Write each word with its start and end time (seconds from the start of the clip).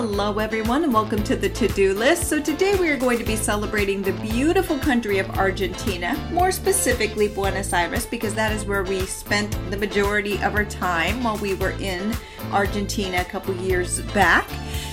Hello, 0.00 0.38
everyone, 0.38 0.82
and 0.82 0.94
welcome 0.94 1.22
to 1.24 1.36
the 1.36 1.50
to 1.50 1.68
do 1.68 1.92
list. 1.92 2.26
So, 2.26 2.40
today 2.40 2.74
we 2.76 2.88
are 2.88 2.96
going 2.96 3.18
to 3.18 3.24
be 3.24 3.36
celebrating 3.36 4.00
the 4.00 4.12
beautiful 4.12 4.78
country 4.78 5.18
of 5.18 5.28
Argentina, 5.36 6.16
more 6.32 6.50
specifically 6.50 7.28
Buenos 7.28 7.74
Aires, 7.74 8.06
because 8.06 8.34
that 8.34 8.50
is 8.50 8.64
where 8.64 8.82
we 8.82 9.00
spent 9.00 9.50
the 9.70 9.76
majority 9.76 10.36
of 10.42 10.54
our 10.54 10.64
time 10.64 11.22
while 11.22 11.36
we 11.36 11.52
were 11.52 11.72
in 11.72 12.14
Argentina 12.50 13.20
a 13.20 13.24
couple 13.24 13.54
years 13.56 14.00
back. 14.14 14.48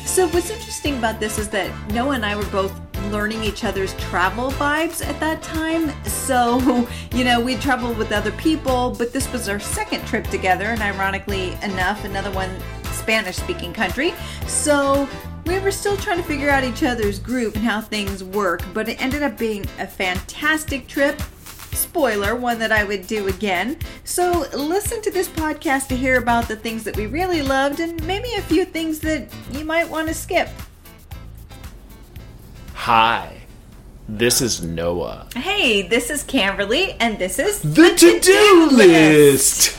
So, 0.05 0.27
what's 0.27 0.49
interesting 0.49 0.97
about 0.97 1.21
this 1.21 1.39
is 1.39 1.47
that 1.51 1.71
Noah 1.93 2.15
and 2.15 2.25
I 2.25 2.35
were 2.35 2.45
both 2.47 2.77
learning 3.09 3.45
each 3.45 3.63
other's 3.63 3.93
travel 3.93 4.51
vibes 4.51 5.01
at 5.07 5.17
that 5.21 5.41
time. 5.41 5.89
So, 6.03 6.85
you 7.13 7.23
know, 7.23 7.39
we'd 7.39 7.61
traveled 7.61 7.97
with 7.97 8.11
other 8.11 8.33
people, 8.33 8.93
but 8.97 9.13
this 9.13 9.31
was 9.31 9.47
our 9.47 9.61
second 9.61 10.05
trip 10.05 10.27
together, 10.27 10.65
and 10.65 10.81
ironically 10.81 11.53
enough, 11.63 12.03
another 12.03 12.31
one 12.31 12.53
Spanish 13.07 13.37
speaking 13.37 13.71
country. 13.71 14.13
So 14.47 15.07
we 15.45 15.59
were 15.59 15.71
still 15.71 15.95
trying 15.95 16.18
to 16.18 16.23
figure 16.23 16.50
out 16.50 16.65
each 16.65 16.83
other's 16.83 17.19
group 17.19 17.55
and 17.55 17.63
how 17.63 17.79
things 17.79 18.21
work, 18.21 18.61
but 18.73 18.89
it 18.89 19.01
ended 19.01 19.23
up 19.23 19.37
being 19.37 19.65
a 19.79 19.87
fantastic 19.87 20.89
trip. 20.89 21.21
Spoiler, 21.71 22.35
one 22.35 22.59
that 22.59 22.73
I 22.73 22.83
would 22.83 23.07
do 23.07 23.29
again. 23.29 23.77
So 24.04 24.46
listen 24.54 25.01
to 25.04 25.09
this 25.09 25.29
podcast 25.29 25.87
to 25.87 25.96
hear 25.96 26.18
about 26.18 26.49
the 26.49 26.57
things 26.57 26.83
that 26.83 26.97
we 26.97 27.05
really 27.05 27.41
loved 27.41 27.79
and 27.79 28.05
maybe 28.05 28.33
a 28.33 28.41
few 28.41 28.65
things 28.65 28.99
that 28.99 29.33
you 29.54 29.63
might 29.63 29.89
want 29.89 30.10
to 30.10 30.13
skip. 30.13 30.49
Hi, 32.73 33.38
this 34.09 34.41
is 34.41 34.61
Noah. 34.61 35.30
Hey, 35.33 35.88
this 35.88 36.09
is 36.09 36.25
Camberly, 36.25 36.97
and 36.99 37.17
this 37.17 37.39
is 37.39 37.61
The 37.61 37.89
to 37.89 38.19
do 38.19 38.69
list. 38.69 39.77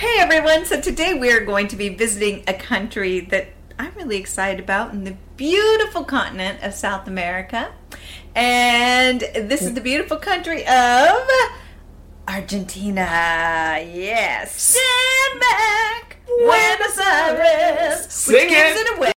Hey 0.00 0.16
everyone, 0.18 0.64
so 0.64 0.80
today 0.80 1.12
we 1.12 1.30
are 1.30 1.44
going 1.44 1.68
to 1.68 1.76
be 1.76 1.90
visiting 1.90 2.42
a 2.48 2.54
country 2.54 3.20
that 3.20 3.48
I'm 3.78 3.92
really 3.96 4.16
excited 4.16 4.58
about 4.58 4.94
in 4.94 5.04
the 5.04 5.14
beautiful 5.36 6.04
continent 6.04 6.62
of 6.62 6.72
South 6.72 7.06
America. 7.06 7.70
And 8.34 9.20
this 9.20 9.60
is 9.60 9.74
the 9.74 9.82
beautiful 9.82 10.16
country 10.16 10.66
of 10.66 11.28
Argentina. 12.26 13.02
Yes. 13.92 14.78
Stand 14.78 15.40
back, 15.40 16.16
Buenos 16.26 16.98
Aires. 16.98 18.10
Sing 18.10 18.36
which 18.36 18.48
gives 18.48 18.80
it. 18.80 18.86
it 18.86 18.96
away 18.96 19.12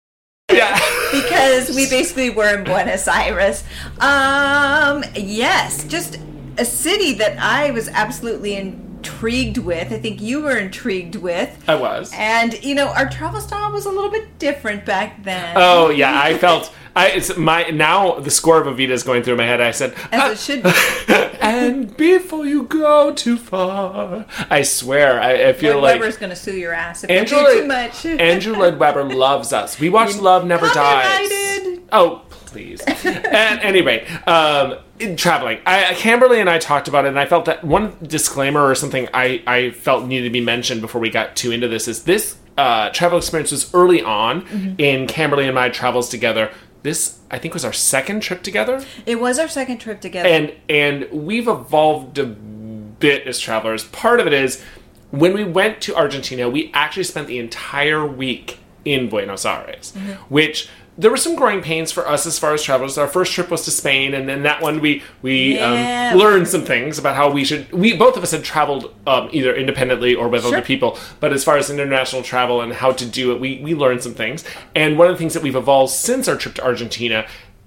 Yeah. 0.51 0.77
because 1.13 1.73
we 1.73 1.89
basically 1.89 2.29
were 2.29 2.57
in 2.57 2.65
Buenos 2.65 3.07
Aires. 3.07 3.63
Um, 4.01 5.05
yes, 5.15 5.85
just 5.85 6.19
a 6.57 6.65
city 6.65 7.13
that 7.13 7.37
I 7.39 7.71
was 7.71 7.87
absolutely 7.87 8.57
intrigued 9.03 9.57
with. 9.57 9.91
I 9.91 9.99
think 9.99 10.21
you 10.21 10.41
were 10.41 10.55
intrigued 10.55 11.15
with. 11.15 11.63
I 11.67 11.75
was. 11.75 12.11
And 12.15 12.61
you 12.63 12.73
know, 12.73 12.87
our 12.87 13.09
travel 13.09 13.41
style 13.41 13.71
was 13.71 13.85
a 13.85 13.91
little 13.91 14.09
bit 14.09 14.39
different 14.39 14.85
back 14.85 15.23
then. 15.23 15.53
Oh 15.57 15.89
yeah, 15.89 16.21
I 16.21 16.37
felt 16.37 16.73
I 16.95 17.09
it's 17.09 17.35
my 17.35 17.63
now 17.69 18.19
the 18.19 18.31
score 18.31 18.61
of 18.61 18.67
Evita 18.67 18.91
is 18.91 19.03
going 19.03 19.23
through 19.23 19.35
my 19.35 19.45
head. 19.45 19.59
I 19.59 19.71
said 19.71 19.93
As 20.11 20.31
it 20.31 20.39
should 20.39 20.63
be. 20.63 20.71
and 21.41 21.95
before 21.97 22.45
you 22.45 22.63
go 22.63 23.13
too 23.13 23.35
far, 23.35 24.25
I 24.49 24.61
swear 24.61 25.19
I, 25.19 25.49
I 25.49 25.53
feel 25.53 25.73
Lloyd 25.73 25.83
like 25.83 25.99
Webber's 25.99 26.17
gonna 26.17 26.35
sue 26.35 26.55
your 26.55 26.73
ass 26.73 27.03
if 27.03 27.09
you 27.09 27.25
do 27.25 27.61
too 27.61 27.67
much. 27.67 28.05
Andrew 28.05 28.55
Lloyd 28.55 28.79
Webber 28.79 29.03
loves 29.03 29.51
us. 29.51 29.79
We 29.79 29.89
watched 29.89 30.21
Love 30.21 30.45
Never 30.45 30.67
Dies. 30.69 31.79
Oh, 31.91 32.23
please. 32.29 32.81
At 32.81 33.63
any 33.63 33.81
rate, 33.81 34.05
um, 34.27 34.77
in 35.03 35.15
traveling, 35.17 35.59
I, 35.65 35.93
Camberly 35.93 36.39
and 36.39 36.49
I 36.49 36.57
talked 36.59 36.87
about 36.87 37.05
it, 37.05 37.09
and 37.09 37.19
I 37.19 37.25
felt 37.25 37.45
that 37.45 37.63
one 37.63 37.95
disclaimer 38.01 38.61
or 38.61 38.75
something 38.75 39.07
I, 39.13 39.43
I 39.45 39.71
felt 39.71 40.05
needed 40.07 40.23
to 40.25 40.29
be 40.31 40.41
mentioned 40.41 40.81
before 40.81 41.01
we 41.01 41.09
got 41.09 41.35
too 41.35 41.51
into 41.51 41.67
this 41.67 41.87
is 41.87 42.03
this 42.03 42.37
uh, 42.57 42.89
travel 42.89 43.17
experience 43.17 43.51
was 43.51 43.73
early 43.73 44.01
on 44.01 44.41
Mm-hmm. 44.43 44.75
in 44.79 45.07
Camberly 45.07 45.45
and 45.45 45.55
my 45.55 45.69
travels 45.69 46.09
together. 46.09 46.51
This, 46.83 47.19
I 47.31 47.37
think, 47.39 47.53
was 47.53 47.63
our 47.63 47.73
second 47.73 48.21
trip 48.21 48.43
together, 48.43 48.83
It 49.05 49.19
was 49.19 49.39
our 49.39 49.47
second 49.47 49.77
trip 49.79 50.01
together. 50.01 50.27
and 50.29 50.53
and 50.69 51.07
we've 51.11 51.47
evolved 51.47 52.17
a 52.19 52.25
bit 52.25 53.25
as 53.27 53.39
travelers. 53.39 53.83
Part 53.85 54.19
of 54.19 54.27
it 54.27 54.33
is 54.33 54.63
when 55.11 55.33
we 55.33 55.43
went 55.43 55.79
to 55.81 55.95
Argentina, 55.95 56.49
we 56.49 56.71
actually 56.73 57.03
spent 57.03 57.27
the 57.27 57.37
entire 57.39 58.05
week 58.05 58.59
in 58.85 59.09
Buenos 59.09 59.45
Aires, 59.45 59.93
Mm-hmm. 59.95 60.11
which 60.33 60.67
there 60.97 61.09
were 61.09 61.17
some 61.17 61.35
growing 61.35 61.61
pains 61.61 61.91
for 61.91 62.07
us 62.07 62.25
as 62.27 62.37
far 62.37 62.53
as 62.53 62.61
travelers. 62.61 62.97
Our 62.99 63.07
first 63.07 63.33
trip 63.33 63.49
was 63.49 63.65
to 63.65 63.71
Spain, 63.71 64.13
and 64.13 64.29
then 64.29 64.43
that 64.43 64.61
one 64.61 64.79
we 64.79 65.01
we 65.21 65.55
Yeah. 65.55 66.11
um, 66.13 66.19
learned 66.19 66.47
some 66.47 66.63
things 66.65 66.99
about 66.99 67.15
how 67.15 67.31
we 67.31 67.43
should. 67.43 67.71
We 67.71 67.95
both 67.97 68.15
of 68.15 68.21
us 68.23 68.31
had 68.31 68.43
traveled 68.43 68.93
um, 69.07 69.29
either 69.31 69.55
independently 69.55 70.13
or 70.13 70.27
with 70.27 70.43
Sure. 70.43 70.53
other 70.57 70.61
people, 70.65 70.97
but 71.19 71.33
as 71.33 71.43
far 71.43 71.57
as 71.57 71.69
international 71.69 72.21
travel 72.21 72.61
and 72.61 72.73
how 72.73 72.91
to 72.91 73.05
do 73.05 73.31
it, 73.31 73.39
we 73.39 73.59
we 73.63 73.73
learned 73.73 74.03
some 74.03 74.13
things. 74.13 74.43
And 74.75 74.97
one 74.97 75.07
of 75.07 75.13
the 75.13 75.17
things 75.19 75.33
that 75.33 75.41
we've 75.43 75.55
evolved 75.55 75.91
since 75.93 76.27
our 76.27 76.35
trip 76.35 76.55
to 76.55 76.63
Argentina 76.63 77.25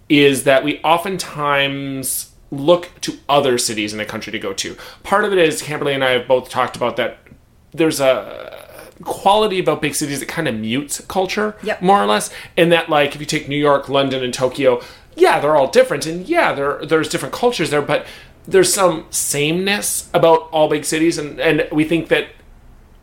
is 0.09 0.45
that 0.45 0.63
we 0.63 0.79
oftentimes 0.85 2.31
look 2.53 2.91
to 3.01 3.19
other 3.29 3.59
cities 3.59 3.93
in 3.93 3.99
a 3.99 4.05
country 4.05 4.31
to 4.31 4.39
go 4.39 4.53
to. 4.53 4.77
Part 5.03 5.25
of 5.25 5.33
it 5.33 5.39
is 5.39 5.63
Camberly 5.63 5.95
and 5.95 6.05
I 6.05 6.11
have 6.11 6.29
both 6.29 6.49
talked 6.49 6.77
about 6.77 6.97
that. 6.97 7.19
There's 7.73 7.99
a 8.01 8.66
quality 9.05 9.59
about 9.59 9.83
big 9.83 9.95
cities 9.95 10.21
that 10.21 10.29
kind 10.29 10.49
of 10.49 10.55
mutes 10.55 11.01
culture 11.09 11.55
Yep. 11.63 11.83
more 11.83 12.03
or 12.03 12.07
less 12.07 12.31
and 12.57 12.73
that 12.73 12.89
like 12.89 13.15
if 13.15 13.21
you 13.21 13.27
take 13.27 13.49
new 13.49 13.57
york 13.59 13.89
london 13.89 14.25
and 14.25 14.33
tokyo 14.33 14.81
yeah 15.17 15.39
they're 15.41 15.57
all 15.57 15.69
different 15.69 16.07
and 16.07 16.27
yeah 16.29 16.53
there 16.55 16.85
there's 16.87 17.09
different 17.09 17.35
cultures 17.35 17.71
there 17.71 17.83
but 17.83 18.07
there's 18.49 18.73
some 18.73 19.05
sameness 19.11 20.09
about 20.15 20.49
all 20.53 20.69
big 20.69 20.85
cities 20.85 21.19
and 21.19 21.39
and 21.41 21.69
we 21.73 21.85
think 21.85 22.09
that 22.09 22.29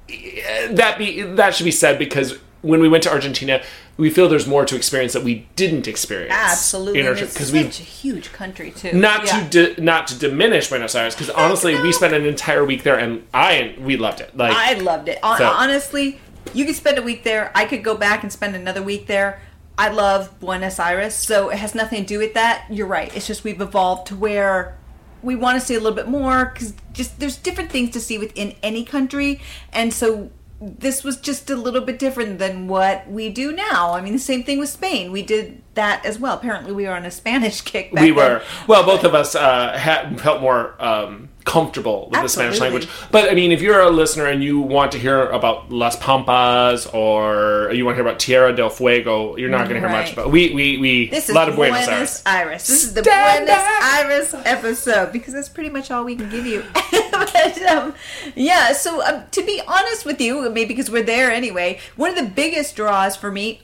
eh, 0.09 0.67
that 0.71 0.97
be 0.97 1.21
that 1.21 1.53
should 1.53 1.65
be 1.65 1.71
said 1.71 1.99
because 1.99 2.39
when 2.63 2.79
we 2.81 2.89
went 2.89 3.03
to 3.03 3.11
argentina 3.11 3.61
we 3.97 4.09
feel 4.09 4.27
there's 4.27 4.47
more 4.47 4.65
to 4.65 4.75
experience 4.75 5.13
that 5.13 5.23
we 5.23 5.45
didn't 5.55 5.87
experience 5.87 6.33
Absolutely. 6.35 6.99
in 7.01 7.05
our 7.05 7.13
it's 7.13 7.33
because 7.33 7.49
such 7.49 7.53
we 7.53 7.59
a 7.61 7.69
huge 7.69 8.33
country 8.33 8.71
too. 8.71 8.93
not 8.93 9.25
Yeah. 9.27 9.47
to 9.47 9.75
di- 9.75 9.81
not 9.83 10.07
to 10.07 10.17
diminish 10.17 10.69
Buenos 10.69 10.95
Aires 10.95 11.13
because 11.13 11.29
honestly 11.29 11.79
we 11.79 11.91
spent 11.93 12.13
an 12.15 12.25
entire 12.25 12.65
week 12.65 12.81
there 12.81 12.97
and 12.97 13.23
I 13.33 13.75
we 13.79 13.95
loved 13.97 14.19
it 14.21 14.35
like 14.35 14.51
I 14.55 14.73
loved 14.79 15.09
it. 15.09 15.19
So- 15.21 15.45
Honestly, 15.45 16.19
you 16.53 16.65
could 16.65 16.75
spend 16.75 16.97
a 16.97 17.01
week 17.03 17.23
there. 17.23 17.51
I 17.53 17.65
could 17.65 17.83
go 17.83 17.95
back 17.95 18.23
and 18.23 18.31
spend 18.33 18.55
another 18.55 18.81
week 18.81 19.05
there. 19.07 19.39
I 19.77 19.89
love 19.89 20.39
Buenos 20.39 20.79
Aires, 20.79 21.13
so 21.13 21.49
it 21.49 21.57
has 21.57 21.73
nothing 21.75 22.01
to 22.01 22.05
do 22.07 22.17
with 22.19 22.33
that. 22.33 22.65
You're 22.69 22.87
right. 22.87 23.15
It's 23.15 23.25
just 23.27 23.43
we've 23.43 23.61
evolved 23.61 24.07
to 24.07 24.15
where 24.15 24.77
we 25.21 25.35
want 25.35 25.59
to 25.59 25.65
see 25.65 25.73
a 25.75 25.79
little 25.79 25.95
bit 25.95 26.07
more 26.07 26.45
because 26.53 26.73
just 26.93 27.19
there's 27.19 27.37
different 27.37 27.71
things 27.71 27.91
to 27.91 27.99
see 27.99 28.17
within 28.17 28.55
any 28.63 28.83
country, 28.83 29.39
and 29.71 29.93
so 29.93 30.29
this 30.61 31.03
was 31.03 31.17
just 31.17 31.49
a 31.49 31.55
little 31.55 31.81
bit 31.81 31.99
different 31.99 32.39
than 32.39 32.67
what 32.67 33.09
we 33.09 33.29
do 33.29 33.51
now. 33.51 33.93
I 33.93 34.01
mean, 34.01 34.13
the 34.13 34.19
same 34.19 34.43
thing 34.43 34.59
with 34.59 34.69
Spain. 34.69 35.11
We 35.11 35.21
did 35.21 35.61
that 35.73 36.05
as 36.05 36.19
well. 36.19 36.35
Apparently, 36.35 36.71
we 36.71 36.85
were 36.85 36.93
on 36.93 37.05
a 37.05 37.11
Spanish 37.11 37.61
kick. 37.71 37.91
We 37.91 38.11
then. 38.11 38.15
were 38.15 38.41
well 38.67 38.85
both 38.85 39.03
of 39.03 39.13
us 39.13 39.35
uh, 39.35 39.77
had 39.77 40.19
felt 40.21 40.41
more 40.41 40.81
um, 40.83 41.29
comfortable 41.45 42.07
with 42.11 42.21
the 42.21 42.29
spanish 42.29 42.59
language 42.59 42.87
but 43.11 43.29
i 43.29 43.33
mean 43.33 43.51
if 43.51 43.61
you're 43.61 43.81
a 43.81 43.89
listener 43.89 44.27
and 44.27 44.43
you 44.43 44.59
want 44.59 44.91
to 44.91 44.97
hear 44.97 45.27
about 45.29 45.69
las 45.71 45.95
pampas 45.97 46.85
or 46.93 47.69
you 47.73 47.83
want 47.85 47.95
to 47.95 48.01
hear 48.01 48.07
about 48.09 48.19
tierra 48.19 48.55
del 48.55 48.69
fuego 48.69 49.35
you're 49.35 49.49
not 49.49 49.67
going 49.67 49.81
to 49.81 49.87
hear 49.87 49.89
much 49.89 50.05
Right. 50.05 50.13
about 50.13 50.31
we 50.31 50.53
we 50.53 50.77
we 50.77 51.09
This 51.09 51.27
a 51.29 51.31
is 51.31 51.35
lot 51.35 51.49
of 51.49 51.55
Buenos, 51.55 51.85
buenos 51.85 52.23
aires 52.25 52.43
Aires. 52.47 52.67
This 52.67 52.83
is 52.83 52.93
the 52.93 53.03
Stand 53.03 53.45
Buenos 53.45 53.63
up! 53.63 53.83
Aires 53.95 54.33
episode 54.45 55.11
because 55.11 55.33
that's 55.33 55.49
pretty 55.49 55.69
much 55.69 55.91
all 55.91 56.03
we 56.03 56.15
can 56.15 56.29
give 56.29 56.45
you. 56.45 56.63
but, 57.11 57.61
um, 57.63 57.93
yeah, 58.35 58.73
so 58.73 59.01
um, 59.05 59.23
to 59.31 59.43
be 59.45 59.61
honest 59.67 60.05
with 60.05 60.19
you, 60.19 60.49
maybe 60.49 60.65
because 60.69 60.89
we're 60.89 61.03
there 61.03 61.31
anyway, 61.31 61.79
one 61.95 62.09
of 62.09 62.15
the 62.15 62.29
biggest 62.29 62.75
draws 62.75 63.15
for 63.15 63.31
me, 63.31 63.61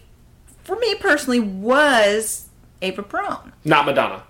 for 0.63 0.75
me 0.78 0.96
personally, 0.96 1.40
was 1.40 2.47
Ava 2.81 3.03
Perón. 3.03 3.51
not 3.66 3.85
madonna 3.85 4.23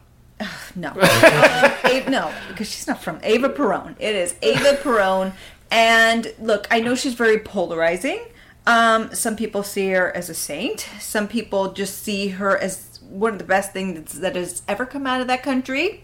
No, 0.75 0.89
um, 0.91 1.91
Ava, 1.91 2.09
no, 2.09 2.33
because 2.49 2.69
she's 2.69 2.87
not 2.87 3.01
from 3.01 3.19
Ava 3.23 3.49
Perón. 3.49 3.95
It 3.99 4.15
is 4.15 4.35
Ava 4.41 4.77
Perón, 4.81 5.33
and 5.71 6.33
look, 6.39 6.67
I 6.71 6.79
know 6.79 6.95
she's 6.95 7.13
very 7.13 7.39
polarizing. 7.39 8.21
Um, 8.65 9.13
some 9.13 9.35
people 9.35 9.63
see 9.63 9.89
her 9.89 10.15
as 10.15 10.29
a 10.29 10.33
saint. 10.33 10.87
Some 10.99 11.27
people 11.27 11.73
just 11.73 12.03
see 12.03 12.29
her 12.29 12.57
as 12.57 12.99
one 13.09 13.33
of 13.33 13.39
the 13.39 13.45
best 13.45 13.73
things 13.73 14.19
that 14.19 14.35
has 14.35 14.61
ever 14.67 14.85
come 14.85 15.07
out 15.07 15.21
of 15.21 15.27
that 15.27 15.43
country. 15.43 16.03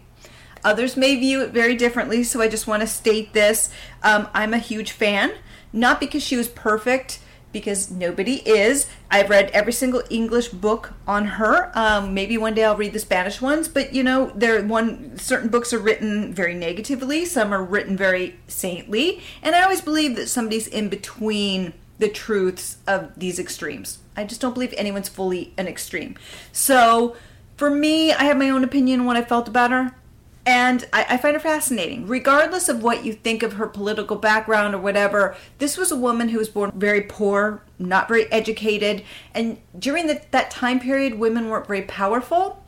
Others 0.64 0.98
may 0.98 1.16
view 1.16 1.42
it 1.42 1.52
very 1.52 1.76
differently, 1.76 2.24
so 2.24 2.42
I 2.42 2.48
just 2.48 2.66
want 2.66 2.82
to 2.82 2.88
state 2.88 3.34
this. 3.34 3.70
Um, 4.02 4.28
I'm 4.34 4.54
a 4.54 4.58
huge 4.58 4.92
fan, 4.92 5.32
not 5.72 6.00
because 6.00 6.24
she 6.24 6.36
was 6.36 6.48
perfect, 6.48 7.20
because 7.56 7.90
nobody 7.90 8.42
is. 8.46 8.86
I've 9.10 9.30
read 9.30 9.50
every 9.52 9.72
single 9.72 10.04
English 10.10 10.50
book 10.50 10.92
on 11.08 11.24
her. 11.26 11.72
Um, 11.74 12.14
maybe 12.14 12.38
one 12.38 12.54
day 12.54 12.66
I'll 12.66 12.76
read 12.76 12.92
the 12.92 13.00
Spanish 13.00 13.40
ones, 13.42 13.70
but 13.70 13.94
you 13.94 14.04
know, 14.04 14.34
there 14.36 14.62
one 14.62 15.18
certain 15.18 15.48
books 15.48 15.72
are 15.72 15.80
written 15.80 16.34
very 16.34 16.54
negatively, 16.54 17.24
some 17.24 17.54
are 17.54 17.64
written 17.64 17.96
very 17.96 18.38
saintly, 18.50 19.22
and 19.42 19.56
I 19.56 19.64
always 19.64 19.80
believe 19.80 20.18
that 20.18 20.28
somebody's 20.28 20.68
in 20.68 20.90
between 20.90 21.72
the 21.98 22.10
truths 22.10 22.76
of 22.88 23.18
these 23.18 23.40
extremes. 23.40 24.00
I 24.18 24.26
just 24.26 24.42
don't 24.42 24.54
believe 24.54 24.74
anyone's 24.76 25.08
fully 25.08 25.54
an 25.58 25.66
extreme. 25.66 26.18
So, 26.52 27.16
for 27.56 27.70
me, 27.70 28.12
I 28.12 28.26
have 28.26 28.36
my 28.36 28.50
own 28.50 28.66
opinion 28.66 29.00
on 29.00 29.06
what 29.06 29.16
I 29.16 29.22
felt 29.22 29.48
about 29.48 29.72
her 29.72 29.96
And 30.46 30.86
I, 30.94 31.06
I, 31.10 31.18
find 31.18 31.34
her 31.34 31.40
fascinating. 31.40 32.06
Regardless 32.06 32.70
of 32.70 32.84
what 32.84 33.04
you 33.04 33.14
think 33.14 33.42
of 33.42 33.54
her 33.54 33.66
political 33.66 34.16
background 34.16 34.76
or 34.76 34.78
whatever, 34.78 35.36
this 35.58 35.76
was 35.76 35.92
a 35.92 35.96
woman 35.96 36.30
who 36.30 36.38
was 36.38 36.50
born 36.50 36.72
very 36.76 37.02
poor, 37.02 37.64
not 37.80 38.08
very 38.08 38.32
educated. 38.32 39.04
And 39.34 39.58
during 39.78 40.06
the, 40.06 40.22
that 40.30 40.52
time 40.52 40.80
period, 40.80 41.16
women 41.18 41.50
weren't 41.50 41.66
very 41.66 41.82
powerful. 41.82 42.64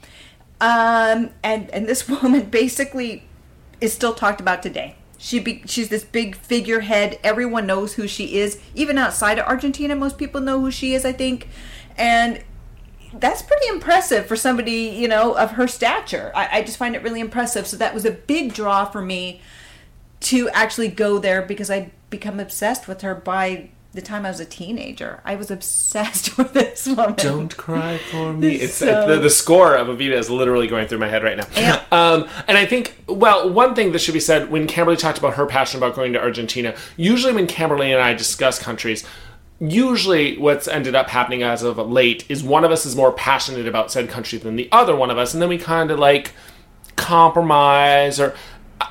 Um, 0.59 1.29
and, 1.43 1.69
and 1.69 1.87
this 1.87 2.09
woman 2.23 2.45
basically 2.49 3.25
is 3.79 3.93
still 3.93 4.15
talked 4.15 4.41
about 4.41 4.63
today. 4.63 4.95
She 5.19 5.39
be, 5.39 5.61
she's 5.65 5.89
this 5.89 6.03
big 6.03 6.35
figurehead. 6.35 7.19
Everyone 7.23 7.67
knows 7.67 7.93
who 7.93 8.07
she 8.07 8.39
is. 8.39 8.59
Even 8.73 8.97
outside 8.97 9.37
of 9.37 9.45
Argentina, 9.45 9.95
most 9.95 10.17
people 10.17 10.41
know 10.41 10.59
who 10.59 10.71
she 10.71 10.93
is, 10.93 11.05
I 11.05 11.11
think. 11.11 11.47
And 11.95 12.43
that's 13.13 13.41
pretty 13.41 13.67
impressive 13.67 14.25
for 14.25 14.35
somebody, 14.35 14.89
you 14.89 15.07
know, 15.07 15.33
of 15.35 15.51
her 15.51 15.67
stature. 15.67 16.31
I, 16.35 16.59
I 16.59 16.63
just 16.63 16.77
find 16.77 16.95
it 16.95 17.03
really 17.03 17.19
impressive. 17.19 17.67
So 17.67 17.77
that 17.77 17.93
was 17.93 18.05
a 18.05 18.11
big 18.11 18.53
draw 18.53 18.85
for 18.85 19.01
me 19.01 19.41
to 20.19 20.49
actually 20.49 20.89
go 20.89 21.19
there 21.19 21.41
because 21.41 21.69
I'd 21.69 21.91
become 22.09 22.39
obsessed 22.39 22.87
with 22.87 23.01
her 23.01 23.13
by 23.13 23.69
the 23.93 24.01
time 24.01 24.25
I 24.25 24.29
was 24.29 24.39
a 24.39 24.45
teenager. 24.45 25.21
I 25.25 25.35
was 25.35 25.51
obsessed 25.57 26.37
with 26.37 26.53
this 26.53 26.87
woman. 26.87 27.15
Don't 27.15 27.57
cry 27.57 27.97
for 27.97 28.33
me. 28.33 28.55
It's 28.61 28.75
so... 28.75 29.07
the, 29.07 29.19
the, 29.19 29.29
score 29.29 29.75
of 29.75 29.87
Evita 29.87 30.13
is 30.13 30.29
literally 30.29 30.67
going 30.67 30.87
through 30.87 30.99
my 30.99 31.07
head 31.07 31.23
right 31.23 31.37
now. 31.37 31.47
Yeah. 31.55 31.83
Um, 31.91 32.29
and 32.47 32.57
I 32.57 32.65
think, 32.65 33.03
well, 33.07 33.49
one 33.49 33.75
thing 33.75 33.91
that 33.91 33.99
should 33.99 34.13
be 34.13 34.19
said 34.19 34.49
when 34.49 34.67
Camberly 34.67 34.97
talked 34.97 35.17
about 35.17 35.35
her 35.35 35.45
passion 35.45 35.77
about 35.79 35.95
going 35.95 36.13
to 36.13 36.21
Argentina, 36.21 36.75
usually 36.95 37.33
when 37.33 37.47
Camberly 37.47 37.91
and 37.91 38.01
I 38.01 38.13
discuss 38.13 38.59
countries, 38.59 39.05
usually 39.59 40.37
what's 40.37 40.67
ended 40.67 40.95
up 40.95 41.09
happening 41.09 41.43
as 41.43 41.63
of 41.63 41.77
late 41.77 42.25
is 42.29 42.43
one 42.43 42.63
of 42.63 42.71
us 42.71 42.85
is 42.85 42.95
more 42.95 43.11
passionate 43.11 43.67
about 43.67 43.91
said 43.91 44.09
country 44.09 44.37
than 44.37 44.55
the 44.55 44.69
other 44.71 44.95
one 44.95 45.09
of 45.09 45.17
us, 45.17 45.33
and 45.33 45.41
then 45.41 45.49
we 45.49 45.57
kind 45.57 45.91
of 45.91 45.99
like 45.99 46.33
compromise 46.95 48.19
or 48.19 48.35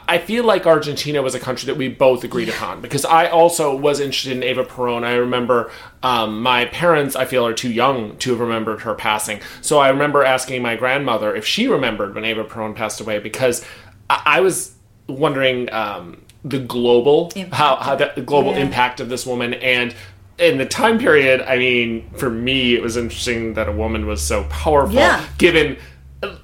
I 0.09 0.19
feel 0.19 0.45
like 0.45 0.67
Argentina 0.67 1.23
was 1.23 1.35
a 1.35 1.41
country 1.41 1.67
that 1.67 1.77
we 1.77 1.89
both 1.89 2.25
agreed 2.25 2.49
upon 2.49 2.81
because 2.81 3.05
I 3.05 3.29
also 3.29 3.77
was 3.77 4.01
interested 4.01 4.33
in 4.33 4.43
Eva 4.43 4.65
Peron. 4.65 5.05
I 5.05 5.15
remember 5.15 5.71
um, 6.03 6.43
my 6.43 6.65
parents, 6.67 7.15
I 7.15 7.25
feel, 7.25 7.47
are 7.47 7.53
too 7.53 7.71
young 7.71 8.17
to 8.19 8.31
have 8.31 8.41
remembered 8.41 8.81
her 8.81 8.95
passing. 8.95 9.41
So 9.61 9.79
I 9.79 9.89
remember 9.89 10.25
asking 10.25 10.63
my 10.63 10.77
grandmother 10.77 11.35
if 11.35 11.47
she 11.47 11.69
remembered 11.69 12.15
when 12.15 12.25
Eva 12.25 12.45
Peron 12.45 12.75
passed 12.75 13.01
away 13.01 13.19
because 13.19 13.65
I, 14.11 14.23
I 14.27 14.41
was 14.41 14.75
wondering 15.09 15.73
um, 15.73 16.23
the 16.45 16.59
global 16.59 17.33
impact. 17.37 17.55
how, 17.55 17.77
how 17.77 17.95
the 17.95 18.23
global 18.23 18.53
yeah. 18.53 18.61
impact 18.61 19.01
of 19.01 19.09
this 19.09 19.25
woman 19.27 19.55
and 19.55 19.95
in 20.39 20.59
the 20.59 20.67
time 20.67 20.99
period. 20.99 21.43
I 21.43 21.57
mean, 21.57 22.11
for 22.17 22.31
me, 22.31 22.75
it 22.75 22.83
was 22.83 22.97
interesting 22.97 23.55
that 23.55 23.69
a 23.69 23.73
woman 23.73 24.07
was 24.07 24.23
so 24.23 24.45
powerful, 24.45 24.95
yeah. 24.95 25.27
given 25.39 25.79
uh, 26.23 26.37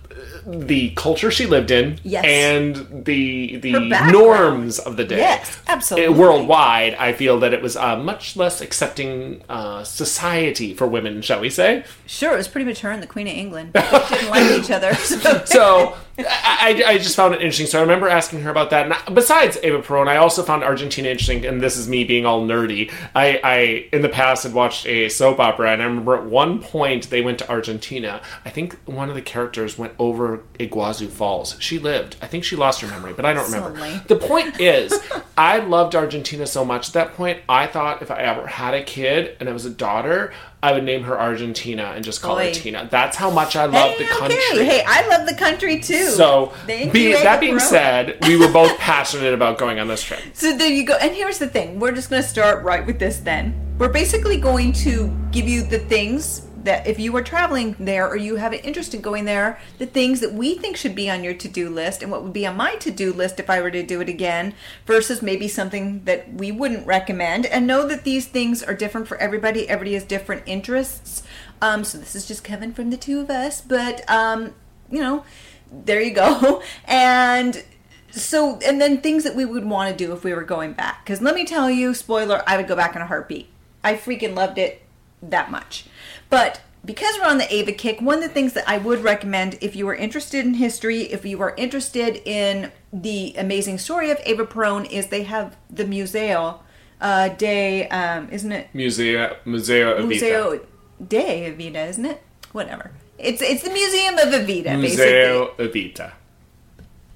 the 0.47 0.91
culture 0.91 1.31
she 1.31 1.47
lived 1.47 1.71
in 1.71 1.99
yes. 2.03 2.25
and 2.25 3.05
the 3.05 3.57
the 3.57 3.73
norms 4.11 4.79
of 4.79 4.97
the 4.97 5.05
day. 5.05 5.19
Yes, 5.19 5.59
uh, 5.59 5.73
absolutely. 5.73 6.19
Worldwide, 6.19 6.95
I 6.95 7.13
feel 7.13 7.39
that 7.41 7.53
it 7.53 7.63
was 7.63 7.77
a 7.77 7.97
much 7.97 8.37
less 8.37 8.61
accepting 8.61 9.43
uh, 9.49 9.85
society 9.85 10.75
for 10.75 10.87
women, 10.87 11.23
shall 11.23 11.41
we 11.41 11.51
say? 11.51 11.85
Sure, 12.07 12.33
it 12.33 12.37
was 12.37 12.49
pretty 12.49 12.65
much 12.65 12.81
her 12.81 12.91
and 12.91 13.03
the 13.03 13.07
Queen 13.07 13.29
of 13.29 13.35
England. 13.35 13.73
They 13.75 13.81
didn't 14.09 14.31
like 14.31 14.51
each 14.51 14.71
other. 14.71 14.93
So, 15.03 15.45
so 15.45 15.97
I, 16.19 16.83
I, 16.87 16.99
just 16.99 17.17
found 17.17 17.35
it 17.35 17.41
interesting. 17.41 17.67
So 17.67 17.79
I 17.79 17.83
remember 17.83 18.07
asking 18.09 18.43
her 18.43 18.51
about 18.51 18.71
that. 18.71 19.07
And 19.07 19.15
besides 19.15 19.59
Eva 19.63 19.81
Peron, 19.81 20.09
I 20.09 20.17
also 20.17 20.43
found 20.43 20.63
Argentina 20.63 21.09
interesting. 21.09 21.47
And 21.47 21.61
this 21.61 21.77
is 21.77 21.89
me 21.89 22.05
being 22.05 22.27
all 22.27 22.47
nerdy. 22.47 22.93
I, 23.15 23.41
I 23.43 23.89
in 23.93 24.03
the 24.03 24.09
past 24.09 24.43
had 24.45 24.53
watched 24.53 24.87
a 24.87 25.09
soap 25.09 25.41
opera, 25.41 25.73
and 25.73 25.83
I 25.83 25.87
remember 25.87 26.17
at 26.17 26.25
one 26.25 26.61
point 26.61 27.09
they 27.11 27.23
went 27.23 27.39
to 27.39 27.51
Argentina. 27.51 28.21
I 28.45 28.51
think 28.51 28.79
one 28.85 29.09
of 29.09 29.15
the 29.15 29.23
characters 29.23 29.79
went 29.79 29.95
over 29.99 30.43
Iguazu 30.59 31.09
Falls. 31.09 31.57
She 31.61 31.79
lived. 31.79 32.17
I 32.21 32.27
think 32.27 32.45
she 32.45 32.57
lost 32.57 32.81
her 32.83 32.89
memory, 32.89 33.15
but 33.15 33.25
I 33.25 33.33
don't 33.33 33.51
remember. 33.51 34.03
The 34.07 34.17
point 34.17 34.61
is, 34.61 34.93
I 35.39 35.59
loved 35.59 35.95
Argentina 35.95 36.47
so 36.47 36.65
much. 36.65 36.89
At 36.89 36.95
that 36.95 37.15
point, 37.15 37.41
I 37.49 37.67
thought 37.67 38.03
if 38.03 38.11
I 38.11 38.19
ever 38.19 38.47
had 38.47 38.75
a 38.75 38.83
kid 38.83 39.37
and 39.41 39.49
it 39.49 39.53
was 39.53 39.65
a 39.65 39.71
daughter, 39.71 40.33
I 40.65 40.73
would 40.73 40.85
name 40.85 41.03
her 41.05 41.19
Argentina 41.19 41.93
and 41.97 42.05
just 42.05 42.23
call 42.23 42.37
Oy. 42.37 42.49
her 42.49 42.55
Tina. 42.55 42.87
That's 42.89 43.17
how 43.17 43.31
much 43.31 43.57
I 43.57 43.65
love 43.65 43.91
hey, 43.93 44.05
the 44.05 44.11
country. 44.11 44.39
Okay. 44.53 44.65
Hey, 44.65 44.85
I 44.87 45.09
love 45.09 45.27
the 45.27 45.35
country 45.35 45.81
too. 45.81 46.02
So, 46.11 46.53
be, 46.67 47.13
that 47.13 47.41
being 47.41 47.59
said, 47.59 48.19
we 48.27 48.37
were 48.37 48.51
both 48.51 48.77
passionate 48.79 49.35
about 49.35 49.59
going 49.59 49.79
on 49.79 49.89
this 49.89 50.03
trip. 50.03 50.21
So 50.35 50.57
there 50.57 50.69
you 50.69 50.85
go. 50.85 50.97
And 51.01 51.15
here's 51.15 51.39
the 51.39 51.49
thing: 51.49 51.79
we're 51.79 51.93
just 51.93 52.11
going 52.11 52.23
to 52.23 52.29
start 52.29 52.65
right 52.65 52.85
with 52.85 52.99
this. 52.99 53.19
Then 53.19 53.77
we're 53.79 53.89
basically 53.89 54.39
going 54.39 54.73
to 54.75 55.15
give 55.31 55.49
you 55.49 55.63
the 55.63 55.79
things 55.79 56.47
that 56.65 56.87
if 56.87 56.99
you 56.99 57.15
are 57.17 57.23
traveling 57.23 57.75
there 57.79 58.09
or 58.09 58.17
you 58.17 58.37
have 58.37 58.53
an 58.53 58.61
interest 58.61 58.95
in 58.95 59.01
going 59.01 59.25
there, 59.25 59.59
the 59.79 59.87
things 59.87 60.21
that 60.21 60.33
we 60.33 60.55
think 60.55 60.77
should 60.77 60.95
be 60.95 61.11
on 61.11 61.25
your 61.25 61.35
to 61.35 61.49
do 61.49 61.69
list 61.69 62.03
and 62.03 62.11
what 62.11 62.23
would 62.23 62.33
be 62.33 62.47
on 62.47 62.57
my 62.57 62.77
to 62.77 62.91
do 62.91 63.13
list 63.13 63.41
if 63.41 63.51
I 63.51 63.61
were 63.61 63.71
to 63.71 63.83
do 63.83 64.01
it 64.01 64.09
again 64.09 64.55
versus 64.87 65.23
maybe 65.23 65.49
something 65.49 66.05
that 66.05 66.33
we 66.33 66.53
wouldn't 66.53 66.87
recommend. 66.87 67.47
And 67.47 67.67
know 67.67 67.87
that 67.89 68.05
these 68.05 68.27
things 68.27 68.63
are 68.63 68.75
different 68.75 69.09
for 69.09 69.17
everybody, 69.17 69.69
everybody 69.69 69.95
has 69.95 70.05
different 70.05 70.43
interests. 70.47 71.23
Um, 71.61 71.85
so 71.85 71.99
this 71.99 72.15
is 72.15 72.27
just 72.27 72.45
Kevin 72.45 72.73
from 72.73 72.91
the 72.91 72.97
two 72.97 73.21
of 73.21 73.31
us, 73.31 73.61
but 73.61 74.09
um, 74.11 74.55
you 74.91 75.01
know, 75.01 75.25
there 75.73 76.01
you 76.01 76.13
go. 76.13 76.63
And 76.87 77.63
so, 78.11 78.59
and 78.65 78.81
then 78.81 79.01
things 79.01 79.25
that 79.25 79.35
we 79.35 79.45
would 79.45 79.65
want 79.65 79.91
to 79.91 80.05
do 80.05 80.13
if 80.13 80.23
we 80.23 80.35
were 80.35 80.43
going 80.43 80.75
back. 80.75 81.05
Because 81.05 81.23
let 81.23 81.35
me 81.35 81.45
tell 81.45 81.71
you, 81.71 81.95
spoiler, 81.95 82.43
I 82.47 82.57
would 82.59 82.69
go 82.69 82.77
back 82.77 82.95
in 82.95 83.01
a 83.01 83.07
heartbeat. 83.07 83.49
I 83.83 83.95
freaking 83.95 84.35
loved 84.35 84.59
it 84.59 84.83
that 85.23 85.51
much. 85.51 85.87
But 86.29 86.61
because 86.85 87.17
we're 87.19 87.29
on 87.29 87.39
the 87.39 87.53
Ava 87.53 87.73
kick, 87.73 88.01
one 88.01 88.17
of 88.17 88.23
the 88.23 88.29
things 88.29 88.53
that 88.53 88.69
I 88.69 88.79
would 88.79 89.03
recommend 89.03 89.57
if 89.61 89.75
you 89.77 89.89
are 89.89 89.95
interested 89.95 90.45
in 90.45 90.55
history, 90.55 91.03
if 91.03 91.25
you 91.25 91.41
are 91.41 91.55
interested 91.57 92.21
in 92.29 92.73
the 92.93 93.35
amazing 93.39 93.79
story 93.79 94.11
of 94.11 94.19
Ava 94.25 94.45
Peron, 94.45 94.85
is 94.85 95.09
they 95.09 95.23
have 95.23 95.57
the 95.71 95.87
Museo 95.87 96.61
uh, 97.01 97.29
de, 97.29 97.89
um, 97.89 98.29
isn't 98.31 98.53
it? 98.53 98.69
Museo 98.75 99.37
Museo 99.45 99.99
Evita. 99.99 100.07
Museo 100.07 100.61
de 101.07 101.51
Evita, 101.51 101.89
isn't 101.89 102.05
it? 102.05 102.23
Whatever. 102.53 102.93
It's 103.23 103.41
it's 103.41 103.63
the 103.63 103.71
Museum 103.71 104.19
of 104.19 104.35
Evita, 104.35 104.65
basically. 104.65 104.81
Museo 104.81 105.55
basically. 105.57 105.83
Evita. 105.83 106.13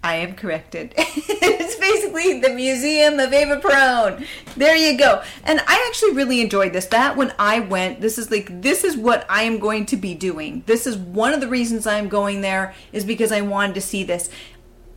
I 0.05 0.15
am 0.17 0.35
corrected. 0.37 0.95
it's 0.97 1.75
basically 1.75 2.39
the 2.39 2.51
Museum 2.51 3.19
of 3.19 3.33
Eva 3.33 3.59
Peron. 3.59 4.25
There 4.57 4.77
you 4.77 4.97
go. 4.97 5.21
And 5.43 5.59
I 5.67 5.85
actually 5.89 6.13
really 6.13 6.41
enjoyed 6.41 6.73
this. 6.73 6.87
That 6.87 7.17
when 7.17 7.35
I 7.41 7.59
went, 7.59 8.01
this 8.01 8.19
is 8.19 8.31
like 8.31 8.63
this 8.63 8.85
is 8.85 8.97
what 8.97 9.27
I 9.29 9.43
am 9.43 9.59
going 9.59 9.85
to 9.87 9.97
be 9.97 10.15
doing. 10.15 10.63
This 10.67 10.87
is 10.87 10.97
one 10.97 11.35
of 11.35 11.41
the 11.41 11.49
reasons 11.49 11.89
I'm 11.89 12.09
going 12.09 12.41
there 12.41 12.73
is 12.93 13.05
because 13.05 13.33
I 13.33 13.41
wanted 13.41 13.75
to 13.75 13.81
see 13.81 14.05
this. 14.05 14.31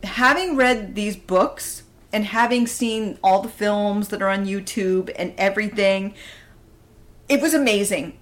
Having 0.04 0.56
read 0.56 0.94
these 0.94 1.16
books 1.16 1.82
and 2.12 2.24
having 2.24 2.68
seen 2.68 3.18
all 3.20 3.42
the 3.42 3.48
films 3.48 4.08
that 4.08 4.22
are 4.22 4.28
on 4.28 4.46
YouTube 4.46 5.10
and 5.16 5.34
everything, 5.36 6.14
it 7.28 7.40
was 7.40 7.52
amazing. 7.52 8.16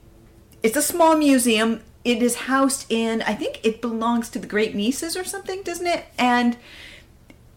It's 0.62 0.76
a 0.76 0.82
small 0.82 1.17
museum 1.19 1.82
it 2.08 2.22
is 2.22 2.34
housed 2.37 2.87
in 2.88 3.20
i 3.22 3.34
think 3.34 3.61
it 3.62 3.83
belongs 3.83 4.30
to 4.30 4.38
the 4.38 4.47
great 4.47 4.75
nieces 4.75 5.14
or 5.16 5.25
something 5.25 5.62
doesn't 5.62 5.87
it? 5.87 6.06
And 6.18 6.56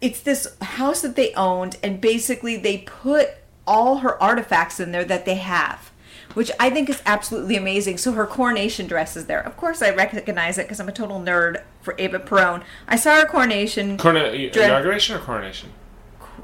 it's 0.02 0.20
this 0.20 0.56
house 0.60 1.00
that 1.00 1.16
they 1.16 1.32
owned 1.32 1.78
and 1.82 2.00
basically 2.00 2.56
they 2.56 2.78
put 2.78 3.30
all 3.66 3.98
her 3.98 4.22
artifacts 4.22 4.78
in 4.78 4.92
there 4.92 5.04
that 5.04 5.24
they 5.24 5.36
have 5.36 5.90
which 6.34 6.50
i 6.60 6.68
think 6.68 6.90
is 6.90 7.02
absolutely 7.06 7.56
amazing. 7.56 7.96
So 7.98 8.12
her 8.12 8.26
coronation 8.26 8.86
dress 8.86 9.16
is 9.16 9.26
there. 9.26 9.40
Of 9.40 9.56
course 9.56 9.80
i 9.80 9.90
recognize 9.90 10.58
it 10.58 10.64
because 10.66 10.80
i'm 10.80 10.88
a 10.88 10.92
total 10.92 11.18
nerd 11.18 11.62
for 11.80 11.94
ava 11.98 12.18
Perón. 12.18 12.62
i 12.86 12.96
saw 12.96 13.16
her 13.16 13.26
coronation 13.26 13.96
Corona- 13.96 14.28
inauguration 14.28 15.16
or 15.16 15.20
coronation? 15.20 15.72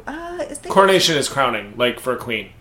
Uh, 0.06 0.46
is 0.48 0.58
coronation 0.60 1.14
is 1.16 1.28
crowning 1.28 1.74
like 1.76 2.00
for 2.00 2.14
a 2.14 2.16
queen. 2.16 2.52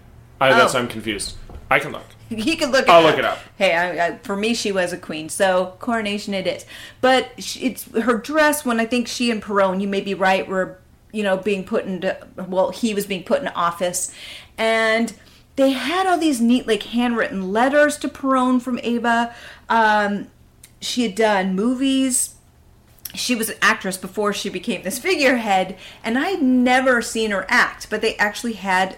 I, 0.42 0.52
oh. 0.52 0.58
that's 0.58 0.76
i'm 0.76 0.90
confused. 0.90 1.38
I 1.72 1.80
can 1.80 1.94
look 1.94 2.17
he 2.30 2.56
could 2.56 2.72
look. 2.72 2.90
I'll 2.90 3.04
look 3.04 3.18
it 3.18 3.26
up. 3.26 3.40
Hey, 3.58 3.74
I, 3.74 4.08
I, 4.08 4.18
for 4.18 4.36
me, 4.36 4.54
she 4.54 4.72
was 4.72 4.92
a 4.92 4.98
queen, 4.98 5.30
so 5.30 5.76
coronation 5.80 6.34
it 6.34 6.46
is. 6.46 6.66
But 7.00 7.32
it's 7.38 7.90
her 7.92 8.18
dress. 8.18 8.66
When 8.66 8.80
I 8.80 8.86
think 8.86 9.08
she 9.08 9.32
and 9.32 9.42
Peron, 9.42 9.80
you 9.80 9.88
may 9.88 10.02
be 10.02 10.14
right, 10.14 10.48
were 10.48 10.80
you 11.12 11.24
know 11.24 11.38
being 11.38 11.64
put 11.64 11.86
into. 11.86 12.18
Well, 12.36 12.72
he 12.72 12.94
was 12.94 13.06
being 13.06 13.24
put 13.24 13.42
in 13.42 13.48
office, 13.50 14.14
and 14.58 15.14
they 15.56 15.72
had 15.72 16.06
all 16.06 16.18
these 16.18 16.42
neat 16.42 16.68
like 16.68 16.84
handwritten 16.84 17.52
letters 17.52 17.98
to 18.00 18.10
Peron 18.10 18.60
from 18.60 18.80
Ava. 18.84 19.34
Um, 19.70 20.28
she 20.82 21.04
had 21.04 21.16
done 21.16 21.56
movies. 21.56 22.36
She 23.16 23.36
was 23.36 23.50
an 23.50 23.58
actress 23.62 23.98
before 23.98 24.34
she 24.34 24.50
became 24.50 24.84
this 24.84 25.00
figurehead, 25.00 25.78
and 26.04 26.20
I 26.20 26.30
had 26.32 26.42
never 26.42 27.02
seen 27.02 27.32
her 27.32 27.46
act, 27.48 27.90
but 27.90 28.02
they 28.02 28.18
actually 28.18 28.54
had 28.54 28.98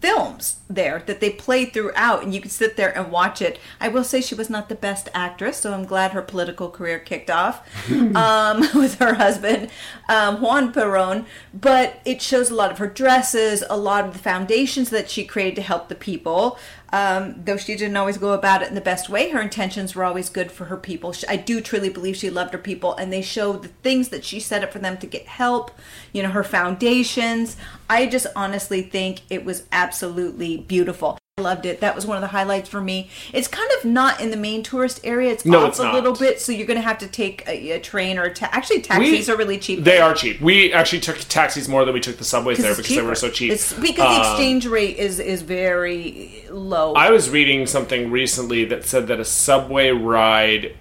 films 0.00 0.60
there 0.68 1.02
that 1.06 1.20
they 1.20 1.30
played 1.30 1.72
throughout 1.72 2.22
and 2.22 2.34
you 2.34 2.40
could 2.40 2.50
sit 2.50 2.76
there 2.76 2.96
and 2.96 3.10
watch 3.10 3.42
it. 3.42 3.58
I 3.80 3.88
will 3.88 4.04
say 4.04 4.20
she 4.20 4.34
was 4.34 4.50
not 4.50 4.68
the 4.68 4.74
best 4.74 5.08
actress 5.14 5.58
so 5.58 5.72
i'm 5.72 5.84
glad 5.84 6.12
her 6.12 6.22
political 6.22 6.70
career 6.70 6.98
kicked 6.98 7.30
off 7.30 7.66
um, 7.90 8.60
with 8.74 8.98
her 8.98 9.14
husband 9.14 9.70
um, 10.08 10.40
juan 10.40 10.72
peron 10.72 11.26
but 11.52 12.00
it 12.04 12.22
shows 12.22 12.50
a 12.50 12.54
lot 12.54 12.70
of 12.70 12.78
her 12.78 12.86
dresses 12.86 13.62
a 13.68 13.76
lot 13.76 14.04
of 14.04 14.12
the 14.12 14.18
foundations 14.18 14.90
that 14.90 15.10
she 15.10 15.24
created 15.24 15.56
to 15.56 15.62
help 15.62 15.88
the 15.88 15.94
people 15.94 16.58
Um, 16.92 17.42
though 17.44 17.56
she 17.56 17.76
didn't 17.76 17.96
always 17.96 18.18
go 18.18 18.32
about 18.32 18.62
it 18.62 18.68
in 18.68 18.74
the 18.74 18.80
best 18.80 19.08
way, 19.08 19.30
her 19.30 19.40
intentions 19.40 19.94
were 19.94 20.04
always 20.04 20.28
good 20.28 20.50
for 20.50 20.64
her 20.64 20.76
people. 20.76 21.12
She, 21.12 21.26
I 21.28 21.36
do 21.36 21.60
truly 21.60 21.88
believe 21.88 22.16
she 22.16 22.30
loved 22.30 22.52
her 22.52 22.58
people, 22.58 22.96
and 22.96 23.12
they 23.12 23.22
showed 23.22 23.62
the 23.62 23.68
things 23.68 24.08
that 24.08 24.24
she 24.24 24.40
set 24.40 24.64
up 24.64 24.72
for 24.72 24.80
them 24.80 24.98
to 24.98 25.06
get 25.06 25.26
help, 25.26 25.70
you 26.12 26.22
know, 26.22 26.30
her 26.30 26.42
foundations. 26.42 27.56
I 27.88 28.06
just 28.06 28.26
honestly 28.34 28.82
think 28.82 29.20
it 29.30 29.44
was 29.44 29.64
absolutely 29.70 30.56
beautiful. 30.56 31.19
Loved 31.40 31.66
it. 31.66 31.80
That 31.80 31.94
was 31.96 32.06
one 32.06 32.16
of 32.16 32.20
the 32.20 32.28
highlights 32.28 32.68
for 32.68 32.80
me. 32.80 33.08
It's 33.32 33.48
kind 33.48 33.68
of 33.78 33.84
not 33.84 34.20
in 34.20 34.30
the 34.30 34.36
main 34.36 34.62
tourist 34.62 35.00
area. 35.02 35.32
It's 35.32 35.44
No, 35.44 35.62
off 35.62 35.70
it's 35.70 35.78
a 35.78 35.84
not. 35.84 35.94
little 35.94 36.14
bit, 36.14 36.40
so 36.40 36.52
you're 36.52 36.66
going 36.66 36.78
to 36.78 36.82
have 36.86 36.98
to 36.98 37.06
take 37.08 37.42
a, 37.48 37.70
a 37.72 37.80
train 37.80 38.18
or 38.18 38.24
a 38.24 38.34
ta- 38.34 38.50
actually 38.52 38.82
taxis 38.82 39.28
are 39.28 39.36
really 39.36 39.58
cheap. 39.58 39.82
They 39.84 39.98
are 40.00 40.14
cheap. 40.14 40.40
We 40.40 40.72
actually 40.72 41.00
took 41.00 41.18
taxis 41.20 41.68
more 41.68 41.84
than 41.84 41.94
we 41.94 42.00
took 42.00 42.18
the 42.18 42.24
subways 42.24 42.58
there 42.58 42.76
because 42.76 42.94
they 42.94 43.02
were 43.02 43.14
so 43.14 43.30
cheap. 43.30 43.52
It's 43.52 43.72
because 43.72 43.96
the 43.96 44.02
Um, 44.24 44.32
exchange 44.32 44.66
rate 44.66 44.96
is 44.98 45.18
is 45.18 45.42
very 45.42 46.44
low. 46.50 46.92
I 46.94 47.10
was 47.10 47.30
reading 47.30 47.66
something 47.66 48.10
recently 48.10 48.64
that 48.66 48.84
said 48.84 49.06
that 49.08 49.18
a 49.20 49.24
subway 49.24 49.90
ride, 49.90 50.76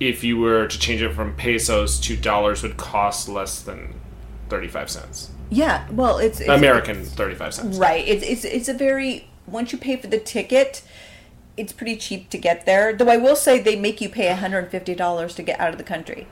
if 0.00 0.22
you 0.24 0.36
were 0.38 0.66
to 0.66 0.78
change 0.78 1.00
it 1.02 1.12
from 1.14 1.34
pesos 1.34 1.98
to 2.00 2.16
dollars, 2.16 2.62
would 2.62 2.76
cost 2.76 3.28
less 3.28 3.60
than 3.60 3.94
thirty-five 4.48 4.90
cents. 4.90 5.30
yeah, 5.50 5.86
well, 5.90 6.18
it's, 6.18 6.40
it's 6.40 6.48
American 6.48 7.04
thirty-five 7.04 7.54
cents. 7.54 7.76
Right. 7.78 8.06
It's 8.06 8.22
it's 8.24 8.44
it's 8.44 8.68
a 8.68 8.74
very 8.74 9.26
once 9.46 9.72
you 9.72 9.78
pay 9.78 9.96
for 9.96 10.06
the 10.06 10.18
ticket, 10.18 10.82
it's 11.56 11.72
pretty 11.72 11.96
cheap 11.96 12.30
to 12.30 12.38
get 12.38 12.66
there. 12.66 12.92
Though 12.92 13.10
I 13.10 13.16
will 13.16 13.36
say 13.36 13.60
they 13.60 13.76
make 13.76 14.00
you 14.00 14.08
pay 14.08 14.28
$150 14.28 15.34
to 15.34 15.42
get 15.42 15.60
out 15.60 15.70
of 15.70 15.78
the 15.78 15.84
country. 15.84 16.26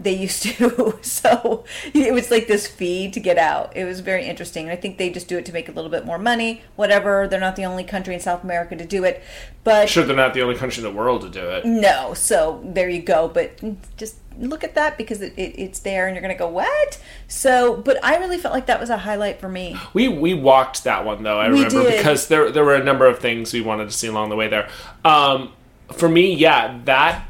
They 0.00 0.14
used 0.14 0.42
to. 0.44 0.98
So 1.02 1.64
it 1.92 2.12
was 2.14 2.30
like 2.30 2.46
this 2.46 2.66
fee 2.66 3.10
to 3.10 3.18
get 3.20 3.36
out. 3.38 3.76
It 3.76 3.84
was 3.84 4.00
very 4.00 4.24
interesting. 4.26 4.64
And 4.68 4.72
I 4.72 4.76
think 4.76 4.96
they 4.98 5.10
just 5.10 5.26
do 5.28 5.36
it 5.38 5.44
to 5.46 5.52
make 5.52 5.68
a 5.68 5.72
little 5.72 5.90
bit 5.90 6.04
more 6.06 6.18
money. 6.18 6.62
Whatever. 6.76 7.26
They're 7.26 7.40
not 7.40 7.56
the 7.56 7.64
only 7.64 7.82
country 7.84 8.14
in 8.14 8.20
South 8.20 8.44
America 8.44 8.76
to 8.76 8.84
do 8.86 9.04
it. 9.04 9.22
But 9.64 9.88
Sure, 9.88 10.04
they're 10.04 10.14
not 10.16 10.34
the 10.34 10.42
only 10.42 10.54
country 10.54 10.84
in 10.84 10.88
the 10.90 10.96
world 10.96 11.22
to 11.22 11.28
do 11.28 11.48
it. 11.48 11.64
no. 11.64 12.14
So 12.14 12.60
there 12.64 12.88
you 12.88 13.02
go. 13.02 13.28
But 13.28 13.60
just 13.96 14.16
look 14.38 14.62
at 14.62 14.76
that 14.76 14.96
because 14.96 15.20
it, 15.20 15.32
it, 15.36 15.58
it's 15.58 15.80
there 15.80 16.06
and 16.06 16.14
you're 16.14 16.22
going 16.22 16.34
to 16.34 16.38
go, 16.38 16.48
what? 16.48 17.00
So, 17.26 17.76
but 17.76 18.02
I 18.04 18.16
really 18.18 18.38
felt 18.38 18.54
like 18.54 18.66
that 18.66 18.78
was 18.80 18.90
a 18.90 18.98
highlight 18.98 19.40
for 19.40 19.48
me. 19.48 19.76
We 19.94 20.06
we 20.08 20.32
walked 20.34 20.84
that 20.84 21.04
one 21.04 21.22
though. 21.24 21.38
I 21.40 21.48
We 21.50 21.56
remember 21.64 21.82
did. 21.90 21.96
because 21.98 22.28
there 22.28 22.50
there 22.52 22.64
were 22.64 22.76
a 22.76 22.84
number 22.84 23.06
of 23.06 23.18
things 23.18 23.52
we 23.52 23.60
wanted 23.60 23.86
to 23.86 23.92
see 23.92 24.06
along 24.06 24.28
the 24.30 24.36
way 24.36 24.46
there. 24.48 24.68
Um, 25.04 25.52
for 25.92 26.08
me, 26.08 26.34
yeah, 26.34 26.80
that 26.84 27.27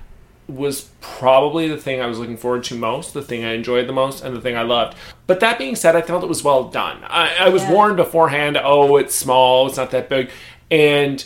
was 0.48 0.88
probably 1.02 1.68
the 1.68 1.76
thing 1.76 2.00
I 2.00 2.06
was 2.06 2.18
looking 2.18 2.36
forward 2.38 2.64
to 2.64 2.74
most, 2.74 3.12
the 3.14 3.22
thing 3.22 3.44
I 3.44 3.52
enjoyed 3.52 3.86
the 3.86 3.92
most, 3.92 4.24
and 4.24 4.34
the 4.34 4.40
thing 4.40 4.56
I 4.56 4.62
loved. 4.62 4.96
But 5.26 5.40
that 5.40 5.58
being 5.58 5.76
said, 5.76 5.94
I 5.94 6.00
felt 6.02 6.22
it 6.24 6.28
was 6.28 6.42
well 6.42 6.64
done. 6.64 7.04
I, 7.04 7.34
I 7.38 7.48
was 7.50 7.62
Yeah. 7.62 7.72
warned 7.72 7.96
beforehand. 7.98 8.58
Oh, 8.62 8.96
it's 8.96 9.14
small. 9.14 9.66
It's 9.66 9.76
not 9.76 9.90
that 9.90 10.08
big. 10.08 10.30
And 10.70 11.24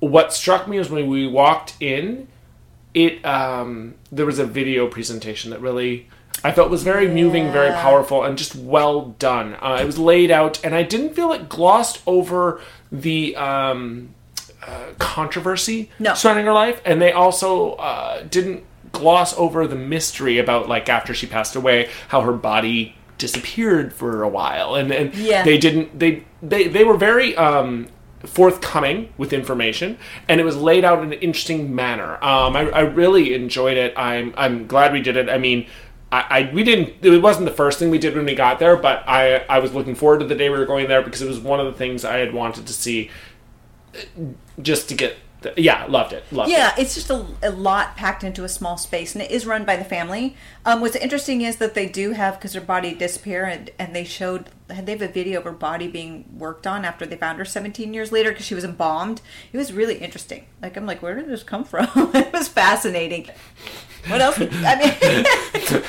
what 0.00 0.32
struck 0.32 0.68
me 0.68 0.78
was 0.78 0.90
when 0.90 1.06
we 1.08 1.26
walked 1.26 1.74
in, 1.80 2.28
it 2.94 3.24
um, 3.24 3.94
there 4.12 4.26
was 4.26 4.38
a 4.38 4.46
video 4.46 4.86
presentation 4.86 5.50
that 5.50 5.60
really 5.60 6.08
I 6.44 6.50
felt 6.52 6.70
was 6.70 6.82
very 6.82 7.08
moving, 7.08 7.52
very 7.52 7.70
powerful, 7.72 8.22
and 8.24 8.36
just 8.36 8.54
well 8.56 9.14
done. 9.18 9.54
Uh, 9.60 9.78
it 9.80 9.84
was 9.86 9.98
laid 9.98 10.30
out, 10.30 10.64
and 10.64 10.74
I 10.74 10.82
didn't 10.82 11.14
feel 11.14 11.32
it 11.32 11.48
glossed 11.48 12.02
over 12.06 12.60
the 12.90 13.34
um, 13.36 14.14
uh, 14.66 14.92
controversy 14.98 15.90
No. 15.98 16.14
surrounding 16.14 16.46
her 16.46 16.52
life, 16.52 16.80
and 16.84 17.00
they 17.00 17.12
also 17.12 17.72
uh, 17.72 18.22
didn't 18.24 18.64
gloss 18.92 19.36
over 19.38 19.66
the 19.66 19.76
mystery 19.76 20.38
about 20.38 20.68
like 20.68 20.88
after 20.88 21.14
she 21.14 21.26
passed 21.26 21.56
away, 21.56 21.88
how 22.08 22.20
her 22.22 22.32
body 22.32 22.96
disappeared 23.18 23.92
for 23.92 24.22
a 24.22 24.28
while, 24.28 24.74
and 24.74 24.90
and 24.92 25.14
Yeah. 25.14 25.44
they 25.44 25.58
didn't 25.58 25.98
they 25.98 26.24
they 26.42 26.68
they 26.68 26.84
were 26.84 26.96
very 26.96 27.36
um, 27.36 27.86
forthcoming 28.24 29.12
with 29.18 29.32
information, 29.32 29.98
and 30.28 30.40
it 30.40 30.44
was 30.44 30.56
laid 30.56 30.84
out 30.84 30.98
in 31.02 31.12
an 31.12 31.18
interesting 31.20 31.74
manner. 31.74 32.14
Um, 32.24 32.56
I, 32.56 32.68
I 32.70 32.80
really 32.80 33.34
enjoyed 33.34 33.76
it. 33.76 33.92
I'm 33.96 34.32
I'm 34.36 34.66
glad 34.66 34.92
we 34.92 35.00
did 35.00 35.16
it. 35.16 35.28
I 35.28 35.38
mean. 35.38 35.66
I, 36.14 36.24
I 36.28 36.50
we 36.52 36.62
didn't 36.62 36.92
it 37.02 37.22
wasn't 37.22 37.46
the 37.46 37.54
first 37.54 37.78
thing 37.78 37.88
we 37.88 37.96
did 37.96 38.14
when 38.14 38.26
we 38.26 38.34
got 38.34 38.58
there, 38.58 38.76
but 38.76 39.02
I 39.08 39.46
I 39.48 39.60
was 39.60 39.72
looking 39.72 39.94
forward 39.94 40.20
to 40.20 40.26
the 40.26 40.34
day 40.34 40.50
we 40.50 40.58
were 40.58 40.66
going 40.66 40.86
there 40.86 41.00
because 41.00 41.22
it 41.22 41.26
was 41.26 41.40
one 41.40 41.58
of 41.58 41.64
the 41.64 41.72
things 41.72 42.04
I 42.04 42.18
had 42.18 42.34
wanted 42.34 42.66
to 42.66 42.72
see 42.74 43.08
just 44.60 44.88
to 44.88 44.94
get 44.94 45.16
the, 45.42 45.52
yeah 45.56 45.86
loved 45.86 46.12
it 46.12 46.24
loved 46.32 46.48
it 46.48 46.52
Yeah, 46.52 46.72
it's 46.78 46.94
just 46.94 47.10
a, 47.10 47.26
a 47.42 47.50
lot 47.50 47.96
packed 47.96 48.24
into 48.24 48.44
a 48.44 48.48
small 48.48 48.76
space, 48.76 49.14
and 49.14 49.22
it 49.22 49.30
is 49.30 49.44
run 49.44 49.64
by 49.64 49.76
the 49.76 49.84
family. 49.84 50.36
Um, 50.64 50.80
what's 50.80 50.96
interesting 50.96 51.42
is 51.42 51.56
that 51.56 51.74
they 51.74 51.86
do 51.88 52.12
have 52.12 52.38
because 52.38 52.54
her 52.54 52.60
body 52.60 52.94
disappeared, 52.94 53.48
and, 53.48 53.70
and 53.78 53.96
they 53.96 54.04
showed 54.04 54.50
they 54.68 54.92
have 54.92 55.02
a 55.02 55.08
video 55.08 55.38
of 55.40 55.44
her 55.44 55.52
body 55.52 55.88
being 55.88 56.24
worked 56.38 56.66
on 56.66 56.84
after 56.84 57.04
they 57.04 57.16
found 57.16 57.38
her 57.38 57.44
17 57.44 57.92
years 57.92 58.12
later 58.12 58.30
because 58.30 58.46
she 58.46 58.54
was 58.54 58.64
embalmed. 58.64 59.20
It 59.52 59.58
was 59.58 59.72
really 59.72 59.98
interesting. 59.98 60.46
Like 60.62 60.76
I'm 60.76 60.86
like, 60.86 61.02
where 61.02 61.14
did 61.14 61.28
this 61.28 61.42
come 61.42 61.64
from? 61.64 61.88
it 62.14 62.32
was 62.32 62.48
fascinating. 62.48 63.28
What 64.08 64.20
else? 64.20 64.38
I 64.40 64.44
mean, 64.44 64.94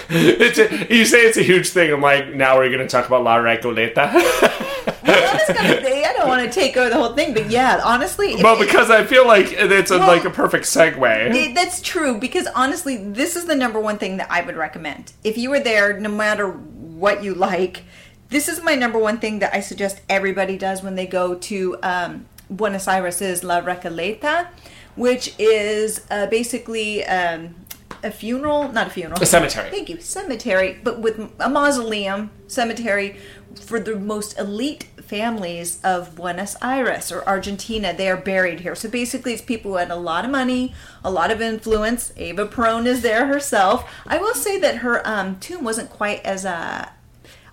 it's 0.10 0.60
a, 0.60 0.93
you 0.93 1.05
say 1.05 1.22
it's 1.22 1.38
a 1.38 1.43
huge 1.43 1.69
thing. 1.69 1.91
I'm 1.91 2.01
like, 2.01 2.33
now 2.33 2.57
we're 2.57 2.69
going 2.69 2.79
to 2.79 2.88
talk 2.88 3.07
about 3.07 3.24
La 3.24 3.38
Recoleta. 3.38 4.91
I 5.05 5.43
was 5.48 5.57
gonna 5.57 5.81
say, 5.81 6.03
I 6.03 6.13
don't 6.13 6.27
want 6.27 6.43
to 6.45 6.51
take 6.51 6.75
over 6.77 6.89
the 6.89 6.95
whole 6.95 7.13
thing, 7.13 7.33
but 7.33 7.50
yeah, 7.50 7.81
honestly, 7.83 8.36
well, 8.41 8.57
because 8.57 8.89
I 8.89 9.03
feel 9.03 9.25
like 9.27 9.51
it's 9.51 9.91
a, 9.91 9.98
Well, 10.00 10.07
like 10.07 10.25
a 10.25 10.29
perfect 10.29 10.65
segue. 10.65 11.33
It- 11.36 11.55
that's 11.55 11.81
true 11.81 12.17
because 12.19 12.48
honestly, 12.55 12.98
this 12.98 13.36
is 13.36 13.45
the 13.45 13.55
number 13.55 13.79
one 13.79 13.98
thing 13.98 14.17
that 14.17 14.27
I 14.31 14.41
would 14.41 14.55
recommend. 14.55 15.13
If 15.24 15.38
you 15.38 15.50
were 15.50 15.60
there, 15.60 16.00
no 16.00 16.10
matter 16.10 16.48
what 16.50 17.24
you 17.24 17.33
like, 17.33 17.83
this 18.29 18.48
is 18.48 18.62
my 18.63 18.75
number 18.75 18.98
one 19.00 19.19
thing 19.19 19.39
that 19.39 19.53
I 19.53 19.60
suggest 19.60 20.01
everybody 20.10 20.57
does 20.57 20.81
when 20.81 20.95
they 20.95 21.05
go 21.05 21.36
to 21.36 21.77
um, 21.83 22.25
Buenos 22.50 22.88
Aires 22.88 23.22
is 23.22 23.43
La 23.43 23.62
Recoleta, 23.62 24.48
which 24.95 25.33
is 25.39 26.01
uh, 26.10 26.27
basically 26.27 27.03
um, 27.05 27.55
a 28.03 28.12
funeral, 28.12 28.72
not 28.72 28.88
a 28.88 28.89
funeral, 28.89 29.22
A 29.22 29.25
cemetery. 29.25 29.69
Thank 29.69 29.89
you, 29.89 30.00
cemetery, 30.00 30.79
but 30.83 31.00
with 31.00 31.31
a 31.39 31.50
mausoleum 31.50 32.31
cemetery 32.48 33.17
for 33.60 33.79
the 33.79 33.95
most 33.95 34.38
elite 34.38 34.83
families 35.01 35.79
of 35.83 36.15
Buenos 36.15 36.55
Aires 36.62 37.12
or 37.12 37.27
Argentina. 37.27 37.93
They 37.93 38.10
are 38.10 38.17
buried 38.17 38.62
here. 38.62 38.75
So 38.75 38.89
basically, 38.89 39.33
it's 39.33 39.41
people 39.41 39.72
who 39.72 39.77
had 39.77 39.91
a 39.91 39.95
lot 39.95 40.25
of 40.25 40.31
money, 40.31 40.74
a 41.03 41.12
lot 41.12 41.31
of 41.31 41.41
influence. 41.41 42.13
Ava 42.17 42.48
Perón 42.48 42.86
is 42.86 43.01
there 43.01 43.27
herself. 43.27 43.89
I 44.07 44.17
will 44.17 44.36
say 44.36 44.60
that 44.60 44.77
her 44.77 45.07
um, 45.07 45.39
tomb 45.39 45.63
wasn't 45.63 45.89
quite 45.89 46.24
as 46.25 46.45
uh, 46.45 46.89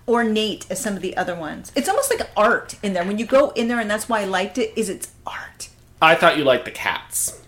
ornate 0.07 0.65
as 0.69 0.81
some 0.81 0.95
of 0.95 1.01
the 1.01 1.15
other 1.15 1.35
ones. 1.35 1.71
It's 1.75 1.89
almost 1.89 2.09
like 2.09 2.27
art 2.35 2.75
in 2.81 2.93
there. 2.93 3.05
When 3.05 3.17
you 3.17 3.25
go 3.25 3.49
in 3.51 3.67
there, 3.67 3.79
and 3.79 3.89
that's 3.89 4.09
why 4.09 4.21
I 4.21 4.25
liked 4.25 4.57
it, 4.57 4.73
is 4.75 4.89
it's 4.89 5.11
art. 5.25 5.69
I 6.01 6.15
thought 6.15 6.37
you 6.37 6.43
liked 6.43 6.65
the 6.65 6.71
cats. 6.71 7.40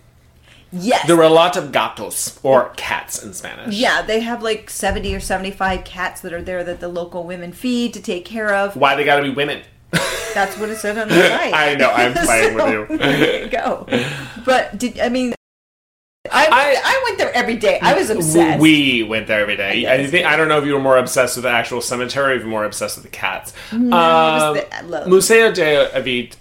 Yes. 0.74 1.06
There 1.08 1.16
were 1.16 1.24
a 1.24 1.30
lot 1.30 1.56
of 1.56 1.72
gatos, 1.72 2.40
or 2.44 2.70
cats 2.76 3.24
in 3.24 3.34
Spanish. 3.34 3.76
yeah, 3.76 4.02
they 4.02 4.22
have 4.22 4.42
like 4.42 4.70
70 4.72 5.14
or 5.16 5.20
75 5.20 5.84
cats 5.84 6.22
that 6.22 6.34
are 6.34 6.42
there 6.42 6.64
that 6.64 6.80
the 6.80 6.88
local 6.88 7.24
women 7.26 7.52
feed 7.54 7.94
to 7.94 8.02
take 8.02 8.26
care 8.26 8.54
of. 8.54 8.76
Why 8.76 8.96
they 8.96 9.04
got 9.04 9.18
to 9.18 9.24
be 9.24 9.30
women? 9.30 9.62
That's 10.34 10.58
what 10.58 10.70
it 10.70 10.78
said 10.78 10.98
on 10.98 11.08
the 11.10 11.16
site. 11.30 11.54
I 11.54 11.76
know, 11.76 11.90
I'm 11.92 12.14
playing 12.26 12.56
with 12.56 12.90
you. 12.90 12.98
There 12.98 13.44
you 13.46 13.50
go. 13.52 13.86
But 14.46 14.78
did 14.80 15.00
I 15.00 15.10
mean? 15.10 15.36
I, 16.32 16.48
I- 16.50 16.82
I 16.84 17.02
went 17.06 17.18
there 17.20 17.32
every 17.36 17.58
day. 17.58 17.80
I 17.82 17.94
was 17.94 18.10
obsessed. 18.10 18.60
We 18.62 19.04
went 19.04 19.28
there 19.28 19.42
every 19.42 19.58
day. 19.58 19.86
I 19.86 19.96
Yes. 19.96 20.10
think 20.10 20.26
I 20.26 20.36
don't 20.38 20.48
know 20.48 20.58
if 20.58 20.66
you 20.66 20.74
were 20.74 20.80
more 20.80 20.98
obsessed 20.98 21.36
with 21.36 21.44
the 21.44 21.50
actual 21.52 21.82
cemetery 21.82 22.32
or 22.34 22.36
if 22.38 22.40
you 22.42 22.46
were 22.48 22.52
more 22.52 22.64
obsessed 22.66 22.96
with 22.98 23.04
the 23.04 23.12
cats. 23.12 23.54
No, 23.74 23.96
Um, 23.98 24.90
the. 24.90 25.06
Museo 25.08 25.52
de 25.52 25.90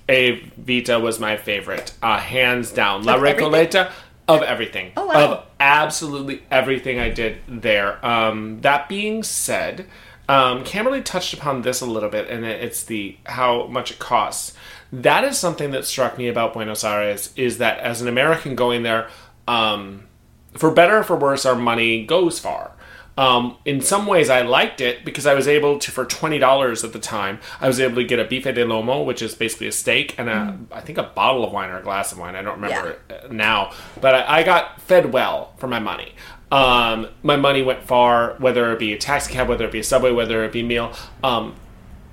Evita 0.09 1.01
was 1.03 1.19
my 1.19 1.37
favorite, 1.37 1.93
uh, 2.03 2.19
hands 2.19 2.71
down. 2.71 3.03
La 3.03 3.17
Recoleta. 3.19 3.51
everything? 3.75 3.93
Of 4.29 4.43
everything, 4.43 4.93
Oh, 4.97 5.07
wow. 5.07 5.15
of 5.33 5.45
absolutely 5.59 6.43
everything 6.51 6.99
I 7.01 7.11
did 7.11 7.39
there. 7.49 8.05
Um, 8.07 8.61
that 8.61 8.89
being 8.89 9.23
said, 9.25 9.87
um, 10.29 10.63
Camberley 10.65 11.03
touched 11.03 11.35
upon 11.35 11.63
this 11.63 11.81
a 11.81 11.87
little 11.87 12.09
bit, 12.09 12.29
and 12.31 12.45
it's 12.45 12.85
the 12.85 13.17
how 13.27 13.67
much 13.67 13.91
it 13.91 13.99
costs. 13.99 14.55
That 14.93 15.25
is 15.25 15.39
something 15.39 15.73
that 15.73 15.87
struck 15.87 16.19
me 16.19 16.29
about 16.29 16.53
Buenos 16.53 16.85
Aires 16.85 17.33
is 17.37 17.59
that 17.59 17.79
as 17.81 18.01
an 18.01 18.09
American 18.09 18.55
going 18.55 18.83
there, 18.85 19.09
um, 19.49 20.05
for 20.53 20.71
better 20.71 20.99
or 20.99 21.03
for 21.03 21.17
worse, 21.17 21.45
our 21.45 21.57
money 21.57 22.05
goes 22.07 22.39
far. 22.39 22.73
Um, 23.19 23.59
in 23.65 23.83
some 23.83 24.07
ways, 24.07 24.31
I 24.31 24.41
liked 24.41 24.81
it 24.81 25.05
because 25.05 25.27
I 25.27 25.35
was 25.35 25.47
able 25.47 25.79
to, 25.79 25.91
for 25.91 26.05
twenty 26.05 26.39
dollars 26.39 26.83
at 26.83 26.93
the 26.93 26.99
time, 26.99 27.41
I 27.61 27.67
was 27.69 27.79
able 27.79 27.97
to 27.97 28.05
get 28.05 28.19
a 28.19 28.25
bife 28.25 28.45
de 28.45 28.65
lomo, 28.65 29.05
which 29.05 29.21
is 29.21 29.35
basically 29.35 29.67
a 29.69 29.73
steak, 29.73 30.19
and 30.19 30.31
I 30.73 30.81
think 30.81 30.99
a 30.99 31.03
bottle 31.03 31.45
of 31.45 31.53
wine 31.53 31.71
or 31.71 31.79
a 31.79 31.83
glass 31.83 32.13
of 32.13 32.19
wine. 32.19 32.35
I 32.35 32.43
don't 32.43 32.61
remember 32.61 32.91
it 32.91 33.25
uh, 33.25 33.33
now, 33.33 33.73
but 34.01 34.15
I, 34.15 34.39
I 34.39 34.43
got 34.43 34.81
fed 34.81 35.13
well 35.13 35.53
for 35.59 35.69
my 35.69 35.79
money. 35.79 36.15
Um, 36.51 37.09
my 37.23 37.37
money 37.37 37.63
went 37.63 37.83
far, 37.83 38.37
whether 38.39 38.73
it 38.73 38.79
be 38.79 38.93
a 38.93 38.99
taxi 38.99 39.33
cab, 39.33 39.49
whether 39.49 39.65
it 39.65 39.73
be 39.73 39.81
a 39.81 39.85
subway, 39.85 40.13
whether 40.13 40.45
it 40.45 40.53
be 40.53 40.63
meal. 40.63 40.93
Um, 41.25 41.55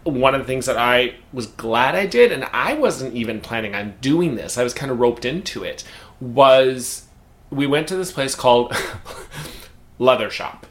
one 0.04 0.34
of 0.34 0.42
the 0.42 0.48
things 0.48 0.66
that 0.66 0.78
I 0.78 1.16
was 1.34 1.48
glad 1.48 1.96
I 1.96 2.06
did, 2.06 2.32
and 2.32 2.46
I 2.54 2.74
wasn't 2.74 3.16
even 3.16 3.42
planning 3.42 3.76
on 3.76 3.96
doing 4.02 4.36
this, 4.36 4.58
I 4.58 4.64
was 4.64 4.74
kind 4.74 4.92
of 4.92 5.00
roped 5.00 5.26
into 5.26 5.64
it, 5.64 5.84
was 6.22 7.08
we 7.50 7.68
went 7.68 7.88
to 7.90 7.96
this 7.96 8.12
place 8.12 8.34
called 8.36 8.74
Leather 10.00 10.30
Shop. 10.30 10.66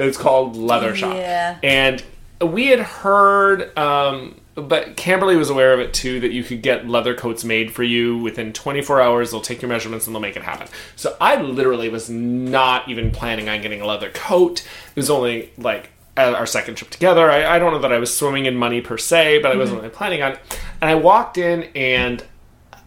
It's 0.00 0.18
called 0.18 0.56
Leather 0.56 0.94
Shop. 0.94 1.14
Yeah. 1.14 1.58
And 1.62 2.02
we 2.40 2.68
had 2.68 2.80
heard 2.80 3.76
um, 3.76 4.40
but 4.54 4.96
Camberley 4.96 5.36
was 5.36 5.50
aware 5.50 5.72
of 5.72 5.80
it 5.80 5.94
too 5.94 6.20
that 6.20 6.32
you 6.32 6.42
could 6.42 6.62
get 6.62 6.88
leather 6.88 7.14
coats 7.14 7.44
made 7.44 7.72
for 7.72 7.82
you 7.82 8.18
within 8.18 8.52
24 8.52 9.00
hours. 9.00 9.30
They'll 9.30 9.40
take 9.40 9.62
your 9.62 9.68
measurements 9.68 10.06
and 10.06 10.14
they'll 10.14 10.20
make 10.20 10.36
it 10.36 10.42
happen. 10.42 10.68
So 10.96 11.16
I 11.20 11.40
literally 11.40 11.88
was 11.88 12.10
not 12.10 12.88
even 12.88 13.10
planning 13.10 13.48
on 13.48 13.62
getting 13.62 13.80
a 13.80 13.86
leather 13.86 14.10
coat. 14.10 14.60
It 14.60 14.96
was 14.96 15.10
only 15.10 15.52
like 15.56 15.90
our 16.16 16.46
second 16.46 16.74
trip 16.74 16.90
together. 16.90 17.30
I, 17.30 17.56
I 17.56 17.58
don't 17.58 17.72
know 17.72 17.78
that 17.78 17.92
I 17.92 17.98
was 17.98 18.14
swimming 18.14 18.46
in 18.46 18.56
money 18.56 18.80
per 18.80 18.98
se, 18.98 19.40
but 19.40 19.52
I 19.52 19.56
wasn't 19.56 19.80
really 19.80 19.94
planning 19.94 20.22
on 20.22 20.32
it. 20.32 20.40
And 20.80 20.90
I 20.90 20.96
walked 20.96 21.38
in 21.38 21.64
and 21.74 22.24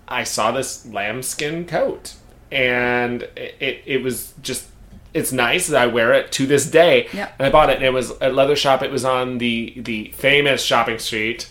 I 0.07 0.25
saw 0.25 0.51
this 0.51 0.85
lambskin 0.85 1.65
coat, 1.65 2.15
and 2.51 3.23
it, 3.35 3.81
it 3.85 4.03
was 4.03 4.33
just 4.43 4.67
it's 5.13 5.31
nice. 5.31 5.71
I 5.71 5.87
wear 5.87 6.13
it 6.13 6.31
to 6.33 6.45
this 6.45 6.65
day. 6.69 7.07
Yep. 7.13 7.35
And 7.39 7.47
I 7.47 7.49
bought 7.49 7.69
it, 7.69 7.77
and 7.77 7.85
it 7.85 7.93
was 7.93 8.13
a 8.21 8.29
leather 8.29 8.55
shop. 8.55 8.81
It 8.83 8.91
was 8.91 9.05
on 9.05 9.37
the 9.37 9.73
the 9.77 10.11
famous 10.15 10.63
shopping 10.63 10.99
street. 10.99 11.49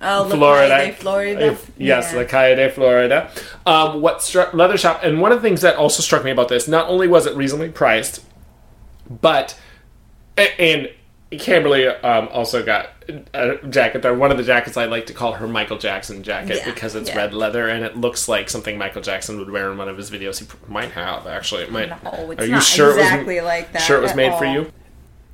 Oh, 0.00 0.26
La 0.28 0.36
Florida, 0.36 0.76
Calle 0.76 0.86
de 0.86 0.92
Florida. 0.92 1.56
Yes, 1.76 2.12
Yeah. 2.12 2.18
La 2.20 2.24
Calle 2.24 2.54
de 2.56 2.70
Florida. 2.70 3.30
Um, 3.66 4.00
what 4.00 4.22
struck 4.22 4.54
leather 4.54 4.78
shop, 4.78 5.00
and 5.02 5.20
one 5.20 5.32
of 5.32 5.42
the 5.42 5.48
things 5.48 5.60
that 5.62 5.76
also 5.76 6.02
struck 6.02 6.24
me 6.24 6.30
about 6.30 6.48
this, 6.48 6.68
not 6.68 6.88
only 6.88 7.08
was 7.08 7.26
it 7.26 7.34
reasonably 7.34 7.70
priced, 7.70 8.24
but 9.08 9.58
and 10.36 10.90
Camberley 11.36 11.86
um, 11.86 12.28
also 12.28 12.64
got 12.64 12.90
a 13.34 13.56
jacket 13.68 14.00
there. 14.00 14.14
One 14.14 14.30
of 14.30 14.38
the 14.38 14.42
jackets 14.42 14.78
I 14.78 14.86
like 14.86 15.06
to 15.06 15.12
call 15.12 15.32
her 15.32 15.46
Michael 15.46 15.76
Jackson 15.76 16.22
jacket 16.22 16.58
Yeah, 16.58 16.72
because 16.72 16.94
it's 16.94 17.10
yeah. 17.10 17.16
red 17.16 17.34
leather 17.34 17.68
and 17.68 17.84
it 17.84 17.96
looks 17.96 18.28
like 18.28 18.48
something 18.48 18.78
Michael 18.78 19.02
Jackson 19.02 19.38
would 19.38 19.50
wear 19.50 19.70
in 19.70 19.76
one 19.76 19.88
of 19.88 19.96
his 19.98 20.10
videos. 20.10 20.38
He 20.38 20.72
might 20.72 20.92
have 20.92 21.26
actually. 21.26 21.64
It 21.64 21.72
might. 21.72 22.02
No, 22.02 22.30
it's 22.30 22.42
Are 22.42 22.46
you 22.46 22.52
not 22.52 22.62
sure 22.62 22.98
exactly 22.98 23.36
it 23.36 23.42
was, 23.42 23.46
like 23.46 23.72
that 23.72 23.82
Sure, 23.82 23.98
it 23.98 24.02
was 24.02 24.14
made 24.14 24.36
for 24.38 24.46
you. 24.46 24.72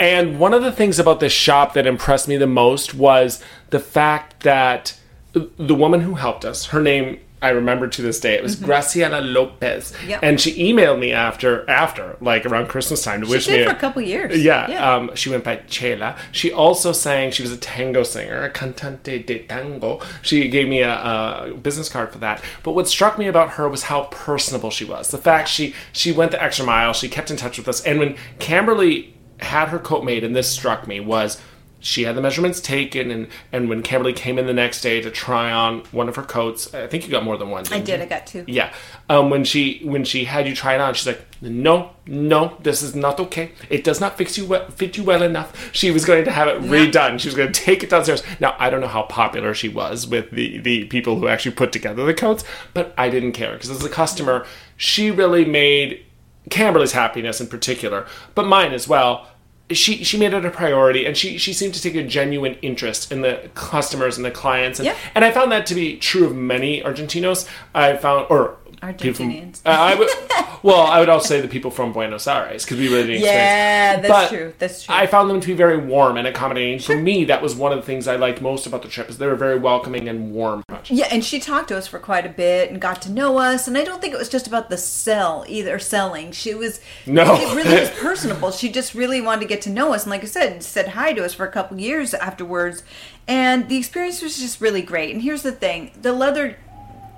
And 0.01 0.41
one 0.41 0.53
of 0.53 0.65
the 0.65 0.73
things 0.73 0.99
about 0.99 1.21
this 1.21 1.33
shop 1.33 1.75
that 1.75 1.87
impressed 1.87 2.27
me 2.27 2.37
the 2.37 2.49
most 2.49 2.95
was 2.95 3.43
the 3.71 3.79
fact 3.79 4.43
that 4.43 4.99
the 5.33 5.75
woman 5.75 6.01
who 6.01 6.15
helped 6.15 6.45
us, 6.45 6.67
her 6.67 6.83
name 6.83 7.21
I 7.45 7.51
remember 7.51 7.87
to 7.89 8.03
this 8.03 8.19
day, 8.21 8.35
it 8.35 8.43
was 8.43 8.57
Graciela 8.57 9.21
Lopez, 9.23 9.93
Mm-hmm. 9.93 10.11
Yep. 10.11 10.21
and 10.23 10.41
she 10.41 10.73
emailed 10.73 10.99
me 10.99 11.13
after 11.13 11.69
after 11.69 12.17
like 12.21 12.47
around 12.47 12.69
Christmas 12.69 13.03
time 13.05 13.21
to 13.23 13.29
wish 13.29 13.45
She 13.45 13.51
me 13.53 13.57
did 13.59 13.67
a- 13.67 13.71
for 13.71 13.77
a 13.77 13.79
couple 13.81 14.03
years. 14.03 14.43
yeah, 14.43 14.71
Yeah. 14.71 14.95
Um, 14.97 15.15
she 15.15 15.29
went 15.31 15.45
by 15.45 15.57
Chela. 15.69 16.17
She 16.33 16.53
also 16.53 16.93
sang. 16.93 17.31
She 17.31 17.43
was 17.43 17.53
a 17.53 17.57
tango 17.57 18.03
singer, 18.03 18.43
a 18.45 18.51
cantante 18.51 19.25
de 19.27 19.39
tango. 19.47 20.01
She 20.23 20.49
gave 20.49 20.69
me 20.69 20.81
a, 20.81 20.93
a 20.95 21.55
business 21.63 21.89
card 21.89 22.11
for 22.13 22.19
that. 22.19 22.43
But 22.63 22.73
what 22.73 22.89
struck 22.89 23.19
me 23.19 23.27
about 23.29 23.51
her 23.51 23.69
was 23.69 23.85
how 23.85 24.05
personable 24.11 24.71
she 24.71 24.85
was. 24.85 25.11
The 25.11 25.19
fact 25.19 25.49
she 25.49 25.75
she 25.93 26.11
went 26.13 26.31
the 26.33 26.43
extra 26.43 26.65
mile. 26.65 26.93
She 26.93 27.09
kept 27.09 27.31
in 27.31 27.37
touch 27.37 27.59
with 27.59 27.69
us. 27.69 27.83
And 27.85 27.99
when 27.99 28.17
Camberley 28.39 29.15
had 29.41 29.69
her 29.69 29.79
coat 29.79 30.05
made, 30.05 30.25
and 30.25 30.35
this 30.35 30.51
struck 30.51 30.87
me 30.87 31.01
was. 31.01 31.41
She 31.85 32.05
had 32.05 32.17
the 32.17 32.23
measurements 32.23 32.63
taken, 32.63 33.11
and, 33.11 33.29
and 33.53 33.69
when 33.69 33.83
Camberley 33.83 34.15
came 34.15 34.39
in 34.39 34.47
the 34.47 34.55
next 34.55 34.81
day 34.81 35.03
to 35.03 35.11
try 35.11 35.53
on 35.53 35.81
one 35.93 36.09
of 36.09 36.17
her 36.17 36.23
coats, 36.23 36.73
I 36.73 36.87
think 36.87 37.05
you 37.05 37.11
got 37.11 37.23
more 37.23 37.37
than 37.37 37.51
one. 37.51 37.67
I 37.71 37.79
did. 37.79 37.99
you? 37.99 38.05
I 38.05 38.09
got 38.09 38.27
two. 38.27 38.43
Yeah. 38.47 38.73
Um, 39.11 39.29
when 39.29 39.45
she 39.45 39.83
when 39.85 40.03
she 40.03 40.25
had 40.25 40.49
you 40.49 40.55
try 40.55 40.75
it 40.77 40.81
on, 40.81 40.95
she's 40.95 41.07
like, 41.07 41.21
"No, 41.43 41.91
no, 42.07 42.57
this 42.63 42.81
is 42.81 42.95
not 42.95 43.21
okay. 43.21 43.53
It 43.69 43.85
does 43.85 44.01
not 44.01 44.17
fix 44.17 44.39
you 44.39 44.47
well, 44.47 44.67
fit 44.71 44.97
you 44.97 45.05
well 45.05 45.23
enough." 45.23 45.75
She 45.75 45.91
was 45.91 46.07
going 46.07 46.25
to 46.25 46.31
have 46.31 46.49
it 46.49 46.63
redone. 46.63 47.21
She 47.21 47.29
was 47.29 47.35
going 47.35 47.53
to 47.53 47.61
take 47.61 47.83
it 47.83 47.91
downstairs. 47.91 48.23
Now 48.41 48.57
I 48.59 48.71
don't 48.71 48.81
know 48.81 48.89
how 48.89 49.03
popular 49.03 49.53
she 49.53 49.69
was 49.69 50.07
with 50.07 50.31
the 50.31 50.57
the 50.61 50.87
people 50.87 51.19
who 51.19 51.29
actually 51.29 51.55
put 51.55 51.71
together 51.71 52.07
the 52.07 52.15
coats, 52.15 52.45
but 52.73 52.95
I 52.97 53.11
didn't 53.11 53.33
care 53.33 53.53
because 53.53 53.69
as 53.69 53.85
a 53.85 53.91
customer, 53.91 54.47
she 54.79 55.11
really 55.11 55.45
made 55.45 56.03
Camberley's 56.49 56.93
happiness 56.93 57.43
in 57.43 57.47
particular, 57.49 58.07
but 58.35 58.47
mine 58.47 58.73
as 58.73 58.89
well. 58.89 59.29
She 59.71 60.05
she 60.05 60.19
made 60.19 60.35
it 60.35 60.45
a 60.45 60.51
priority, 60.51 61.07
and 61.07 61.17
she 61.17 61.39
she 61.39 61.55
seemed 61.55 61.73
to 61.75 61.81
take 61.81 61.95
a 61.95 62.03
genuine 62.05 62.57
interest 62.61 63.11
in 63.11 63.23
the 63.23 63.49
customers 63.55 64.17
and 64.19 64.25
the 64.25 64.31
clients, 64.31 64.79
and 64.79 64.87
Yeah. 64.87 64.95
and 65.15 65.25
I 65.25 65.31
found 65.31 65.51
that 65.53 65.65
to 65.67 65.75
be 65.75 65.97
true 65.97 66.27
of 66.27 66.35
many 66.37 66.83
Argentinos. 66.83 67.49
I 67.75 67.97
found, 67.97 68.27
or 68.29 68.57
people 68.93 69.15
from- 69.15 69.53
uh, 69.65 69.71
I 69.71 69.95
would, 69.95 70.09
well, 70.63 70.81
I 70.83 71.01
would 71.01 71.09
also 71.09 71.27
say 71.27 71.41
the 71.41 71.49
people 71.49 71.71
from 71.71 71.93
Buenos 71.93 72.27
Aires 72.27 72.65
because 72.65 72.79
we 72.79 72.89
really 72.89 73.07
didn't 73.09 73.23
Yeah, 73.25 73.93
experience. 73.95 74.09
that's 74.09 74.31
But 74.31 74.37
true. 74.37 74.55
That's 74.59 74.83
true. 74.85 74.95
I 74.95 75.07
found 75.07 75.31
them 75.31 75.41
to 75.41 75.47
be 75.47 75.55
very 75.55 75.77
warm 75.79 76.17
and 76.17 76.27
accommodating. 76.27 76.79
For 76.79 76.97
me, 76.97 77.25
that 77.25 77.43
was 77.43 77.55
one 77.55 77.73
of 77.73 77.79
the 77.79 77.85
things 77.87 78.07
I 78.09 78.17
liked 78.17 78.41
most 78.41 78.67
about 78.67 78.83
the 78.83 78.89
trip 78.89 79.09
is 79.09 79.19
they 79.19 79.27
were 79.27 79.35
very 79.37 79.59
welcoming 79.59 80.09
and 80.09 80.33
warm. 80.33 80.63
Yeah, 80.87 81.09
and 81.11 81.25
she 81.25 81.41
talked 81.41 81.69
to 81.69 81.77
us 81.77 81.87
for 81.87 81.99
quite 81.99 82.27
a 82.27 82.29
bit 82.31 82.71
and 82.71 82.81
got 82.81 83.01
to 83.03 83.11
know 83.11 83.39
us. 83.39 83.67
And 83.69 83.77
I 83.79 83.85
don't 83.85 84.01
think 84.03 84.13
it 84.15 84.19
was 84.19 84.29
just 84.29 84.47
about 84.47 84.69
the 84.71 84.77
sell 84.79 85.45
either 85.49 85.79
selling. 85.79 86.33
She 86.33 86.55
was 86.55 86.81
No. 87.07 87.35
it 87.37 87.55
really 87.55 87.81
was 87.81 87.91
personable. 87.99 88.51
She 88.51 88.71
just 88.71 88.95
really 88.95 89.21
wanted 89.21 89.41
to 89.43 89.47
get 89.47 89.63
to 89.63 89.71
know 89.71 89.95
us, 89.95 90.05
and 90.05 90.11
like 90.11 90.23
I 90.23 90.27
said, 90.27 90.63
said 90.63 90.89
hi 90.89 91.13
to 91.15 91.25
us 91.25 91.33
for 91.35 91.47
a 91.47 91.51
couple 91.53 91.79
years 91.81 92.13
afterwards. 92.15 92.83
And 93.27 93.69
the 93.71 93.77
experience 93.79 94.21
was 94.21 94.37
just 94.39 94.61
really 94.61 94.83
great. 94.83 95.15
And 95.15 95.23
here's 95.23 95.43
the 95.43 95.53
thing: 95.53 95.91
the 96.01 96.13
leather. 96.13 96.57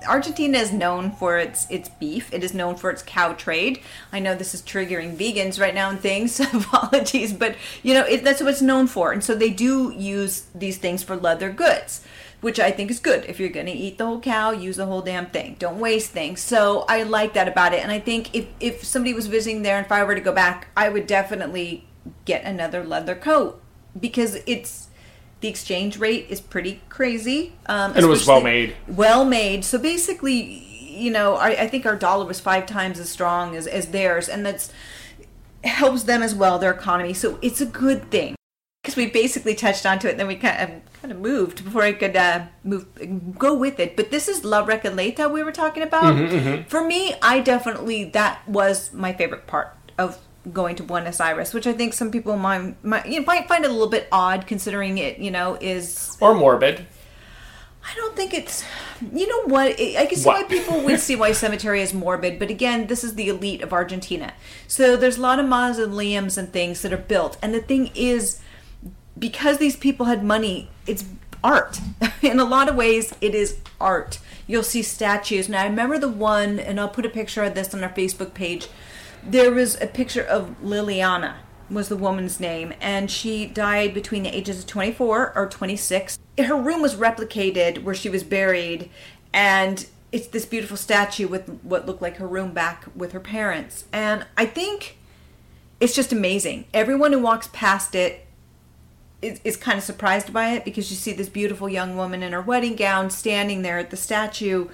Argentina 0.09 0.59
is 0.59 0.73
known 0.73 1.11
for 1.11 1.39
its 1.39 1.69
its 1.71 1.89
beef. 1.89 2.33
It 2.33 2.43
is 2.43 2.55
known 2.55 2.77
for 2.77 2.91
its 2.91 3.03
cow 3.03 3.33
trade. 3.33 3.81
I 4.13 4.19
know 4.19 4.35
this 4.35 4.55
is 4.55 4.63
triggering 4.63 5.17
vegans 5.17 5.61
right 5.61 5.75
now 5.75 5.91
and 5.91 6.01
things. 6.01 6.41
Apologies, 6.55 7.33
but 7.33 7.57
you 7.83 7.95
know 7.95 8.05
it, 8.05 8.25
that's 8.25 8.41
what 8.41 8.51
it's 8.51 8.63
known 8.63 8.87
for. 8.87 9.13
And 9.13 9.23
so 9.23 9.35
they 9.35 9.51
do 9.51 9.93
use 9.93 10.47
these 10.55 10.79
things 10.79 11.03
for 11.03 11.17
leather 11.17 11.51
goods, 11.51 12.03
which 12.41 12.59
I 12.59 12.71
think 12.71 12.91
is 12.91 13.01
good. 13.01 13.25
If 13.27 13.41
you're 13.41 13.49
going 13.49 13.67
to 13.67 13.73
eat 13.73 13.99
the 13.99 14.07
whole 14.07 14.21
cow, 14.21 14.51
use 14.51 14.77
the 14.77 14.87
whole 14.87 15.03
damn 15.03 15.27
thing. 15.27 15.57
Don't 15.59 15.81
waste 15.81 16.11
things. 16.11 16.41
So 16.41 16.85
I 16.89 17.03
like 17.03 17.35
that 17.35 17.49
about 17.49 17.73
it. 17.73 17.83
And 17.83 17.91
I 17.91 18.01
think 18.01 18.35
if 18.35 18.47
if 18.61 18.85
somebody 18.85 19.15
was 19.15 19.27
visiting 19.27 19.63
there, 19.63 19.77
and 19.77 19.87
if 19.87 19.93
I 19.93 20.05
were 20.05 20.15
to 20.15 20.21
go 20.21 20.33
back, 20.33 20.69
I 20.77 20.89
would 20.89 21.07
definitely 21.07 21.87
get 22.25 22.45
another 22.45 22.85
leather 22.85 23.15
coat 23.15 23.61
because 23.99 24.37
it's 24.47 24.89
the 25.41 25.49
exchange 25.49 25.99
rate 25.99 26.27
is 26.31 26.41
pretty 26.41 26.81
crazy. 26.89 27.53
Um, 27.67 27.93
And 27.95 28.05
it 28.05 28.09
was 28.09 28.27
well 28.27 28.41
made. 28.41 28.75
well 28.89 29.25
made. 29.25 29.65
So 29.65 29.79
basically, 29.79 30.65
you 30.97 31.11
know, 31.11 31.35
I, 31.37 31.49
I 31.63 31.69
think 31.69 31.85
our 31.87 31.97
dollar 31.97 32.25
was 32.25 32.41
five 32.41 32.67
times 32.67 32.99
as 32.99 33.09
strong 33.09 33.55
as, 33.55 33.67
as 33.67 33.89
theirs, 33.89 34.29
and 34.29 34.45
that's 34.47 34.73
helps 35.65 36.05
them 36.05 36.23
as 36.23 36.35
well, 36.35 36.59
their 36.59 36.71
economy. 36.73 37.13
So 37.13 37.39
it's 37.43 37.61
a 37.61 37.67
good 37.67 38.11
thing 38.11 38.35
because 38.83 38.97
we 38.97 39.07
basically 39.07 39.55
touched 39.55 39.85
onto 39.85 40.07
it, 40.09 40.13
and 40.13 40.21
then 40.21 40.27
we 40.29 40.37
kind 40.37 40.63
of 40.63 41.01
kind 41.03 41.13
of 41.13 41.19
moved 41.19 41.65
before 41.65 41.83
I 41.83 41.93
could 41.93 42.17
uh, 42.17 42.47
move 42.65 42.87
go 43.39 43.53
with 43.55 43.79
it. 43.79 43.97
But 43.97 44.11
this 44.11 44.29
is 44.29 44.45
La 44.45 44.65
Recoleta 44.67 45.31
we 45.31 45.43
were 45.43 45.53
talking 45.53 45.83
about. 45.83 46.67
For 46.69 46.83
me, 46.87 47.15
I 47.21 47.41
definitely 47.41 48.05
that 48.05 48.47
was 48.49 48.93
my 48.93 49.13
favorite 49.13 49.47
part 49.47 49.77
of 49.99 50.19
going 50.53 50.77
to 50.77 50.83
Buenos 50.83 51.21
Aires, 51.21 51.53
which 51.53 51.67
I 51.67 51.73
think 51.73 51.93
some 51.93 52.11
people 52.11 52.37
might, 52.37 52.83
might 52.85 53.07
you 53.07 53.21
know, 53.21 53.27
might 53.27 53.49
find 53.49 53.65
a 53.65 53.69
little 53.69 53.89
bit 53.89 54.09
odd 54.13 54.47
considering 54.47 54.99
it, 54.99 55.19
you 55.19 55.31
know, 55.31 55.57
is 55.61 56.17
Or 56.21 56.35
morbid. 56.35 56.87
I 57.89 57.95
don't 57.95 58.17
think 58.17 58.35
it's. 58.35 58.65
You 59.13 59.29
know 59.29 59.43
what? 59.53 59.79
I 59.79 59.97
I 59.99 60.07
can 60.07 60.19
see 60.19 60.29
why 60.29 60.43
people 60.43 60.81
would 60.83 60.99
see 61.09 61.15
why 61.15 61.33
cemetery 61.33 61.81
is 61.81 61.95
morbid, 61.95 62.39
but 62.39 62.51
again, 62.51 62.89
this 62.89 63.05
is 63.05 63.15
the 63.15 63.29
elite 63.29 63.63
of 63.63 63.73
Argentina. 63.73 64.35
So 64.67 64.97
there's 64.97 65.19
a 65.19 65.21
lot 65.21 65.39
of 65.39 65.47
mausoleums 65.47 66.37
and 66.37 66.53
things 66.53 66.83
that 66.83 66.93
are 66.93 66.97
built, 66.97 67.39
and 67.41 67.55
the 67.55 67.61
thing 67.61 67.91
is, 67.95 68.41
because 69.17 69.59
these 69.59 69.77
people 69.77 70.07
had 70.07 70.25
money, 70.25 70.69
it's 70.87 71.05
art. 71.45 71.81
In 72.23 72.41
a 72.41 72.45
lot 72.45 72.69
of 72.69 72.75
ways, 72.75 73.15
it 73.21 73.35
is 73.35 73.59
art. 73.81 74.19
You'll 74.49 74.65
see 74.65 74.83
statues. 74.83 75.49
Now, 75.49 75.63
I 75.63 75.67
remember 75.67 75.99
the 75.99 76.09
one, 76.09 76.59
and 76.59 76.81
I'll 76.81 76.89
put 76.89 77.07
a 77.07 77.11
picture 77.11 77.45
of 77.45 77.55
this 77.55 77.73
on 77.75 77.85
our 77.85 77.91
Facebook 77.91 78.35
page. 78.35 78.69
There 79.29 79.51
was 79.51 79.81
a 79.81 79.89
picture 79.89 80.23
of 80.23 80.55
Liliana, 80.63 81.35
was 81.69 81.89
the 81.89 81.97
woman's 81.97 82.39
name, 82.39 82.73
and 82.81 83.11
she 83.11 83.45
died 83.45 83.93
between 83.93 84.23
the 84.23 84.35
ages 84.35 84.61
of 84.61 84.67
24 84.67 85.33
or 85.35 85.49
26. 85.49 86.19
Her 86.39 86.57
room 86.57 86.81
was 86.81 86.95
replicated 86.95 87.83
where 87.83 87.95
she 87.95 88.09
was 88.09 88.23
buried, 88.23 88.89
and 89.33 89.85
it's 90.13 90.29
this 90.29 90.45
beautiful 90.45 90.77
statue 90.77 91.27
with 91.27 91.49
what 91.63 91.87
looked 91.87 92.03
like 92.03 92.19
her 92.19 92.29
room 92.29 92.53
back 92.53 92.85
with 92.95 93.11
her 93.13 93.21
parents. 93.21 93.87
And 93.93 94.27
I 94.37 94.47
think 94.47 94.97
it's 95.81 95.95
just 95.95 96.13
amazing. 96.13 96.67
Everyone 96.73 97.13
who 97.13 97.19
walks 97.19 97.49
past 97.53 97.97
it 97.97 98.27
is, 99.21 99.41
is 99.43 99.57
kind 99.57 99.77
of 99.77 99.85
surprised 99.85 100.33
by 100.33 100.51
it 100.53 100.65
because 100.65 100.91
you 100.91 100.97
see 100.97 101.13
this 101.13 101.29
beautiful 101.29 101.69
young 101.69 101.97
woman 101.97 102.23
in 102.23 102.33
her 102.33 102.41
wedding 102.41 102.77
gown 102.77 103.11
standing 103.11 103.63
there 103.63 103.79
at 103.79 103.91
the 103.91 103.97
statue 103.97 104.69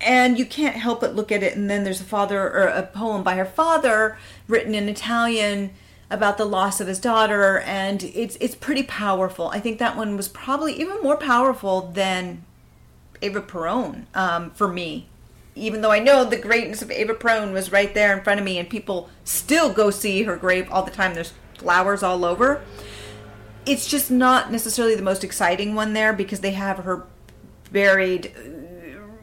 and 0.00 0.38
you 0.38 0.46
can't 0.46 0.76
help 0.76 1.00
but 1.00 1.14
look 1.14 1.30
at 1.30 1.42
it 1.42 1.56
and 1.56 1.68
then 1.68 1.84
there's 1.84 2.00
a 2.00 2.04
father 2.04 2.42
or 2.42 2.64
a 2.64 2.82
poem 2.82 3.22
by 3.22 3.36
her 3.36 3.44
father 3.44 4.16
written 4.48 4.74
in 4.74 4.88
Italian 4.88 5.70
about 6.10 6.38
the 6.38 6.44
loss 6.44 6.80
of 6.80 6.86
his 6.86 6.98
daughter 6.98 7.60
and 7.60 8.02
it's 8.02 8.36
it's 8.40 8.54
pretty 8.54 8.82
powerful. 8.82 9.48
I 9.48 9.60
think 9.60 9.78
that 9.78 9.96
one 9.96 10.16
was 10.16 10.28
probably 10.28 10.72
even 10.80 11.00
more 11.02 11.16
powerful 11.16 11.82
than 11.92 12.44
Ava 13.22 13.42
Perón 13.42 14.06
um, 14.14 14.50
for 14.50 14.68
me. 14.68 15.06
Even 15.54 15.82
though 15.82 15.92
I 15.92 15.98
know 15.98 16.24
the 16.24 16.36
greatness 16.38 16.82
of 16.82 16.90
Ava 16.90 17.14
Perón 17.14 17.52
was 17.52 17.70
right 17.70 17.92
there 17.94 18.16
in 18.16 18.24
front 18.24 18.40
of 18.40 18.44
me 18.44 18.58
and 18.58 18.68
people 18.68 19.10
still 19.24 19.72
go 19.72 19.90
see 19.90 20.22
her 20.22 20.36
grave 20.36 20.68
all 20.70 20.82
the 20.82 20.90
time. 20.90 21.14
There's 21.14 21.34
flowers 21.58 22.02
all 22.02 22.24
over 22.24 22.62
it's 23.66 23.86
just 23.86 24.10
not 24.10 24.50
necessarily 24.50 24.94
the 24.94 25.02
most 25.02 25.24
exciting 25.24 25.74
one 25.74 25.92
there 25.92 26.12
because 26.12 26.40
they 26.40 26.52
have 26.52 26.78
her 26.78 27.06
buried 27.72 28.32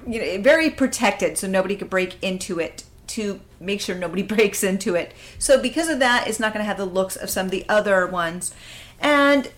you 0.08 0.20
know 0.20 0.42
very 0.42 0.70
protected 0.70 1.38
so 1.38 1.48
nobody 1.48 1.76
could 1.76 1.90
break 1.90 2.22
into 2.24 2.60
it 2.60 2.84
to 3.08 3.40
make 3.60 3.82
sure 3.82 3.96
nobody 3.96 4.24
breaks 4.36 4.64
into 4.64 4.96
it 4.96 5.14
so 5.38 5.62
because 5.62 5.90
of 5.90 6.00
that 6.00 6.28
it's 6.28 6.40
not 6.40 6.54
going 6.54 6.64
to 6.64 6.68
have 6.68 6.78
the 6.78 6.86
looks 6.86 7.16
of 7.16 7.30
some 7.30 7.46
of 7.46 7.52
the 7.52 7.66
other 7.70 8.08
ones 8.08 8.54
and 9.00 9.52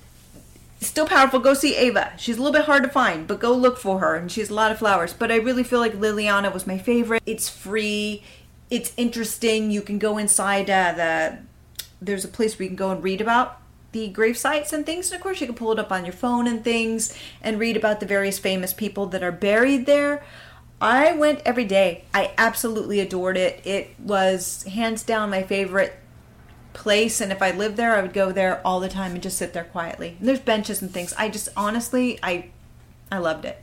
still 0.81 1.07
powerful. 1.07 1.39
Go 1.39 1.53
see 1.53 1.75
Ava. 1.75 2.13
She's 2.17 2.37
a 2.37 2.41
little 2.41 2.57
bit 2.57 2.65
hard 2.65 2.83
to 2.83 2.89
find, 2.89 3.27
but 3.27 3.39
go 3.39 3.53
look 3.53 3.77
for 3.77 3.99
her, 3.99 4.15
and 4.15 4.31
she 4.31 4.41
has 4.41 4.49
a 4.49 4.53
lot 4.53 4.71
of 4.71 4.79
flowers. 4.79 5.13
But 5.13 5.31
I 5.31 5.35
really 5.35 5.63
feel 5.63 5.79
like 5.79 5.93
Liliana 5.93 6.53
was 6.53 6.65
my 6.65 6.77
favorite. 6.77 7.23
It's 7.25 7.49
free. 7.49 8.23
It's 8.69 8.93
interesting. 8.97 9.71
You 9.71 9.81
can 9.81 9.99
go 9.99 10.17
inside 10.17 10.69
uh, 10.69 10.93
the. 10.93 11.37
There's 12.01 12.23
a 12.23 12.29
place 12.29 12.57
where 12.57 12.63
you 12.63 12.69
can 12.69 12.77
go 12.77 12.91
and 12.91 13.03
read 13.03 13.19
about 13.19 13.61
the 13.91 14.07
grave 14.09 14.37
sites 14.37 14.73
and 14.73 14.85
things. 14.85 15.11
And 15.11 15.17
of 15.17 15.23
course, 15.23 15.41
you 15.41 15.47
can 15.47 15.55
pull 15.55 15.71
it 15.71 15.79
up 15.79 15.91
on 15.91 16.05
your 16.05 16.13
phone 16.13 16.47
and 16.47 16.63
things 16.63 17.17
and 17.41 17.59
read 17.59 17.77
about 17.77 17.99
the 17.99 18.05
various 18.05 18.39
famous 18.39 18.73
people 18.73 19.05
that 19.07 19.23
are 19.23 19.31
buried 19.31 19.85
there. 19.85 20.23
I 20.81 21.13
went 21.13 21.41
every 21.45 21.65
day. 21.65 22.05
I 22.13 22.31
absolutely 22.37 22.99
adored 22.99 23.37
it. 23.37 23.65
It 23.65 23.95
was 23.99 24.63
hands 24.63 25.03
down 25.03 25.29
my 25.29 25.43
favorite 25.43 25.95
place 26.71 27.19
and 27.19 27.31
if 27.31 27.41
I 27.41 27.51
lived 27.51 27.77
there 27.77 27.95
I 27.95 28.01
would 28.01 28.13
go 28.13 28.31
there 28.31 28.61
all 28.65 28.79
the 28.79 28.87
time 28.87 29.13
and 29.13 29.23
just 29.23 29.37
sit 29.37 29.53
there 29.53 29.65
quietly. 29.65 30.15
And 30.19 30.27
there's 30.27 30.39
benches 30.39 30.81
and 30.81 30.91
things. 30.91 31.13
I 31.17 31.27
just 31.29 31.49
honestly 31.57 32.19
I 32.23 32.51
I 33.11 33.17
loved 33.17 33.43
it. 33.45 33.61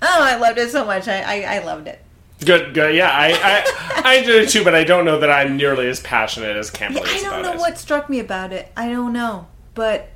Oh, 0.00 0.22
I 0.22 0.36
loved 0.36 0.58
it 0.58 0.70
so 0.70 0.84
much. 0.84 1.08
I 1.08 1.20
I, 1.20 1.56
I 1.56 1.64
loved 1.64 1.88
it. 1.88 2.02
Good, 2.44 2.72
good. 2.74 2.94
Yeah, 2.94 3.10
I, 3.10 3.32
I, 3.32 4.02
I 4.12 4.22
did 4.22 4.44
it 4.44 4.48
too, 4.48 4.62
but 4.62 4.74
I 4.74 4.84
don't 4.84 5.04
know 5.04 5.18
that 5.20 5.30
I'm 5.30 5.56
nearly 5.56 5.88
as 5.88 6.00
passionate 6.00 6.56
as 6.56 6.70
Campbell 6.70 7.00
Yeah, 7.06 7.12
I 7.14 7.20
don't 7.22 7.42
know 7.42 7.52
it. 7.54 7.58
what 7.58 7.78
struck 7.78 8.08
me 8.08 8.20
about 8.20 8.52
it. 8.52 8.70
I 8.76 8.88
don't 8.88 9.12
know. 9.12 9.48
But 9.74 10.08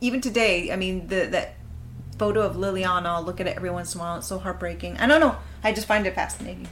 even 0.00 0.20
today, 0.20 0.72
I 0.72 0.76
mean 0.76 1.08
the 1.08 1.26
that 1.26 1.54
photo 2.18 2.40
of 2.40 2.56
Liliana, 2.56 3.06
I'll 3.06 3.22
look 3.22 3.40
at 3.40 3.46
it 3.46 3.56
every 3.56 3.70
once 3.70 3.94
in 3.94 4.00
a 4.00 4.04
while. 4.04 4.16
It's 4.18 4.26
so 4.26 4.38
heartbreaking. 4.38 4.96
I 4.98 5.06
don't 5.06 5.20
know. 5.20 5.36
I 5.62 5.72
just 5.72 5.86
find 5.86 6.06
it 6.06 6.14
fascinating. 6.14 6.68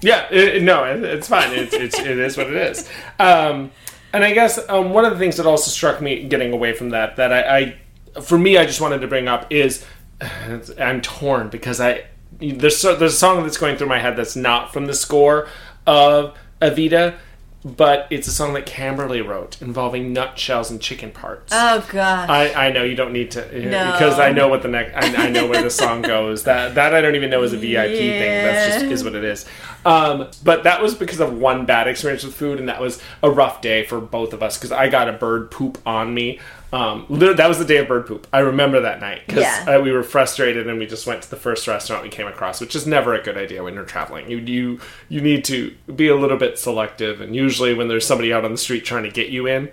Yeah, 0.00 0.26
it, 0.30 0.56
it- 0.56 0.62
no, 0.62 0.84
it, 0.84 1.02
it's 1.04 1.28
fine. 1.28 1.52
It's, 1.52 1.72
it's 1.72 1.98
it 1.98 2.18
is 2.18 2.36
what 2.36 2.48
it 2.48 2.54
is. 2.56 2.88
Um, 3.18 3.70
and 4.12 4.24
I 4.24 4.32
guess 4.32 4.58
um, 4.68 4.90
one 4.90 5.04
of 5.04 5.12
the 5.12 5.18
things 5.18 5.36
that 5.36 5.46
also 5.46 5.70
struck 5.70 6.00
me 6.00 6.24
getting 6.28 6.52
away 6.52 6.72
from 6.72 6.90
that 6.90 7.16
that 7.16 7.32
I, 7.32 7.76
I 8.14 8.20
for 8.20 8.38
me 8.38 8.58
I 8.58 8.66
just 8.66 8.80
wanted 8.80 9.00
to 9.00 9.06
bring 9.08 9.28
up 9.28 9.46
is 9.52 9.84
I'm 10.78 11.00
torn 11.02 11.48
because 11.50 11.80
I 11.80 12.04
there's 12.40 12.76
so, 12.76 12.96
there's 12.96 13.14
a 13.14 13.16
song 13.16 13.42
that's 13.42 13.56
going 13.56 13.76
through 13.76 13.88
my 13.88 13.98
head 13.98 14.16
that's 14.16 14.36
not 14.36 14.72
from 14.72 14.86
the 14.86 14.94
score 14.94 15.48
of 15.86 16.36
Evita, 16.60 17.16
but 17.64 18.06
it's 18.10 18.28
a 18.28 18.30
song 18.30 18.52
that 18.54 18.66
Camberley 18.66 19.22
wrote 19.22 19.60
involving 19.62 20.12
nutshells 20.12 20.70
and 20.70 20.80
chicken 20.80 21.10
parts. 21.10 21.50
Oh 21.54 21.86
god. 21.90 22.28
I, 22.28 22.68
I 22.68 22.72
know 22.72 22.84
you 22.84 22.94
don't 22.94 23.12
need 23.12 23.30
to 23.32 23.40
No. 23.70 23.92
because 23.92 24.18
I 24.18 24.32
know 24.32 24.48
what 24.48 24.62
the 24.62 24.68
next 24.68 24.94
I, 24.94 25.26
I 25.26 25.30
know 25.30 25.46
where 25.46 25.62
the 25.62 25.70
song 25.70 26.02
goes. 26.02 26.44
That 26.44 26.74
that 26.74 26.94
I 26.94 27.00
don't 27.00 27.14
even 27.14 27.30
know 27.30 27.42
is 27.42 27.54
a 27.54 27.56
VIP 27.56 27.96
thing. 27.96 28.44
That's 28.44 28.74
just 28.74 28.84
is 28.92 29.02
what 29.04 29.14
it 29.14 29.24
is. 29.24 29.46
Um, 29.86 30.28
but 30.42 30.64
that 30.64 30.82
was 30.82 30.94
because 30.94 31.20
of 31.20 31.38
one 31.38 31.64
bad 31.66 31.88
experience 31.88 32.22
with 32.24 32.34
food, 32.34 32.58
and 32.58 32.68
that 32.68 32.80
was 32.80 33.00
a 33.22 33.30
rough 33.30 33.60
day 33.62 33.84
for 33.84 34.00
both 34.00 34.32
of 34.34 34.42
us 34.42 34.58
because 34.58 34.72
I 34.72 34.88
got 34.88 35.08
a 35.08 35.12
bird 35.12 35.50
poop 35.50 35.78
on 35.86 36.12
me. 36.14 36.40
Um, 36.74 37.06
that 37.10 37.46
was 37.48 37.58
the 37.58 37.64
day 37.64 37.76
of 37.76 37.86
bird 37.88 38.06
poop. 38.06 38.26
I 38.32 38.40
remember 38.40 38.80
that 38.80 39.00
night 39.00 39.22
because 39.26 39.42
Yeah. 39.42 39.76
uh, 39.76 39.80
we 39.80 39.92
were 39.92 40.02
frustrated 40.02 40.66
and 40.66 40.78
we 40.78 40.86
just 40.86 41.06
went 41.06 41.22
to 41.22 41.30
the 41.30 41.36
first 41.36 41.68
restaurant 41.68 42.02
we 42.02 42.08
came 42.08 42.26
across, 42.26 42.60
which 42.60 42.74
is 42.74 42.84
never 42.86 43.14
a 43.14 43.22
good 43.22 43.36
idea 43.36 43.62
when 43.62 43.74
you're 43.74 43.84
traveling. 43.84 44.28
You 44.30 44.38
you 44.38 44.80
you 45.08 45.20
need 45.20 45.44
to 45.44 45.72
be 45.94 46.08
a 46.08 46.16
little 46.16 46.36
bit 46.36 46.58
selective, 46.58 47.20
and 47.20 47.34
usually 47.36 47.74
when 47.74 47.86
there's 47.88 48.06
somebody 48.06 48.32
out 48.32 48.44
on 48.44 48.50
the 48.50 48.58
street 48.58 48.84
trying 48.84 49.04
to 49.04 49.10
get 49.10 49.28
you 49.28 49.46
in, 49.46 49.70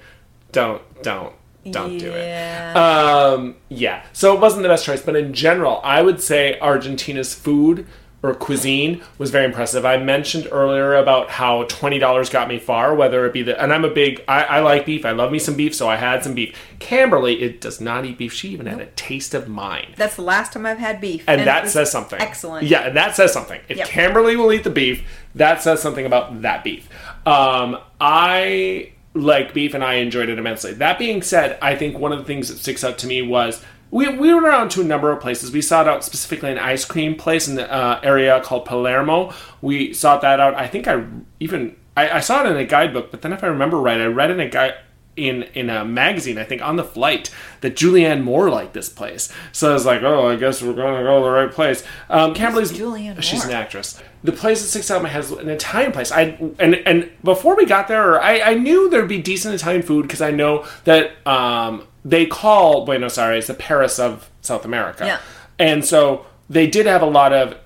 don't 0.51 0.81
don't 1.01 1.33
don't 1.69 1.97
do 1.97 2.11
it. 2.11 2.25
Yeah. 2.27 2.73
Um, 2.75 3.55
yeah. 3.69 4.03
So 4.13 4.33
it 4.35 4.39
wasn't 4.39 4.63
the 4.63 4.69
best 4.69 4.85
choice, 4.85 5.01
but 5.01 5.15
in 5.15 5.33
general, 5.33 5.79
I 5.83 6.01
would 6.01 6.21
say 6.21 6.59
Argentina's 6.59 7.33
food 7.33 7.85
or 8.23 8.35
cuisine 8.35 9.01
was 9.17 9.31
very 9.31 9.45
impressive. 9.45 9.85
I 9.85 9.97
mentioned 9.97 10.47
earlier 10.51 10.93
about 10.95 11.29
how 11.29 11.63
twenty 11.63 11.97
dollars 11.97 12.29
got 12.29 12.47
me 12.47 12.59
far, 12.59 12.93
whether 12.93 13.25
it 13.25 13.33
be 13.33 13.41
the 13.41 13.61
and 13.61 13.73
I'm 13.73 13.83
a 13.83 13.89
big 13.89 14.23
I, 14.27 14.43
I 14.43 14.59
like 14.59 14.85
beef. 14.85 15.05
I 15.05 15.11
love 15.11 15.31
me 15.31 15.39
some 15.39 15.55
beef, 15.55 15.73
so 15.73 15.89
I 15.89 15.95
had 15.95 16.23
some 16.23 16.35
beef. 16.35 16.55
Camberly, 16.79 17.41
it 17.41 17.61
does 17.61 17.81
not 17.81 18.05
eat 18.05 18.17
beef. 18.17 18.31
She 18.33 18.49
even 18.49 18.67
had 18.67 18.79
a 18.79 18.85
taste 18.87 19.33
of 19.33 19.47
mine. 19.47 19.93
That's 19.97 20.15
the 20.15 20.21
last 20.21 20.53
time 20.53 20.65
I've 20.65 20.77
had 20.77 21.01
beef. 21.01 21.23
And, 21.27 21.41
it 21.41 21.45
that 21.45 21.69
says 21.69 21.91
something. 21.91 22.21
Excellent. 22.21 22.67
Yeah, 22.67 22.81
and 22.81 22.95
that 22.95 23.15
says 23.15 23.33
something. 23.33 23.59
If 23.67 23.77
Yep. 23.77 23.87
Camberly 23.87 24.35
will 24.35 24.53
eat 24.53 24.63
the 24.63 24.69
beef, 24.69 25.03
that 25.35 25.61
says 25.61 25.81
something 25.81 26.05
about 26.05 26.43
that 26.43 26.63
beef. 26.63 26.87
Um, 27.25 27.77
I 27.99 28.91
like 29.13 29.53
beef 29.53 29.73
and 29.73 29.83
I 29.83 29.95
enjoyed 29.95 30.29
it 30.29 30.37
immensely. 30.37 30.73
That 30.73 30.97
being 30.97 31.21
said, 31.21 31.57
I 31.61 31.75
think 31.75 31.97
one 31.97 32.11
of 32.11 32.19
the 32.19 32.25
things 32.25 32.49
that 32.49 32.57
sticks 32.57 32.83
out 32.83 32.97
to 32.99 33.07
me 33.07 33.21
was 33.21 33.63
we, 33.91 34.07
we 34.07 34.33
went 34.33 34.45
around 34.45 34.71
to 34.71 34.81
a 34.81 34.85
number 34.85 35.11
of 35.11 35.19
places. 35.19 35.51
We 35.51 35.61
sought 35.61 35.87
out 35.87 36.03
specifically 36.03 36.51
an 36.51 36.57
ice 36.57 36.85
cream 36.85 37.15
place 37.15 37.47
in 37.47 37.55
the 37.55 37.71
uh, 37.71 37.99
area 38.01 38.41
called 38.41 38.65
Palermo. 38.65 39.33
We 39.61 39.93
sought 39.93 40.21
that 40.21 40.39
out. 40.39 40.55
I 40.55 40.67
think 40.67 40.87
I 40.87 41.03
even 41.39 41.75
I, 41.95 42.09
I 42.09 42.19
saw 42.21 42.43
it 42.43 42.49
in 42.49 42.57
a 42.57 42.65
guidebook, 42.65 43.11
but 43.11 43.21
then 43.21 43.33
if 43.33 43.43
I 43.43 43.47
remember 43.47 43.77
right, 43.77 43.99
I 43.99 44.05
read 44.05 44.31
in 44.31 44.39
a 44.39 44.49
guide 44.49 44.75
in 45.17 45.43
in 45.53 45.69
a 45.69 45.83
magazine, 45.83 46.37
I 46.37 46.45
think 46.45 46.61
on 46.61 46.77
the 46.77 46.85
flight, 46.85 47.29
that 47.59 47.75
Julianne 47.75 48.23
Moore 48.23 48.49
liked 48.49 48.73
this 48.73 48.87
place. 48.87 49.31
So 49.51 49.69
I 49.69 49.73
was 49.73 49.85
like, 49.85 50.01
oh, 50.03 50.29
I 50.29 50.37
guess 50.37 50.61
we're 50.61 50.73
going 50.73 50.97
to 50.97 51.03
go 51.03 51.19
to 51.19 51.25
the 51.25 51.31
right 51.31 51.51
place. 51.51 51.83
Um, 52.09 52.33
Camberly's 52.33 52.71
Julianne 52.71 53.21
She's 53.21 53.43
Moore? 53.43 53.53
an 53.53 53.61
actress. 53.61 54.01
The 54.23 54.31
place 54.31 54.61
that 54.61 54.67
sticks 54.69 54.89
out 54.89 54.97
in 54.97 55.03
my 55.03 55.09
head 55.09 55.23
is 55.23 55.31
an 55.31 55.49
Italian 55.49 55.91
place. 55.91 56.13
I 56.13 56.37
and 56.59 56.75
and 56.75 57.11
before 57.23 57.57
we 57.57 57.65
got 57.65 57.89
there, 57.89 58.21
I, 58.21 58.39
I 58.39 58.53
knew 58.53 58.89
there'd 58.89 59.09
be 59.09 59.21
decent 59.21 59.53
Italian 59.53 59.81
food 59.81 60.03
because 60.03 60.21
I 60.21 60.31
know 60.31 60.65
that 60.85 61.11
um, 61.27 61.85
they 62.03 62.25
call 62.25 62.85
Buenos 62.85 63.17
Aires 63.17 63.47
the 63.47 63.53
Paris 63.53 63.99
of 63.99 64.29
South 64.41 64.65
America. 64.65 65.05
Yeah. 65.05 65.19
And 65.59 65.85
so 65.85 66.25
they 66.49 66.67
did 66.67 66.85
have 66.85 67.01
a 67.01 67.07
lot 67.07 67.33
of 67.33 67.57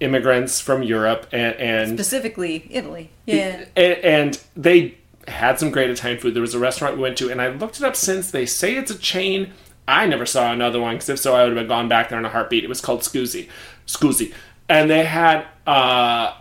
immigrants 0.00 0.60
from 0.60 0.82
Europe 0.82 1.26
and, 1.32 1.54
and 1.56 1.98
Specifically 1.98 2.66
Italy. 2.70 3.10
Yeah. 3.26 3.64
and, 3.76 3.98
and 3.98 4.44
they 4.56 4.98
had 5.28 5.58
some 5.58 5.70
great 5.70 5.90
Italian 5.90 6.20
food. 6.20 6.34
There 6.34 6.40
was 6.40 6.54
a 6.54 6.58
restaurant 6.58 6.96
we 6.96 7.02
went 7.02 7.16
to, 7.18 7.30
and 7.30 7.40
I 7.40 7.48
looked 7.48 7.78
it 7.78 7.82
up 7.84 7.96
since. 7.96 8.30
They 8.30 8.46
say 8.46 8.76
it's 8.76 8.90
a 8.90 8.98
chain. 8.98 9.52
I 9.86 10.06
never 10.06 10.26
saw 10.26 10.52
another 10.52 10.80
one 10.80 10.96
because 10.96 11.08
if 11.08 11.18
so, 11.18 11.34
I 11.34 11.44
would 11.44 11.56
have 11.56 11.68
gone 11.68 11.88
back 11.88 12.08
there 12.08 12.18
in 12.18 12.24
a 12.24 12.30
heartbeat. 12.30 12.64
It 12.64 12.68
was 12.68 12.80
called 12.80 13.00
Scusi, 13.00 13.48
Scusi, 13.86 14.32
and 14.68 14.90
they 14.90 15.04
had 15.04 15.46
uh, 15.66 16.34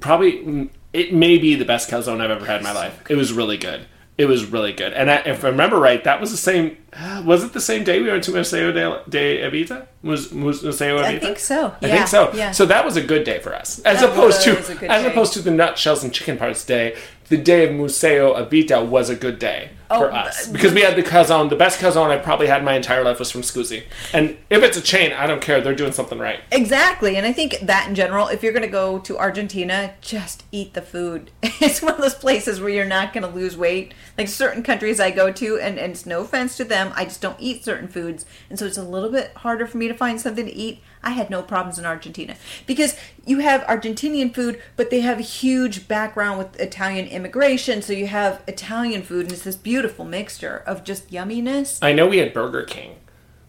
probably 0.00 0.70
it 0.92 1.12
may 1.12 1.38
be 1.38 1.54
the 1.54 1.64
best 1.64 1.90
calzone 1.90 2.20
I've 2.20 2.30
ever 2.30 2.46
had 2.46 2.58
in 2.58 2.64
my 2.64 2.72
life. 2.72 3.02
It 3.10 3.16
was 3.16 3.32
really 3.32 3.56
good. 3.56 3.86
It 4.22 4.26
was 4.28 4.44
really 4.44 4.72
good, 4.72 4.92
and 4.92 5.10
I, 5.10 5.16
if 5.34 5.44
I 5.44 5.48
remember 5.48 5.78
right, 5.80 6.02
that 6.04 6.20
was 6.20 6.30
the 6.30 6.36
same. 6.36 6.76
Was 7.24 7.42
it 7.42 7.52
the 7.54 7.60
same 7.60 7.82
day 7.82 8.00
we 8.00 8.08
went 8.08 8.22
to 8.24 8.30
Museo 8.32 8.70
de, 8.70 9.02
de 9.08 9.40
Evita? 9.42 9.86
Was, 10.02 10.30
Museo 10.32 10.98
Evita? 10.98 11.04
I 11.04 11.18
think 11.18 11.38
so. 11.40 11.74
I 11.82 11.86
Yeah, 11.86 11.96
think 11.96 12.08
so. 12.08 12.30
yeah. 12.34 12.50
So 12.52 12.64
that 12.66 12.84
was 12.84 12.96
a 12.96 13.02
good 13.02 13.24
day 13.24 13.38
for 13.40 13.52
us, 13.62 13.80
as 13.80 14.00
That 14.00 14.10
opposed 14.10 14.42
to 14.42 14.50
as 14.58 14.68
day. 15.02 15.06
opposed 15.10 15.32
to 15.32 15.42
the 15.42 15.50
nutshells 15.50 16.04
and 16.04 16.12
chicken 16.12 16.36
parts 16.38 16.64
day. 16.64 16.94
The 17.30 17.36
day 17.38 17.66
of 17.66 17.74
Museo 17.74 18.34
Evita 18.42 18.86
was 18.86 19.10
a 19.10 19.16
good 19.16 19.38
day 19.38 19.70
for 19.98 20.12
Oh, 20.12 20.14
us 20.16 20.48
uh, 20.48 20.52
because 20.52 20.72
we 20.72 20.82
had 20.82 20.96
the 20.96 21.02
calzone. 21.02 21.48
The 21.50 21.56
best 21.56 21.80
calzone 21.80 22.08
I 22.10 22.18
probably 22.18 22.46
had 22.46 22.64
my 22.64 22.74
entire 22.74 23.04
life 23.04 23.18
was 23.18 23.30
from 23.30 23.42
Scusi. 23.42 23.84
And 24.12 24.36
if 24.50 24.62
it's 24.62 24.76
a 24.76 24.80
chain, 24.80 25.12
I 25.12 25.26
don't 25.26 25.40
care. 25.40 25.60
They're 25.60 25.74
doing 25.74 25.92
something 25.92 26.18
right. 26.18 26.40
Exactly, 26.50 27.16
and 27.16 27.26
I 27.26 27.32
think 27.32 27.58
that 27.62 27.88
in 27.88 27.94
general, 27.94 28.28
if 28.28 28.42
you're 28.42 28.52
going 28.52 28.62
to 28.64 28.68
go 28.68 28.98
to 29.00 29.18
Argentina, 29.18 29.94
just 30.00 30.44
eat 30.52 30.74
the 30.74 30.82
food. 30.82 31.30
It's 31.62 31.80
one 31.80 31.94
of 31.94 32.00
those 32.00 32.16
places 32.16 32.60
where 32.60 32.70
you're 32.70 32.84
not 32.84 33.12
going 33.12 33.22
to 33.22 33.28
lose 33.32 33.56
weight. 33.56 33.94
Like 34.18 34.26
certain 34.26 34.64
countries 34.64 34.98
I 34.98 35.12
go 35.12 35.30
to, 35.32 35.58
and, 35.58 35.78
and 35.78 35.92
it's 35.92 36.04
no 36.06 36.22
offense 36.22 36.56
to 36.56 36.64
them, 36.64 36.92
I 36.96 37.04
just 37.04 37.20
don't 37.20 37.38
eat 37.38 37.64
certain 37.64 37.86
foods, 37.86 38.26
and 38.50 38.58
so 38.58 38.66
it's 38.66 38.76
a 38.76 38.82
little 38.82 39.10
bit 39.10 39.32
harder 39.36 39.66
for 39.66 39.78
me 39.78 39.86
to 39.86 39.94
find 39.94 40.20
something 40.20 40.44
to 40.46 40.52
eat. 40.52 40.80
I 41.04 41.10
had 41.10 41.30
no 41.30 41.42
problems 41.42 41.78
in 41.78 41.84
Argentina 41.86 42.36
because 42.66 42.96
you 43.26 43.38
have 43.40 43.62
Argentinian 43.62 44.32
food, 44.34 44.60
but 44.76 44.90
they 44.90 45.00
have 45.00 45.18
a 45.18 45.22
huge 45.22 45.88
background 45.88 46.38
with 46.38 46.58
Italian 46.60 47.06
immigration, 47.06 47.80
so 47.82 47.92
you 47.92 48.06
have 48.08 48.42
Italian 48.48 49.02
food, 49.02 49.24
and 49.26 49.32
it's 49.32 49.42
this 49.42 49.56
beautiful 49.56 49.81
mixture 50.04 50.62
of 50.66 50.84
just 50.84 51.10
yumminess. 51.10 51.78
I 51.82 51.92
know 51.92 52.06
we 52.06 52.18
had 52.18 52.32
Burger 52.32 52.62
King. 52.64 52.96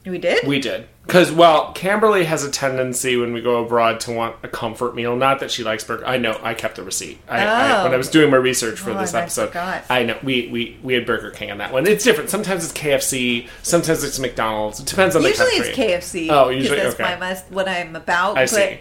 We 0.05 0.17
did. 0.17 0.45
We 0.45 0.59
did. 0.59 0.87
Because, 1.05 1.31
well, 1.31 1.73
Camberly 1.73 2.25
has 2.25 2.43
a 2.43 2.51
tendency 2.51 3.15
when 3.15 3.33
we 3.33 3.41
go 3.41 3.63
abroad 3.63 3.99
to 4.01 4.11
want 4.11 4.35
a 4.43 4.47
comfort 4.47 4.95
meal. 4.95 5.15
Not 5.15 5.39
that 5.39 5.49
she 5.51 5.63
likes 5.63 5.83
burger. 5.83 6.05
I 6.05 6.17
know. 6.17 6.37
I 6.43 6.53
kept 6.53 6.75
the 6.75 6.83
receipt. 6.83 7.19
I, 7.27 7.45
I, 7.45 7.79
Oh. 7.79 7.83
when 7.83 7.91
I 7.91 7.95
oh. 7.95 7.97
was 7.97 8.09
doing 8.09 8.29
my 8.29 8.37
research 8.37 8.79
for 8.79 8.91
Oh, 8.91 8.97
this 8.99 9.11
and 9.11 9.19
I 9.19 9.21
episode. 9.21 9.55
I 9.89 10.03
know 10.03 10.17
we, 10.23 10.47
we 10.49 10.77
we 10.83 10.93
had 10.93 11.05
Burger 11.05 11.31
King 11.31 11.51
on 11.51 11.57
that 11.59 11.71
one. 11.71 11.87
It's 11.87 12.03
different. 12.03 12.29
Sometimes 12.29 12.63
it's 12.65 12.73
KFC. 12.73 13.47
Sometimes 13.61 14.03
it's 14.03 14.19
McDonald's. 14.19 14.79
It 14.79 14.87
depends 14.87 15.15
on 15.15 15.23
the 15.23 15.29
Usually 15.29 15.49
it's. 15.51 15.77
KFC. 15.77 16.29
Oh, 16.29 16.49
usually- 16.49 16.79
that's 16.79 16.95
okay. 16.95 17.17
my 17.19 17.35
what 17.49 17.67
I'm 17.69 17.95
about. 17.95 18.37
I 18.37 18.45
see. 18.45 18.79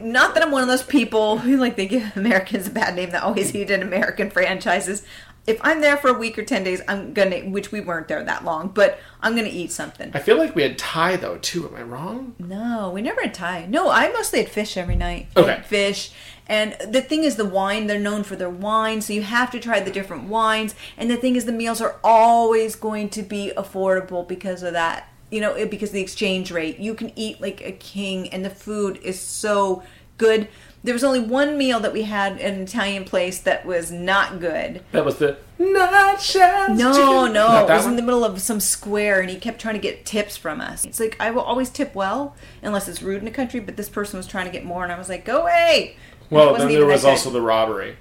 not 0.00 0.34
that 0.34 0.42
I'm 0.42 0.50
one 0.50 0.62
of 0.62 0.68
those 0.68 0.82
people 0.82 1.38
who 1.38 1.56
like 1.56 1.76
they 1.76 1.86
give 1.86 2.16
Americans 2.16 2.66
a 2.66 2.70
bad 2.70 2.94
name 2.96 3.10
that 3.10 3.22
always 3.22 3.54
eat 3.54 3.70
in 3.70 3.82
American 3.82 4.30
franchises. 4.30 5.04
If 5.46 5.58
I'm 5.62 5.80
there 5.80 5.96
for 5.96 6.08
a 6.08 6.12
week 6.12 6.38
or 6.38 6.44
ten 6.44 6.62
days, 6.62 6.80
I'm 6.86 7.12
gonna 7.12 7.40
which 7.40 7.72
we 7.72 7.80
weren't 7.80 8.06
there 8.08 8.22
that 8.22 8.44
long, 8.44 8.68
but 8.68 9.00
I'm 9.20 9.34
gonna 9.34 9.48
eat 9.48 9.72
something. 9.72 10.12
I 10.14 10.20
feel 10.20 10.36
like 10.36 10.54
we 10.54 10.62
had 10.62 10.78
Thai 10.78 11.16
though 11.16 11.38
too. 11.38 11.68
Am 11.68 11.74
I 11.74 11.82
wrong? 11.82 12.34
No, 12.38 12.90
we 12.90 13.02
never 13.02 13.22
had 13.22 13.34
Thai. 13.34 13.66
No, 13.66 13.90
I 13.90 14.12
mostly 14.12 14.38
had 14.40 14.48
fish 14.48 14.76
every 14.76 14.96
night. 14.96 15.28
Okay. 15.36 15.62
Fish. 15.66 16.12
And 16.46 16.76
the 16.86 17.00
thing 17.00 17.24
is, 17.24 17.36
the 17.36 17.44
wine, 17.44 17.86
they're 17.86 17.98
known 17.98 18.24
for 18.24 18.36
their 18.36 18.50
wine, 18.50 19.00
so 19.00 19.12
you 19.12 19.22
have 19.22 19.50
to 19.52 19.60
try 19.60 19.80
the 19.80 19.92
different 19.92 20.24
wines. 20.24 20.74
And 20.96 21.10
the 21.10 21.16
thing 21.16 21.36
is, 21.36 21.44
the 21.44 21.52
meals 21.52 21.80
are 21.80 21.96
always 22.04 22.74
going 22.74 23.08
to 23.10 23.22
be 23.22 23.52
affordable 23.56 24.26
because 24.26 24.62
of 24.62 24.72
that. 24.74 25.08
You 25.30 25.40
know, 25.40 25.66
because 25.66 25.88
of 25.88 25.94
the 25.94 26.02
exchange 26.02 26.52
rate. 26.52 26.78
You 26.78 26.94
can 26.94 27.10
eat 27.16 27.40
like 27.40 27.62
a 27.62 27.72
king, 27.72 28.28
and 28.28 28.44
the 28.44 28.50
food 28.50 28.98
is 29.02 29.18
so 29.18 29.82
good. 30.22 30.48
There 30.84 30.94
was 30.94 31.04
only 31.04 31.20
one 31.20 31.56
meal 31.56 31.78
that 31.80 31.92
we 31.92 32.02
had 32.02 32.40
at 32.40 32.54
an 32.54 32.62
Italian 32.62 33.04
place 33.04 33.38
that 33.40 33.64
was 33.64 33.92
not 33.92 34.40
good. 34.40 34.82
That 34.90 35.04
was 35.04 35.18
the 35.18 35.36
nachos. 35.60 36.76
No, 36.76 36.92
chicken- 36.92 37.32
no, 37.32 37.46
Not 37.48 37.64
it 37.64 37.68
that 37.68 37.76
was 37.76 37.86
in 37.86 37.96
the 37.96 38.02
middle 38.02 38.24
of 38.24 38.40
some 38.40 38.58
square, 38.60 39.20
and 39.20 39.30
he 39.30 39.36
kept 39.36 39.60
trying 39.60 39.74
to 39.74 39.80
get 39.80 40.04
tips 40.04 40.36
from 40.36 40.60
us. 40.60 40.84
It's 40.84 40.98
like 41.00 41.16
I 41.20 41.30
will 41.30 41.42
always 41.42 41.70
tip 41.70 41.94
well, 41.94 42.34
unless 42.62 42.88
it's 42.88 43.02
rude 43.02 43.18
in 43.18 43.24
the 43.24 43.30
country. 43.30 43.60
But 43.60 43.76
this 43.76 43.88
person 43.88 44.16
was 44.16 44.26
trying 44.26 44.46
to 44.46 44.52
get 44.52 44.64
more, 44.64 44.82
and 44.82 44.92
I 44.92 44.98
was 44.98 45.08
like, 45.08 45.24
"Go 45.24 45.42
away." 45.42 45.96
And 46.30 46.32
it 46.32 46.34
Well, 46.34 46.52
wasn't 46.52 46.70
then 46.70 46.78
there 46.80 46.86
was 46.86 47.02
that 47.02 47.06
good. 47.08 47.10
also 47.12 47.30
the 47.30 47.40
robbery. 47.42 47.96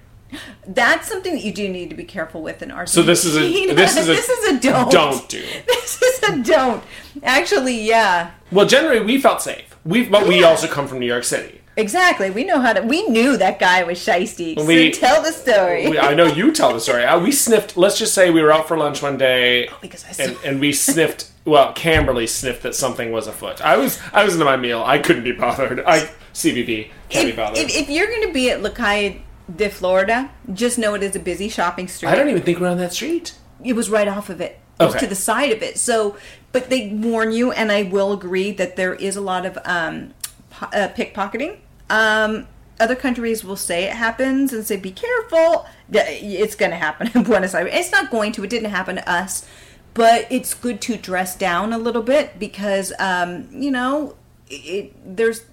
That's 0.65 1.07
something 1.09 1.33
that 1.33 1.43
you 1.43 1.51
do 1.53 1.67
need 1.69 1.89
to 1.89 1.95
be 1.95 2.05
careful 2.05 2.41
with 2.41 2.61
in 2.63 2.71
So 2.87 3.01
this 3.03 3.25
is 3.25 3.35
a 3.35 3.41
this 3.75 3.97
is 3.97 4.07
a 4.07 4.13
this 4.13 4.29
is 4.29 4.53
a 4.53 4.59
don't. 4.59 4.89
don't 4.91 5.27
do. 5.29 5.43
This 5.67 6.01
is 6.01 6.23
a 6.29 6.41
don't. 6.41 6.83
Actually, 7.21 7.79
yeah, 7.81 8.31
Well, 8.51 8.65
generally 8.65 9.01
we 9.05 9.19
felt 9.21 9.41
safe. 9.41 9.75
We 9.85 10.05
but 10.07 10.27
we 10.27 10.43
also 10.43 10.67
come 10.67 10.87
from 10.87 10.99
New 10.99 11.05
York 11.05 11.25
City. 11.25 11.60
Exactly. 11.75 12.29
We 12.29 12.43
know 12.43 12.59
how 12.59 12.73
to. 12.73 12.81
We 12.81 13.07
knew 13.07 13.37
that 13.37 13.59
guy 13.59 13.83
was 13.83 13.99
shisty. 13.99 14.55
We- 14.65 14.91
so 14.93 14.99
tell 14.99 15.21
the 15.21 15.31
story. 15.31 15.87
We, 15.89 15.99
I 15.99 16.13
know 16.13 16.25
you 16.25 16.51
tell 16.51 16.73
the 16.73 16.79
story. 16.79 17.05
We 17.19 17.31
sniffed. 17.31 17.77
Let's 17.77 17.97
just 17.97 18.13
say 18.13 18.29
we 18.31 18.41
were 18.41 18.51
out 18.51 18.67
for 18.67 18.77
lunch 18.77 19.01
one 19.01 19.17
day, 19.17 19.69
because 19.81 20.03
I 20.03 20.23
and, 20.23 20.37
and 20.43 20.59
we 20.59 20.73
sniffed. 20.87 21.29
Well, 21.43 21.73
Camberly 21.73 22.27
sniffed 22.29 22.63
that 22.63 22.75
something 22.75 23.11
was 23.11 23.27
afoot. 23.27 23.61
I 23.61 23.77
was 23.77 23.99
I 24.13 24.23
was 24.23 24.33
into 24.33 24.45
my 24.45 24.57
meal. 24.57 24.83
I 24.85 24.99
couldn't 24.99 25.23
be 25.23 25.31
bothered. 25.31 25.79
I 25.85 26.09
CBB 26.33 26.89
can't 27.09 27.27
if, 27.29 27.35
be 27.35 27.41
bothered. 27.41 27.57
if, 27.57 27.75
if 27.75 27.89
you're 27.89 28.07
going 28.07 28.27
to 28.27 28.33
be 28.33 28.51
at 28.51 28.61
La 28.61 28.69
Calle 28.69 29.15
de 29.53 29.69
Florida, 29.69 30.29
just 30.53 30.77
know 30.77 30.93
it 30.93 31.03
is 31.03 31.15
a 31.15 31.19
busy 31.19 31.49
shopping 31.49 31.87
street. 31.87 32.09
I 32.09 32.15
don't 32.15 32.29
even 32.29 32.43
think 32.43 32.59
we're 32.59 32.67
on 32.69 32.77
that 32.77 32.93
street. 32.93 33.33
it 33.63 33.73
was 33.73 33.89
right 33.89 34.07
off 34.07 34.29
of 34.29 34.39
it. 34.39 34.59
It 34.79 34.85
was 34.85 34.95
to 34.95 35.05
the 35.07 35.15
side 35.15 35.51
of 35.51 35.61
it. 35.61 35.77
So, 35.77 36.17
but 36.51 36.69
they 36.71 36.89
warn 36.89 37.31
you, 37.33 37.51
and 37.51 37.71
I 37.71 37.83
will 37.83 38.13
agree 38.13 38.51
that 38.53 38.77
there 38.77 38.95
is 38.95 39.15
a 39.15 39.21
lot 39.21 39.45
of 39.45 39.59
um, 39.63 40.13
uh, 40.61 40.89
pickpocketing. 40.95 41.59
Um, 41.89 42.47
other 42.79 42.95
countries 42.95 43.43
will 43.43 43.55
say 43.55 43.85
it 43.85 43.93
happens 43.93 44.53
and 44.53 44.65
say, 44.65 44.77
"Be 44.77 44.91
careful." 44.91 45.65
It's 45.91 46.55
going 46.55 46.71
to 46.71 46.77
happen 46.77 47.11
in 47.13 47.23
Buenos 47.27 47.53
Aires. 47.53 47.71
It's 47.73 47.91
not 47.91 48.09
going 48.09 48.31
to. 48.33 48.43
It 48.43 48.49
didn't 48.49 48.71
happen 48.71 48.95
to 48.95 49.09
us, 49.09 49.47
but 49.93 50.27
it's 50.29 50.53
good 50.53 50.81
to 50.81 50.97
dress 50.97 51.35
down 51.35 51.73
a 51.73 51.77
little 51.77 52.03
bit 52.03 52.39
because 52.39 52.93
um, 52.99 53.47
you 53.51 53.71
know 53.71 54.15
it, 54.49 54.93
there's 55.05 55.45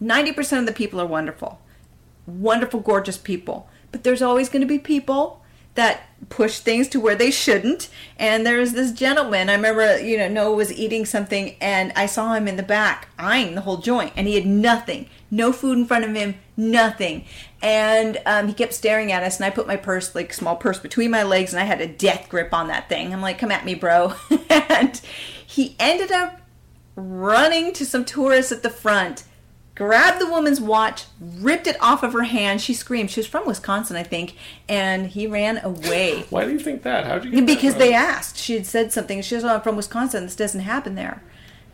ninety 0.00 0.32
percent 0.32 0.60
of 0.60 0.66
the 0.66 0.76
people 0.76 1.00
are 1.00 1.06
wonderful 1.06 1.58
wonderful, 2.26 2.80
gorgeous 2.80 3.18
people. 3.18 3.68
But 3.90 4.04
there's 4.04 4.22
always 4.22 4.48
going 4.48 4.62
to 4.62 4.66
be 4.66 4.78
people 4.78 5.42
that 5.74 6.02
push 6.28 6.58
things 6.58 6.88
to 6.88 7.00
where 7.00 7.14
they 7.14 7.30
shouldn't. 7.30 7.88
And 8.16 8.46
there's 8.46 8.72
this 8.72 8.92
gentleman, 8.92 9.48
I 9.48 9.54
remember, 9.54 10.00
you 10.00 10.16
know, 10.16 10.28
Noah 10.28 10.56
was 10.56 10.72
eating 10.72 11.04
something 11.04 11.56
and 11.60 11.92
I 11.96 12.06
saw 12.06 12.34
him 12.34 12.48
in 12.48 12.56
the 12.56 12.62
back 12.62 13.08
eyeing 13.18 13.54
the 13.54 13.62
whole 13.62 13.78
joint 13.78 14.12
and 14.16 14.26
he 14.26 14.34
had 14.34 14.46
nothing, 14.46 15.08
no 15.30 15.52
food 15.52 15.78
in 15.78 15.86
front 15.86 16.04
of 16.04 16.14
him, 16.14 16.36
nothing. 16.56 17.24
And 17.60 18.18
um, 18.26 18.48
he 18.48 18.54
kept 18.54 18.74
staring 18.74 19.12
at 19.12 19.22
us 19.22 19.36
and 19.36 19.44
I 19.44 19.50
put 19.50 19.66
my 19.66 19.76
purse, 19.76 20.14
like 20.14 20.32
small 20.32 20.56
purse 20.56 20.78
between 20.78 21.10
my 21.10 21.22
legs 21.22 21.52
and 21.52 21.60
I 21.60 21.64
had 21.64 21.80
a 21.80 21.86
death 21.86 22.28
grip 22.28 22.52
on 22.52 22.68
that 22.68 22.88
thing. 22.88 23.12
I'm 23.12 23.22
like, 23.22 23.38
come 23.38 23.50
at 23.50 23.64
me, 23.64 23.74
bro. 23.74 24.14
and 24.48 25.00
he 25.46 25.76
ended 25.78 26.12
up 26.12 26.40
running 26.96 27.72
to 27.72 27.86
some 27.86 28.04
tourists 28.04 28.52
at 28.52 28.62
the 28.62 28.70
front, 28.70 29.24
grabbed 29.74 30.20
the 30.20 30.26
woman's 30.26 30.60
watch, 30.60 31.04
ripped 31.20 31.66
it 31.66 31.76
off 31.80 32.02
of 32.02 32.12
her 32.12 32.24
hand. 32.24 32.60
She 32.60 32.74
screamed. 32.74 33.10
She 33.10 33.20
was 33.20 33.26
from 33.26 33.46
Wisconsin, 33.46 33.96
I 33.96 34.02
think, 34.02 34.36
and 34.68 35.06
he 35.06 35.26
ran 35.26 35.58
away. 35.58 36.26
Why 36.30 36.44
do 36.44 36.52
you 36.52 36.58
think 36.58 36.82
that? 36.82 37.04
How 37.04 37.14
would 37.14 37.24
you? 37.24 37.30
Get 37.30 37.46
Because 37.46 37.76
they 37.76 37.94
asked. 37.94 38.36
She 38.36 38.54
had 38.54 38.66
said 38.66 38.92
something. 38.92 39.22
She 39.22 39.34
was, 39.34 39.44
oh, 39.44 39.48
I'm 39.48 39.60
from 39.62 39.76
Wisconsin. 39.76 40.24
This 40.24 40.36
doesn't 40.36 40.60
happen 40.60 40.94
there. 40.94 41.22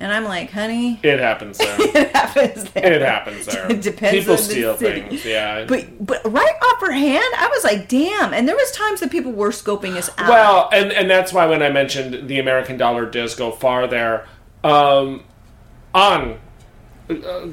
And 0.01 0.13
I'm 0.13 0.25
like, 0.25 0.53
honey, 0.53 1.01
It 1.03 1.19
happens 1.19 1.59
there. 1.59 1.77
it 1.81 2.15
happens 2.15 2.71
there. 2.71 2.93
It 2.93 3.03
happens 3.03 3.47
there. 3.47 3.71
It 3.73 3.83
depends 3.83 4.17
People 4.17 4.35
on 4.35 4.37
the 4.37 4.43
steal 4.45 4.77
things. 4.77 5.25
Yeah. 5.25 5.65
But 5.65 6.07
but 6.07 6.21
right 6.25 6.55
off 6.63 6.81
her 6.83 6.93
hand, 6.93 7.25
I 7.37 7.49
was 7.49 7.65
like, 7.65 7.89
damn. 7.89 8.33
And 8.33 8.47
there 8.47 8.55
was 8.55 8.71
times 8.71 9.01
that 9.01 9.11
people 9.11 9.33
were 9.33 9.51
scoping 9.51 9.97
us 9.97 10.09
out. 10.17 10.29
Well, 10.29 10.69
and 10.73 10.93
and 10.93 11.11
that's 11.11 11.33
why 11.33 11.47
when 11.47 11.65
I 11.65 11.71
mentioned 11.71 12.29
the 12.29 12.39
American 12.39 12.77
dollar 12.77 13.07
does 13.07 13.35
go 13.35 13.51
far 13.51 13.89
there, 13.89 14.29
um, 14.63 15.25
on 15.93 16.39
uh, 17.11 17.49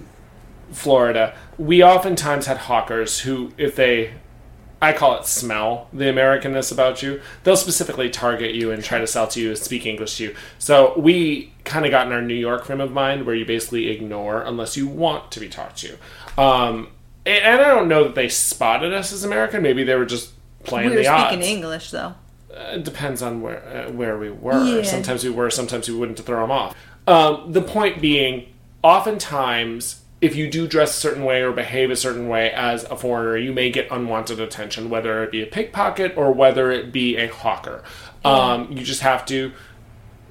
Florida, 0.76 1.36
we 1.58 1.84
oftentimes 1.84 2.46
had 2.46 2.58
hawkers 2.58 3.22
who, 3.22 3.52
if 3.58 3.76
they, 3.76 4.14
I 4.82 4.94
call 4.94 5.18
it 5.18 5.26
smell 5.26 5.88
the 5.94 6.06
Americanness 6.06 6.72
about 6.72 7.02
you, 7.02 7.22
they'll 7.44 7.58
specifically 7.58 8.10
target 8.10 8.54
you 8.54 8.72
and 8.72 8.84
try 8.84 9.00
to 9.00 9.08
sell 9.08 9.28
to 9.30 9.42
you, 9.42 9.56
speak 9.56 9.86
English 9.86 10.18
to 10.18 10.26
you. 10.26 10.36
So 10.60 10.94
we 11.00 11.54
kind 11.64 11.86
of 11.86 11.92
got 11.92 12.08
in 12.08 12.14
our 12.14 12.22
New 12.22 12.36
York 12.36 12.66
frame 12.66 12.82
of 12.82 12.92
mind 12.92 13.26
where 13.26 13.34
you 13.34 13.46
basically 13.46 13.88
ignore 13.88 14.42
unless 14.42 14.78
you 14.78 14.88
want 14.88 15.32
to 15.32 15.40
be 15.40 15.50
talked 15.50 15.78
to. 15.78 15.98
Um, 16.38 16.90
and, 17.26 17.62
I 17.62 17.68
don't 17.68 17.88
know 17.88 18.04
that 18.04 18.16
they 18.16 18.30
spotted 18.30 18.94
us 18.94 19.12
as 19.12 19.24
American. 19.24 19.64
Maybe 19.64 19.84
they 19.84 19.96
were 19.96 20.06
just 20.06 20.34
playing 20.64 20.90
we 20.90 20.98
were 20.98 21.02
the 21.02 21.08
odds. 21.08 21.34
speaking 21.34 21.50
English 21.50 21.92
though. 21.92 22.14
It 22.52 22.84
depends 22.84 23.22
on 23.22 23.42
where 23.42 23.88
uh, 23.88 23.92
where 23.92 24.18
we 24.18 24.30
were. 24.30 24.64
Yeah. 24.64 24.84
Sometimes 24.84 25.24
we 25.24 25.30
were, 25.30 25.50
sometimes 25.50 25.90
we 25.90 25.96
wouldn't 25.96 26.18
to 26.18 26.24
throw 26.24 26.42
them 26.42 26.52
off. 26.52 26.76
Um, 27.08 27.52
the 27.52 27.62
point 27.62 28.02
being, 28.02 28.54
oftentimes, 28.82 30.02
if 30.22 30.36
you 30.36 30.50
do 30.50 30.68
dress 30.68 30.96
a 30.96 31.00
certain 31.00 31.24
way 31.24 31.42
or 31.42 31.52
behave 31.52 31.92
a 31.92 31.96
certain 31.96 32.28
way 32.28 32.52
as 32.52 32.84
a 32.86 32.96
foreigner, 32.96 33.38
you 33.38 33.54
may 33.54 33.70
get 33.70 33.88
unwanted 33.92 34.40
attention, 34.40 34.90
whether 34.90 35.24
it 35.24 35.32
be 35.32 35.42
a 35.42 35.46
pickpocket 35.46 36.16
or 36.18 36.32
whether 36.32 36.72
it 36.72 36.92
be 36.92 37.18
a 37.18 37.28
hawker. 37.28 37.84
Um, 38.24 38.72
you 38.72 38.84
just 38.84 39.02
have 39.02 39.26
to 39.28 39.52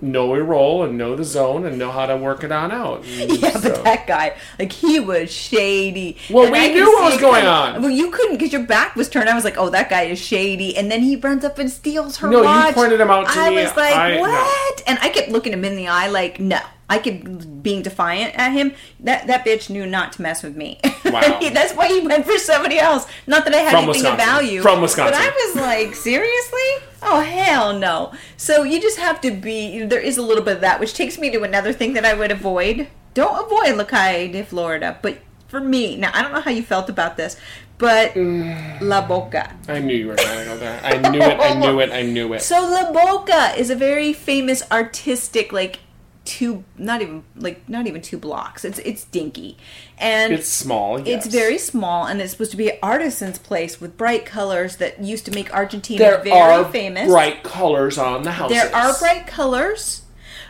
know 0.01 0.35
your 0.35 0.44
role 0.44 0.83
and 0.83 0.99
know 0.99 1.14
the 1.14 1.23
zone 1.25 1.64
and 1.64 1.79
know 1.79 1.90
how 1.90 2.05
to 2.07 2.16
work 2.16 2.42
it 2.42 2.51
on 2.51 2.73
out. 2.73 3.05
Yeah, 3.07 3.51
So- 3.51 3.70
but 3.75 3.85
that 3.85 4.07
guy, 4.07 4.37
like, 4.59 4.73
he 4.73 4.99
was 5.01 5.31
shady. 5.31 6.16
Well, 6.29 6.44
And 6.44 6.53
we 6.53 6.59
I 6.59 6.68
knew 6.73 6.92
what 6.92 7.12
was 7.12 7.20
going 7.20 7.47
on. 7.47 7.81
Well, 7.81 7.90
you 7.90 8.11
couldn't 8.11 8.37
because 8.37 8.53
your 8.53 8.64
back 8.64 8.97
was 8.97 9.09
turned. 9.09 9.29
I 9.29 9.35
was 9.35 9.44
like, 9.44 9.57
oh, 9.57 9.70
that 9.70 9.88
guy 9.90 10.03
is 10.03 10.18
shady. 10.18 10.77
And 10.77 10.90
then 10.90 11.03
he 11.03 11.16
runs 11.16 11.44
up 11.44 11.59
and 11.59 11.70
steals 11.70 12.16
her 12.18 12.29
No, 12.29 12.42
you 12.66 12.73
pointed 12.73 13.01
him 13.01 13.11
out 13.11 13.29
to 13.29 13.38
I 13.38 13.51
me. 13.51 13.61
I 13.61 13.62
was 13.64 13.77
like, 13.77 13.94
I- 13.97 14.14
no. 14.16 14.20
what? 14.23 14.83
And 14.87 14.99
I 15.01 15.09
kept 15.11 15.29
looking 15.29 15.53
him 15.53 15.64
in 15.64 15.77
the 15.77 15.88
eye, 15.88 16.09
like, 16.09 16.40
no. 16.40 16.59
I 16.88 16.99
could 16.99 17.62
being 17.62 17.83
defiant 17.83 18.35
at 18.37 18.53
him. 18.53 18.73
That 19.01 19.27
that 19.27 19.44
bitch 19.44 19.70
knew 19.70 19.87
not 19.87 20.12
to 20.14 20.23
mess 20.23 20.42
with 20.42 20.57
me. 20.57 20.81
Wow. 21.05 21.20
That's 21.53 21.75
why 21.75 21.88
he 21.88 22.01
went 22.01 22.27
for 22.27 22.38
somebody 22.38 22.79
else. 22.79 23.07
Not 23.27 23.44
that 23.44 23.55
I 23.55 23.59
had 23.59 23.70
From 23.70 23.85
anything 23.85 24.03
Wisconsin. 24.03 24.12
of 24.12 24.35
value. 24.35 24.62
From 24.62 24.83
Wisconsin. 24.83 25.14
But 25.14 25.20
I 25.20 25.47
was 25.47 25.57
like, 25.57 25.94
seriously? 25.94 26.88
Oh 27.03 27.20
hell 27.20 27.79
no. 27.79 28.12
So 28.37 28.62
you 28.62 28.81
just 28.81 28.99
have 28.99 29.20
to 29.23 29.31
be 29.31 29.85
there 29.85 30.01
is 30.01 30.18
a 30.18 30.23
little 30.23 30.44
bit 30.44 30.57
of 30.57 30.61
that, 30.61 30.81
which 30.81 30.94
takes 30.94 31.18
me 31.18 31.31
to 31.31 31.42
another 31.42 31.73
thing 31.73 31.94
that 31.94 32.05
I 32.05 32.14
would 32.14 32.31
avoid. 32.31 32.88
Don't 33.14 33.44
avoid 33.44 33.77
La 33.77 33.85
Calle 33.85 34.29
de 34.29 34.42
Florida, 34.42 34.99
but 35.01 35.18
for 35.47 35.61
me, 35.61 35.97
now 35.97 36.11
I 36.12 36.23
don't 36.23 36.33
know 36.33 36.40
how 36.40 36.51
you 36.51 36.64
felt 36.64 36.90
about 36.90 37.16
this, 37.16 37.37
but 37.79 38.14
mm. 38.14 38.81
La 38.81 39.07
Boca. 39.07 39.55
I 39.68 39.79
knew 39.79 39.94
you 39.94 40.09
were 40.09 40.16
going 40.16 40.38
to 40.38 40.44
go 40.47 40.57
there. 40.57 40.81
I 40.83 40.97
knew 41.11 41.20
it. 41.20 41.38
I 41.38 41.55
knew 41.55 41.81
it. 41.81 41.92
I 41.92 42.03
knew 42.03 42.33
it. 42.33 42.42
So 42.55 42.61
La 42.61 42.92
Boca 42.92 43.55
is 43.57 43.70
a 43.70 43.77
very 43.77 44.12
famous 44.12 44.68
artistic 44.73 45.53
like 45.53 45.79
two 46.24 46.64
not 46.78 47.02
even 47.02 47.22
like 47.37 47.68
not 47.68 47.87
even 47.87 48.00
two 48.00 48.16
blocks. 48.18 48.64
It's 48.64 48.78
it's 48.80 49.04
dinky. 49.04 49.56
And 49.98 50.32
It's 50.32 50.48
small. 50.48 50.98
Yes. 51.00 51.26
it's 51.26 51.34
very 51.34 51.58
small 51.58 52.06
and 52.06 52.20
it's 52.20 52.32
supposed 52.32 52.50
to 52.52 52.56
be 52.56 52.70
an 52.70 52.78
artisan's 52.82 53.38
place 53.38 53.80
with 53.80 53.96
bright 53.96 54.24
colors 54.24 54.76
that 54.76 55.02
used 55.02 55.24
to 55.26 55.30
make 55.32 55.52
Argentina 55.54 55.98
There 55.98 56.18
very 56.22 56.30
are 56.30 56.64
famous. 56.64 57.08
bright 57.08 57.42
colors 57.42 57.98
on 57.98 58.22
the 58.22 58.32
houses. 58.32 58.56
There 58.56 58.74
are 58.74 58.98
bright 58.98 59.26
colors, 59.26 60.02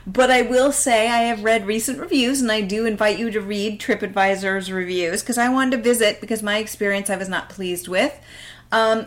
but 0.06 0.30
I 0.30 0.42
will 0.42 0.70
say 0.70 1.08
I 1.08 1.22
have 1.22 1.42
read 1.42 1.66
recent 1.66 1.98
reviews, 1.98 2.40
and 2.40 2.52
I 2.52 2.60
do 2.60 2.87
invite 2.87 3.18
you 3.18 3.30
to 3.30 3.40
read 3.40 3.80
TripAdvisor's 3.80 4.70
reviews 4.70 5.22
because 5.22 5.38
I 5.38 5.48
wanted 5.48 5.76
to 5.78 5.82
visit 5.82 6.20
because 6.20 6.42
my 6.42 6.58
experience 6.58 7.10
I 7.10 7.16
was 7.16 7.28
not 7.28 7.48
pleased 7.48 7.88
with. 7.88 8.18
Um, 8.70 9.06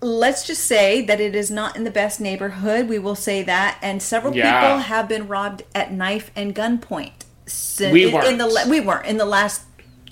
let's 0.00 0.46
just 0.46 0.64
say 0.64 1.02
that 1.02 1.20
it 1.20 1.34
is 1.34 1.50
not 1.50 1.76
in 1.76 1.84
the 1.84 1.90
best 1.90 2.20
neighborhood. 2.20 2.88
We 2.88 2.98
will 2.98 3.14
say 3.16 3.42
that, 3.42 3.78
and 3.82 4.02
several 4.02 4.34
Yeah. 4.36 4.60
people 4.60 4.78
have 4.78 5.08
been 5.08 5.26
robbed 5.28 5.62
at 5.74 5.92
knife 5.92 6.30
and 6.36 6.54
gunpoint. 6.54 7.12
Sin- 7.46 7.92
We 7.92 8.04
in, 8.14 8.24
in 8.24 8.38
the 8.38 8.46
weren't. 8.46 8.68
we 8.68 8.80
weren't 8.80 9.06
in 9.06 9.16
the 9.16 9.24
last 9.24 9.62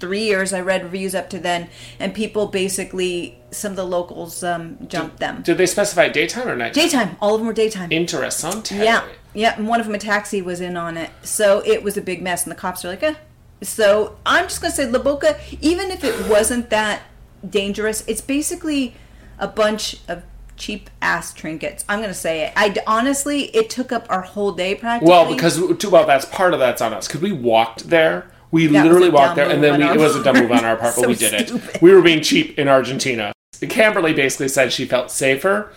three 0.01 0.25
years. 0.25 0.53
I 0.53 0.61
read 0.61 0.83
reviews 0.83 1.15
up 1.15 1.31
to 1.31 1.39
then, 1.39 1.69
and 2.01 2.15
people 2.15 2.47
basically 2.49 3.39
some 3.51 3.73
of 3.73 3.77
the 3.77 3.87
locals 3.87 4.43
um, 4.43 4.77
jumped 4.89 5.19
them. 5.21 5.43
Did 5.43 5.57
they 5.59 5.67
specify 5.67 6.09
daytime 6.09 6.49
or 6.49 6.57
night? 6.57 6.73
Daytime, 6.75 7.17
all 7.21 7.35
of 7.35 7.41
them 7.41 7.47
were 7.47 7.53
daytime. 7.55 7.91
Interesting. 7.93 8.79
Yeah, 8.79 9.05
yeah, 9.35 9.55
and 9.57 9.69
one 9.69 9.81
of 9.81 9.87
them, 9.87 9.95
a 9.95 9.99
taxi, 9.99 10.43
was 10.43 10.61
in 10.61 10.77
on 10.77 10.97
it. 10.97 11.11
So 11.23 11.63
it 11.65 11.83
was 11.83 11.97
a 11.97 12.03
big 12.03 12.21
mess, 12.23 12.43
and 12.45 12.51
the 12.51 12.57
cops 12.57 12.85
are 12.85 12.89
like, 12.89 13.03
eh. 13.03 13.15
So 13.63 14.17
I'm 14.27 14.45
just 14.45 14.61
gonna 14.61 14.75
say 14.75 14.87
La 14.91 14.99
Boca, 14.99 15.39
even 15.63 15.91
if 15.91 16.05
it 16.05 16.29
wasn't 16.29 16.69
that 16.71 17.03
dangerous, 17.49 18.03
it's 18.07 18.21
basically 18.21 18.95
a 19.39 19.49
bunch 19.49 19.97
of 20.09 20.23
cheap 20.57 20.91
ass 21.03 21.33
trinkets. 21.33 21.85
I'm 21.89 22.01
gonna 22.01 22.15
say 22.15 22.47
it. 22.47 22.53
I 22.57 22.75
honestly, 22.87 23.45
it 23.57 23.71
took 23.71 23.93
up 23.93 24.07
our 24.09 24.23
whole 24.23 24.53
day 24.53 24.75
practically. 24.75 25.11
Well, 25.11 25.33
because 25.33 25.77
too 25.79 25.91
well, 25.91 26.07
that's 26.07 26.25
part 26.27 26.55
of 26.55 26.61
that's 26.61 26.81
on 26.81 26.93
us 26.93 27.07
because 27.07 27.21
we 27.21 27.33
walked 27.33 27.91
there. 27.91 28.31
We 28.51 28.69
That 28.69 28.85
literally 28.85 29.11
walked 29.11 29.37
there, 29.37 29.51
and 29.51 29.63
then 29.63 29.81
we, 29.81 29.87
it 29.87 29.99
was 29.99 30.17
a 30.17 30.23
dumb 30.23 30.37
move 30.37 30.53
on 30.53 30.65
our 30.65 30.77
part, 30.77 30.95
but 30.97 31.09
we 31.09 31.15
did 31.15 31.49
stupid. 31.49 31.77
it. 31.77 31.83
We 31.83 31.93
were 31.93 32.03
being 32.03 32.23
cheap 32.23 32.59
in 32.59 32.69
Argentina. 32.69 33.33
Camberly 33.61 34.15
basically 34.15 34.49
said 34.49 34.73
she 34.73 34.85
felt 34.85 35.11
safer 35.11 35.73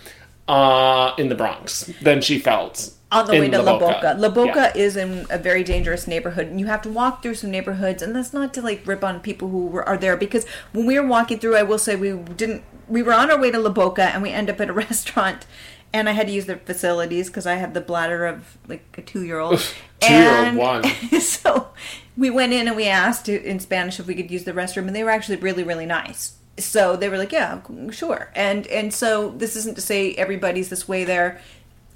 uh, 0.50 1.14
in 1.16 1.28
the 1.28 1.34
Bronx 1.36 1.90
than 2.02 2.20
she 2.20 2.38
felt 2.38 2.92
on 3.12 3.26
the 3.26 3.32
way 3.32 3.48
to 3.48 3.62
La 3.62 3.78
Boca. 3.78 4.16
La 4.18 4.28
Boca 4.28 4.72
Yeah. 4.74 4.82
is 4.82 4.96
in 4.96 5.26
a 5.30 5.38
very 5.38 5.62
dangerous 5.62 6.06
neighborhood, 6.06 6.48
and 6.48 6.58
you 6.58 6.66
have 6.66 6.82
to 6.82 6.88
walk 6.88 7.22
through 7.22 7.36
some 7.36 7.50
neighborhoods. 7.50 8.02
And 8.02 8.14
that's 8.14 8.32
not 8.32 8.52
to 8.54 8.62
like 8.62 8.82
rip 8.84 9.04
on 9.04 9.20
people 9.20 9.48
who 9.48 9.66
were, 9.66 9.88
are 9.88 9.96
there, 9.96 10.16
because 10.16 10.44
when 10.72 10.86
we 10.86 10.98
were 10.98 11.06
walking 11.06 11.38
through, 11.38 11.56
I 11.56 11.62
will 11.62 11.78
say 11.78 11.94
we 11.96 12.12
didn't. 12.12 12.64
We 12.88 13.02
were 13.02 13.12
on 13.12 13.30
our 13.30 13.38
way 13.38 13.52
to 13.52 13.58
La 13.58 13.70
Boca, 13.70 14.02
and 14.02 14.22
we 14.22 14.30
end 14.30 14.50
up 14.50 14.60
at 14.60 14.68
a 14.68 14.72
restaurant, 14.86 15.46
and 15.92 16.08
I 16.08 16.12
had 16.12 16.26
to 16.26 16.32
use 16.32 16.46
their 16.46 16.58
facilities 16.58 17.28
because 17.28 17.46
I 17.46 17.54
have 17.54 17.72
the 17.72 17.80
bladder 17.80 18.26
of 18.26 18.58
like 18.66 18.82
a 18.98 19.02
two-year-old. 19.02 19.60
Two-year-old 20.00 20.56
one. 20.56 20.84
so 21.20 21.68
we 22.16 22.28
went 22.30 22.52
in 22.52 22.66
and 22.66 22.76
we 22.76 22.86
asked 22.86 23.28
in 23.28 23.60
Spanish 23.60 24.00
if 24.00 24.06
we 24.06 24.14
could 24.16 24.30
use 24.32 24.42
the 24.44 24.52
restroom, 24.52 24.88
and 24.88 24.96
they 24.96 25.04
were 25.04 25.10
actually 25.10 25.36
really, 25.36 25.62
really 25.62 25.86
nice. 25.86 26.34
So 26.64 26.96
they 26.96 27.08
were 27.08 27.18
like, 27.18 27.32
"Yeah, 27.32 27.60
sure." 27.90 28.30
And 28.34 28.66
and 28.68 28.92
so 28.92 29.30
this 29.30 29.56
isn't 29.56 29.74
to 29.76 29.80
say 29.80 30.14
everybody's 30.14 30.68
this 30.68 30.86
way 30.88 31.04
there. 31.04 31.40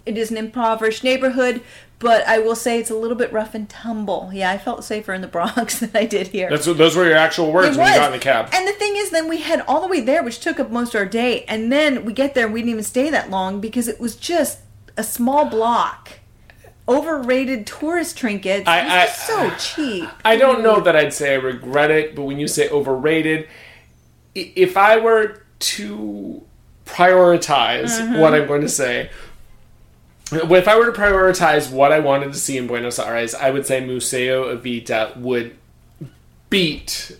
It 0.06 0.18
is 0.18 0.30
an 0.30 0.36
impoverished 0.36 1.02
neighborhood, 1.02 1.62
but 1.98 2.26
I 2.26 2.38
will 2.38 2.54
say 2.56 2.78
it's 2.78 2.90
a 2.90 2.94
little 2.94 3.16
bit 3.16 3.32
rough 3.32 3.54
and 3.54 3.66
tumble. 3.66 4.30
Yeah, 4.34 4.50
I 4.50 4.58
felt 4.58 4.84
safer 4.84 5.14
in 5.14 5.22
the 5.22 5.26
Bronx 5.28 5.78
than 5.80 5.90
I 5.94 6.04
did 6.04 6.26
here. 6.28 6.50
That's 6.50 6.66
those 6.66 6.94
were 6.94 7.06
your 7.06 7.16
actual 7.16 7.50
words 7.50 7.76
It 7.76 7.80
when 7.80 7.90
you 7.90 7.98
got 7.98 8.12
in 8.12 8.18
the 8.18 8.22
cab. 8.22 8.50
And 8.52 8.68
the 8.68 8.72
thing 8.72 8.96
is, 8.96 9.08
then 9.10 9.28
we 9.28 9.40
had 9.40 9.62
all 9.62 9.80
the 9.80 9.88
way 9.88 10.00
there, 10.00 10.22
which 10.22 10.40
took 10.40 10.60
up 10.60 10.70
most 10.70 10.94
of 10.94 10.98
our 10.98 11.06
day. 11.06 11.44
And 11.48 11.72
then 11.72 12.04
we 12.04 12.12
get 12.12 12.34
there, 12.34 12.44
and 12.44 12.52
we 12.52 12.60
didn't 12.60 12.72
even 12.72 12.84
stay 12.84 13.08
that 13.10 13.30
long 13.30 13.60
because 13.60 13.88
it 13.88 13.98
was 13.98 14.14
just 14.16 14.58
a 14.98 15.02
small 15.02 15.46
block. 15.46 16.10
Overrated 16.86 17.66
tourist 17.66 18.18
trinkets. 18.18 18.68
I- 18.68 18.80
it 18.80 18.84
was 18.84 18.92
I- 18.92 19.06
so 19.06 19.50
cheap. 19.58 20.08
I 20.22 20.36
don't 20.36 20.62
know 20.62 20.80
that 20.80 20.94
I'd 20.94 21.14
say 21.14 21.32
I 21.32 21.36
regret 21.36 21.90
it, 21.90 22.14
but 22.14 22.24
when 22.24 22.38
you 22.38 22.46
say 22.46 22.68
overrated, 22.68 23.48
if 24.34 24.76
I 24.76 24.98
were 24.98 25.42
to 25.60 26.42
prioritize 26.86 27.98
Mm-hmm. 27.98 28.18
what 28.20 28.34
I'm 28.34 28.46
going 28.46 28.60
to 28.62 28.68
say, 28.68 29.10
if 30.32 30.68
I 30.68 30.76
were 30.76 30.86
to 30.90 30.92
prioritize 30.92 31.70
what 31.70 31.92
I 31.92 32.00
wanted 32.00 32.32
to 32.32 32.38
see 32.38 32.56
in 32.58 32.66
Buenos 32.66 32.98
Aires, 32.98 33.34
I 33.34 33.50
would 33.50 33.66
say 33.66 33.84
Museo 33.84 34.54
Evita 34.54 35.16
would 35.16 35.56
beat 36.50 37.16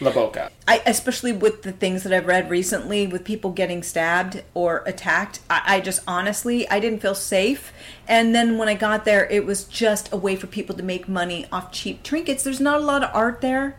La 0.00 0.10
Boca. 0.12 0.50
I, 0.68 0.82
especially 0.84 1.32
with 1.32 1.62
the 1.62 1.72
things 1.72 2.02
that 2.02 2.12
I've 2.12 2.26
read 2.26 2.50
recently, 2.50 3.06
with 3.06 3.24
people 3.24 3.50
getting 3.50 3.82
stabbed 3.82 4.42
or 4.54 4.82
attacked, 4.86 5.40
I, 5.48 5.62
I 5.66 5.80
just 5.80 6.02
honestly 6.06 6.68
I 6.68 6.80
didn't 6.80 7.00
feel 7.00 7.14
safe. 7.14 7.72
And 8.06 8.34
then 8.34 8.58
when 8.58 8.68
I 8.68 8.74
got 8.74 9.04
there, 9.04 9.26
it 9.26 9.46
was 9.46 9.64
just 9.64 10.12
a 10.12 10.16
way 10.16 10.36
for 10.36 10.46
people 10.46 10.76
to 10.76 10.82
make 10.82 11.08
money 11.08 11.46
off 11.50 11.72
cheap 11.72 12.02
trinkets. 12.02 12.42
There's 12.44 12.60
not 12.60 12.80
a 12.80 12.84
lot 12.84 13.02
of 13.04 13.10
art 13.14 13.40
there. 13.40 13.78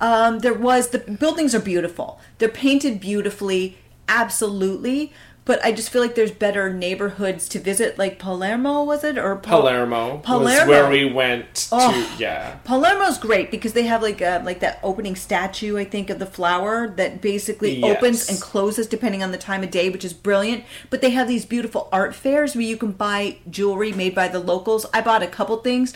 Um, 0.00 0.40
there 0.40 0.54
was 0.54 0.88
the 0.90 0.98
buildings 0.98 1.54
are 1.54 1.60
beautiful. 1.60 2.20
They're 2.38 2.48
painted 2.48 3.00
beautifully, 3.00 3.78
absolutely. 4.08 5.12
But 5.44 5.64
I 5.64 5.72
just 5.72 5.88
feel 5.88 6.02
like 6.02 6.14
there's 6.14 6.30
better 6.30 6.70
neighborhoods 6.74 7.48
to 7.48 7.58
visit, 7.58 7.96
like 7.98 8.18
Palermo, 8.18 8.84
was 8.84 9.02
it 9.02 9.16
or 9.16 9.34
Pal- 9.36 9.62
Palermo, 9.62 10.16
was 10.16 10.22
Palermo. 10.26 10.70
where 10.70 10.90
we 10.90 11.10
went 11.10 11.54
to. 11.54 11.68
Oh. 11.72 12.16
Yeah. 12.18 12.56
Palermo's 12.64 13.16
great 13.16 13.50
because 13.50 13.72
they 13.72 13.84
have 13.84 14.02
like 14.02 14.20
a, 14.20 14.42
like 14.44 14.60
that 14.60 14.78
opening 14.82 15.16
statue 15.16 15.78
I 15.78 15.86
think 15.86 16.10
of 16.10 16.18
the 16.18 16.26
flower 16.26 16.86
that 16.96 17.22
basically 17.22 17.76
Yes. 17.76 17.96
opens 17.96 18.28
and 18.28 18.38
closes 18.38 18.86
depending 18.86 19.22
on 19.22 19.32
the 19.32 19.38
time 19.38 19.62
of 19.64 19.70
day, 19.70 19.88
which 19.88 20.04
is 20.04 20.12
brilliant. 20.12 20.64
But 20.90 21.00
they 21.00 21.10
have 21.10 21.26
these 21.28 21.46
beautiful 21.46 21.88
art 21.90 22.14
fairs 22.14 22.54
where 22.54 22.60
you 22.66 22.76
can 22.76 22.92
buy 22.92 23.38
jewelry 23.48 23.92
made 23.92 24.14
by 24.14 24.28
the 24.28 24.40
locals. 24.40 24.84
I 24.92 25.00
bought 25.00 25.22
a 25.22 25.26
couple 25.28 25.56
things. 25.56 25.94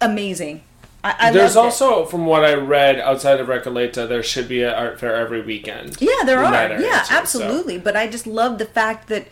Amazing. 0.00 0.62
I, 1.04 1.14
I 1.18 1.30
There's 1.30 1.54
loved 1.54 1.66
it. 1.80 1.82
also, 1.82 2.04
from 2.06 2.26
what 2.26 2.44
I 2.44 2.54
read 2.54 2.98
outside 2.98 3.38
of 3.40 3.46
Recoleta, 3.46 4.08
there 4.08 4.22
should 4.22 4.48
be 4.48 4.62
an 4.62 4.74
art 4.74 4.98
fair 4.98 5.14
every 5.16 5.40
weekend. 5.42 6.00
Yeah, 6.00 6.24
there 6.24 6.40
are. 6.40 6.52
area 6.54 6.80
Yeah, 6.80 7.00
too, 7.00 7.06
so. 7.06 7.14
absolutely. 7.14 7.78
But 7.78 7.96
I 7.96 8.08
just 8.08 8.26
love 8.26 8.58
the 8.58 8.64
fact 8.64 9.08
that, 9.08 9.28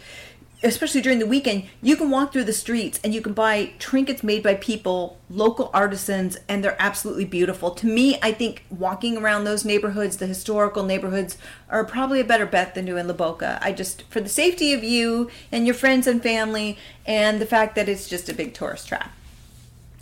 especially 0.62 1.00
during 1.00 1.18
the 1.18 1.26
weekend, 1.26 1.64
you 1.82 1.96
can 1.96 2.08
walk 2.08 2.32
through 2.32 2.44
the 2.44 2.52
streets 2.52 3.00
and 3.02 3.12
you 3.12 3.20
can 3.20 3.32
buy 3.32 3.72
trinkets 3.80 4.22
made 4.22 4.44
by 4.44 4.54
people, 4.54 5.18
local 5.28 5.70
artisans, 5.74 6.38
and 6.48 6.62
they're 6.62 6.76
absolutely 6.78 7.24
beautiful. 7.24 7.72
To 7.72 7.86
me, 7.86 8.16
I 8.22 8.30
think 8.30 8.64
walking 8.70 9.16
around 9.18 9.42
those 9.42 9.64
neighborhoods, 9.64 10.18
the 10.18 10.26
historical 10.28 10.84
neighborhoods, 10.84 11.36
are 11.68 11.84
probably 11.84 12.20
a 12.20 12.24
better 12.24 12.46
bet 12.46 12.76
than 12.76 12.84
doing 12.86 13.08
La 13.08 13.12
Boca. 13.12 13.58
I 13.60 13.72
just, 13.72 14.02
for 14.04 14.20
the 14.20 14.28
safety 14.28 14.72
of 14.72 14.84
you 14.84 15.30
and 15.50 15.66
your 15.66 15.74
friends 15.74 16.06
and 16.06 16.22
family, 16.22 16.78
and 17.04 17.40
the 17.40 17.46
fact 17.46 17.74
that 17.74 17.88
it's 17.88 18.08
just 18.08 18.28
a 18.28 18.34
big 18.34 18.54
tourist 18.54 18.86
trap. 18.86 19.12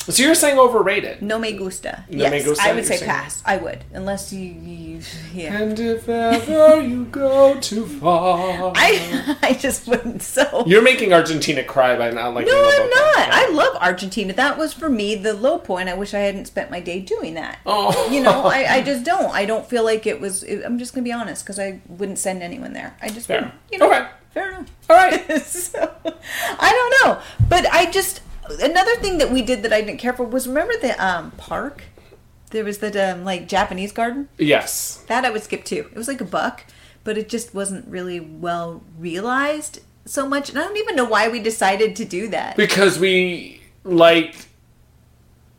So 0.06 0.22
you're 0.22 0.34
saying 0.34 0.58
overrated? 0.58 1.22
No 1.22 1.38
me 1.38 1.52
gusta. 1.52 2.04
No 2.10 2.24
yes, 2.24 2.30
me 2.32 2.42
gusta, 2.42 2.62
I 2.62 2.72
would 2.74 2.84
say 2.84 2.96
saying? 2.98 3.10
pass. 3.10 3.42
I 3.46 3.56
would, 3.56 3.84
unless 3.94 4.32
you, 4.34 4.40
you 4.40 5.00
yeah. 5.32 5.56
And 5.56 5.78
if 5.80 6.08
ever 6.08 6.80
you 6.82 7.06
go 7.06 7.58
too 7.58 7.86
far, 7.86 8.72
I, 8.76 9.36
I 9.42 9.54
just 9.54 9.86
wouldn't. 9.88 10.22
So 10.22 10.64
you're 10.66 10.82
making 10.82 11.12
Argentina 11.14 11.64
cry 11.64 11.96
by 11.96 12.10
not 12.10 12.34
liking 12.34 12.52
No, 12.52 12.58
I'm 12.62 12.90
not. 12.90 13.28
I 13.32 13.48
love 13.52 13.76
Argentina. 13.80 14.32
That 14.34 14.58
was 14.58 14.74
for 14.74 14.90
me 14.90 15.14
the 15.14 15.32
low 15.32 15.58
point. 15.58 15.88
I 15.88 15.94
wish 15.94 16.12
I 16.12 16.18
hadn't 16.20 16.46
spent 16.46 16.70
my 16.70 16.80
day 16.80 17.00
doing 17.00 17.34
that. 17.34 17.58
Oh. 17.64 18.10
You 18.10 18.22
know, 18.22 18.44
I, 18.44 18.74
I 18.76 18.82
just 18.90 19.04
don't. 19.04 19.32
I 19.34 19.46
don't 19.46 19.66
feel 19.66 19.84
like 19.84 20.06
it 20.06 20.20
was. 20.20 20.42
It, 20.42 20.62
I'm 20.64 20.78
just 20.78 20.92
gonna 20.94 21.04
be 21.04 21.12
honest 21.12 21.44
because 21.44 21.58
I 21.58 21.80
wouldn't 21.88 22.18
send 22.18 22.42
anyone 22.42 22.74
there. 22.74 22.94
I 23.00 23.08
just 23.08 23.26
Fair. 23.26 23.36
wouldn't. 23.38 23.54
You 23.72 23.78
know, 23.78 23.86
Okay. 23.90 24.06
fair 24.32 24.50
enough. 24.50 24.70
All 24.90 24.96
right. 24.96 25.42
so, 25.42 25.94
I 26.58 26.72
don't 27.00 27.08
know, 27.08 27.22
but 27.48 27.66
I 27.72 27.90
just 27.90 28.20
another 28.48 28.96
thing 28.96 29.18
that 29.18 29.30
we 29.30 29.42
did 29.42 29.62
that 29.62 29.72
I 29.72 29.80
didn't 29.80 29.98
care 29.98 30.12
for 30.12 30.24
was 30.24 30.46
remember 30.48 30.74
the 30.80 31.04
um, 31.04 31.30
park. 31.32 31.84
There 32.50 32.64
was 32.64 32.78
the 32.78 33.12
um, 33.12 33.24
like 33.24 33.48
Japanese 33.48 33.92
garden. 33.92 34.28
Yes. 34.38 35.04
That 35.08 35.24
I 35.24 35.30
would 35.30 35.42
skip 35.42 35.64
too. 35.64 35.88
It 35.90 35.96
was 35.96 36.08
like 36.08 36.20
a 36.20 36.24
buck, 36.24 36.64
but 37.02 37.18
it 37.18 37.28
just 37.28 37.54
wasn't 37.54 37.86
really 37.88 38.20
well 38.20 38.82
realized 38.98 39.80
so 40.04 40.28
much. 40.28 40.50
And 40.50 40.58
I 40.58 40.62
don't 40.62 40.76
even 40.76 40.96
know 40.96 41.04
why 41.04 41.28
we 41.28 41.40
decided 41.40 41.96
to 41.96 42.04
do 42.04 42.28
that. 42.28 42.56
Because 42.56 42.98
we 42.98 43.60
like 43.82 44.46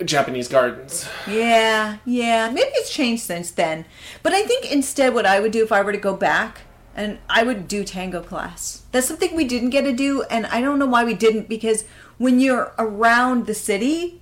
Japanese 0.03 0.47
gardens. 0.47 1.07
Yeah, 1.27 1.97
yeah. 2.05 2.49
Maybe 2.49 2.69
it's 2.73 2.93
changed 2.93 3.23
since 3.23 3.51
then. 3.51 3.85
But 4.23 4.33
I 4.33 4.43
think 4.43 4.71
instead, 4.71 5.13
what 5.13 5.25
I 5.25 5.39
would 5.39 5.51
do 5.51 5.63
if 5.63 5.71
I 5.71 5.81
were 5.81 5.91
to 5.91 5.97
go 5.97 6.15
back, 6.15 6.61
and 6.95 7.19
I 7.29 7.43
would 7.43 7.67
do 7.67 7.83
tango 7.83 8.21
class. 8.21 8.83
That's 8.91 9.07
something 9.07 9.35
we 9.35 9.45
didn't 9.45 9.69
get 9.71 9.83
to 9.83 9.93
do, 9.93 10.23
and 10.23 10.45
I 10.47 10.61
don't 10.61 10.79
know 10.79 10.85
why 10.85 11.03
we 11.03 11.13
didn't 11.13 11.49
because 11.49 11.85
when 12.17 12.39
you're 12.39 12.73
around 12.77 13.45
the 13.45 13.53
city, 13.53 14.21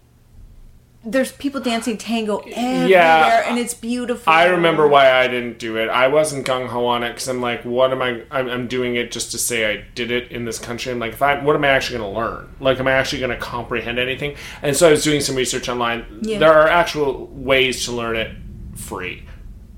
there's 1.06 1.34
people 1.34 1.60
dancing 1.60 1.98
tango 1.98 2.38
everywhere, 2.40 3.44
and 3.46 3.60
it's 3.60 3.74
beautiful. 3.74 4.32
I 4.32 4.46
remember 4.46 4.88
why 4.88 5.12
I 5.12 5.28
didn't 5.28 5.60
do 5.60 5.76
it. 5.78 5.90
I 5.90 6.08
wasn't 6.08 6.48
gung 6.48 6.68
ho 6.68 6.86
on 6.86 7.04
it 7.04 7.10
because 7.10 7.28
I'm 7.28 7.42
like, 7.42 7.66
what 7.66 7.92
am 7.92 8.02
I? 8.02 8.24
I'm, 8.32 8.50
I'm 8.50 8.68
doing 8.68 8.96
it 8.96 9.12
just 9.12 9.32
to 9.32 9.38
say 9.38 9.70
I 9.70 9.86
did 9.96 10.12
it 10.12 10.32
in 10.32 10.46
this 10.46 10.60
country. 10.60 10.94
I'm 10.94 11.00
like, 11.00 11.14
if 11.14 11.22
I, 11.22 11.44
what 11.44 11.56
am 11.56 11.64
I 11.66 11.68
actually 11.68 12.00
going 12.00 12.14
to 12.14 12.20
learn? 12.20 12.56
Like, 12.62 12.80
am 12.80 12.88
I 12.88 12.94
actually 12.94 13.20
going 13.20 13.32
to 13.32 13.38
comprehend 13.38 14.00
anything? 14.00 14.38
And 14.62 14.76
so 14.76 14.88
I 14.88 14.92
was 14.92 15.04
doing 15.04 15.20
some 15.20 15.36
research 15.36 15.68
online. 15.68 16.06
Yeah. 16.22 16.40
There 16.40 16.54
are 16.54 16.70
actual 16.70 17.28
ways 17.28 17.84
to 17.86 17.92
learn 17.92 18.16
it 18.16 18.34
free. 18.76 19.26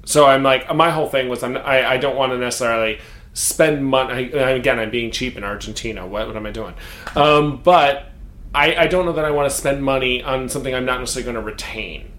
So 0.06 0.26
I'm 0.26 0.44
like, 0.44 0.74
my 0.74 0.92
whole 0.92 1.10
thing 1.10 1.30
was, 1.30 1.44
I'm, 1.44 1.58
I, 1.58 1.92
I 1.92 1.98
don't 1.98 2.16
want 2.16 2.32
to 2.32 2.38
necessarily 2.38 3.00
spend 3.34 3.86
money. 3.86 4.32
Again, 4.32 4.80
I'm 4.80 4.92
being 4.92 5.12
cheap 5.12 5.36
in 5.36 5.44
Argentina. 5.44 6.08
What, 6.08 6.28
what 6.28 6.38
am 6.38 6.46
I 6.46 6.52
doing? 6.52 6.74
Um, 7.16 7.62
but 7.64 8.12
I, 8.54 8.76
I 8.76 8.88
don't 8.88 9.06
know 9.06 9.14
that 9.14 9.26
I 9.26 9.32
want 9.32 9.50
to 9.52 9.56
spend 9.56 9.84
money 9.84 10.24
on 10.24 10.48
something 10.48 10.74
I'm 10.74 10.86
not 10.86 11.00
necessarily 11.00 11.34
going 11.34 11.44
to 11.44 11.52
retain. 11.52 12.12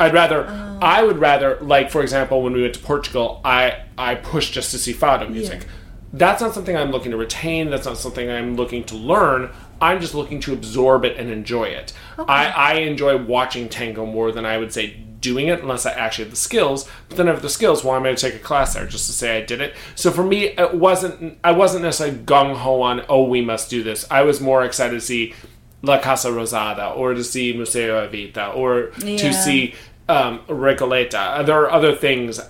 I'd 0.00 0.12
rather, 0.12 0.48
I 0.82 1.04
would 1.04 1.18
rather, 1.18 1.56
like 1.60 1.90
for 1.90 2.02
example, 2.02 2.42
when 2.42 2.52
we 2.52 2.62
went 2.62 2.74
to 2.74 2.80
Portugal, 2.80 3.40
I 3.44 3.84
I 3.96 4.16
pushed 4.16 4.52
just 4.52 4.72
to 4.72 4.78
see 4.78 4.92
fado 4.92 5.30
music. 5.30 5.66
That's 6.12 6.40
not 6.42 6.52
something 6.52 6.76
I'm 6.76 6.90
looking 6.90 7.12
to 7.12 7.16
retain. 7.16 7.70
That's 7.70 7.86
not 7.86 7.96
something 7.96 8.28
I'm 8.28 8.56
looking 8.56 8.82
to 8.84 8.96
learn. 8.96 9.50
I'm 9.80 10.00
just 10.00 10.14
looking 10.14 10.40
to 10.40 10.52
absorb 10.52 11.04
it 11.04 11.16
and 11.16 11.30
enjoy 11.30 11.64
it. 11.64 11.92
I, 12.18 12.46
I 12.46 12.72
enjoy 12.74 13.22
watching 13.22 13.68
tango 13.68 14.04
more 14.04 14.32
than 14.32 14.44
I 14.44 14.58
would 14.58 14.72
say 14.72 14.96
doing 15.24 15.48
it, 15.48 15.60
unless 15.60 15.86
I 15.86 15.92
actually 15.92 16.24
have 16.26 16.30
the 16.32 16.36
skills. 16.36 16.88
But 17.08 17.16
then 17.16 17.28
I 17.28 17.32
have 17.32 17.42
the 17.42 17.48
skills. 17.48 17.82
Why 17.82 17.96
am 17.96 18.02
I 18.02 18.06
going 18.06 18.16
to 18.16 18.30
take 18.30 18.34
a 18.40 18.44
class 18.44 18.74
there 18.74 18.86
just 18.86 19.06
to 19.06 19.12
say 19.12 19.38
I 19.38 19.44
did 19.44 19.60
it? 19.60 19.74
So 19.96 20.10
for 20.10 20.22
me, 20.22 20.48
it 20.64 20.74
wasn't. 20.74 21.38
I 21.42 21.52
wasn't 21.52 21.82
necessarily 21.84 22.18
gung 22.18 22.54
ho 22.56 22.82
on. 22.82 23.04
Oh, 23.08 23.24
we 23.24 23.40
must 23.40 23.70
do 23.70 23.82
this. 23.82 24.06
I 24.10 24.22
was 24.22 24.40
more 24.40 24.64
excited 24.64 24.94
to 24.94 25.00
see 25.00 25.34
La 25.82 25.98
Casa 26.00 26.28
Rosada 26.28 26.96
or 26.96 27.14
to 27.14 27.24
see 27.24 27.52
Museo 27.54 28.06
Evita 28.06 28.54
or 28.56 28.90
Yeah. 29.04 29.16
to 29.18 29.32
see 29.32 29.74
um, 30.08 30.40
Recoleta. 30.48 31.44
There 31.46 31.58
are 31.62 31.70
other 31.70 31.94
things. 31.94 32.40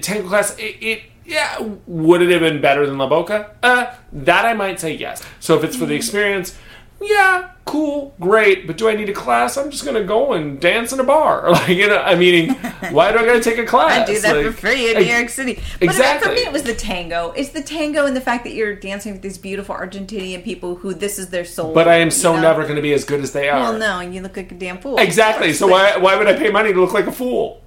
Tango 0.00 0.28
class, 0.28 0.56
it, 0.58 0.76
it 0.80 1.02
yeah, 1.24 1.58
would 1.86 2.22
it 2.22 2.30
have 2.30 2.40
been 2.40 2.60
better 2.60 2.86
than 2.86 2.96
La 2.98 3.06
Boca? 3.08 3.54
Uh, 3.62 3.94
that 4.12 4.44
I 4.46 4.54
might 4.54 4.80
say 4.80 4.94
yes. 4.94 5.22
So 5.40 5.56
if 5.58 5.64
it's 5.64 5.76
for 5.76 5.86
the 5.86 5.94
experience, 5.94 6.56
yeah, 7.00 7.50
cool, 7.64 8.14
great. 8.20 8.66
But 8.66 8.76
do 8.76 8.88
I 8.88 8.94
need 8.96 9.08
a 9.08 9.12
class? 9.12 9.56
I'm 9.56 9.70
just 9.70 9.84
gonna 9.84 10.02
go 10.04 10.32
and 10.32 10.58
dance 10.60 10.92
in 10.92 11.00
a 11.00 11.04
bar. 11.04 11.50
Like 11.52 11.68
you 11.68 11.86
know, 11.86 11.98
I 11.98 12.14
mean, 12.14 12.54
why 12.90 13.12
do 13.12 13.18
I 13.18 13.24
gotta 13.26 13.40
take 13.42 13.58
a 13.58 13.64
class? 13.64 14.08
I 14.08 14.12
do 14.12 14.18
that 14.20 14.44
for 14.44 14.52
free 14.52 14.90
in 14.90 14.96
I- 14.96 15.00
New 15.00 15.06
York 15.06 15.28
City. 15.28 15.54
But 15.78 15.82
Exactly. 15.82 16.28
for 16.28 16.34
me, 16.34 16.40
it 16.42 16.52
was 16.52 16.62
the 16.64 16.74
tango. 16.74 17.30
It's 17.32 17.50
the 17.50 17.62
tango 17.62 18.06
and 18.06 18.16
the 18.16 18.20
fact 18.20 18.44
that 18.44 18.54
you're 18.54 18.74
dancing 18.74 19.12
with 19.12 19.22
these 19.22 19.38
beautiful 19.38 19.74
Argentinian 19.74 20.42
people 20.42 20.76
who 20.76 20.94
this 20.94 21.18
is 21.18 21.28
their 21.30 21.44
soul. 21.44 21.72
But 21.72 21.88
I 21.88 21.96
am 21.96 22.10
so 22.10 22.34
know? 22.34 22.42
never 22.42 22.66
gonna 22.66 22.82
be 22.82 22.92
as 22.92 23.04
good 23.04 23.20
as 23.20 23.32
they 23.32 23.48
are. 23.48 23.60
Well, 23.60 23.78
no, 23.78 24.00
you 24.00 24.20
look 24.20 24.36
like 24.36 24.50
a 24.50 24.54
damn 24.56 24.78
fool. 24.78 24.98
Exactly. 24.98 25.52
So 25.52 25.66
why 25.68 25.96
why 25.96 26.16
would 26.16 26.26
I 26.26 26.34
pay 26.34 26.50
money 26.50 26.72
to 26.72 26.80
look 26.80 26.92
like 26.92 27.06
a 27.06 27.12
fool? 27.12 27.62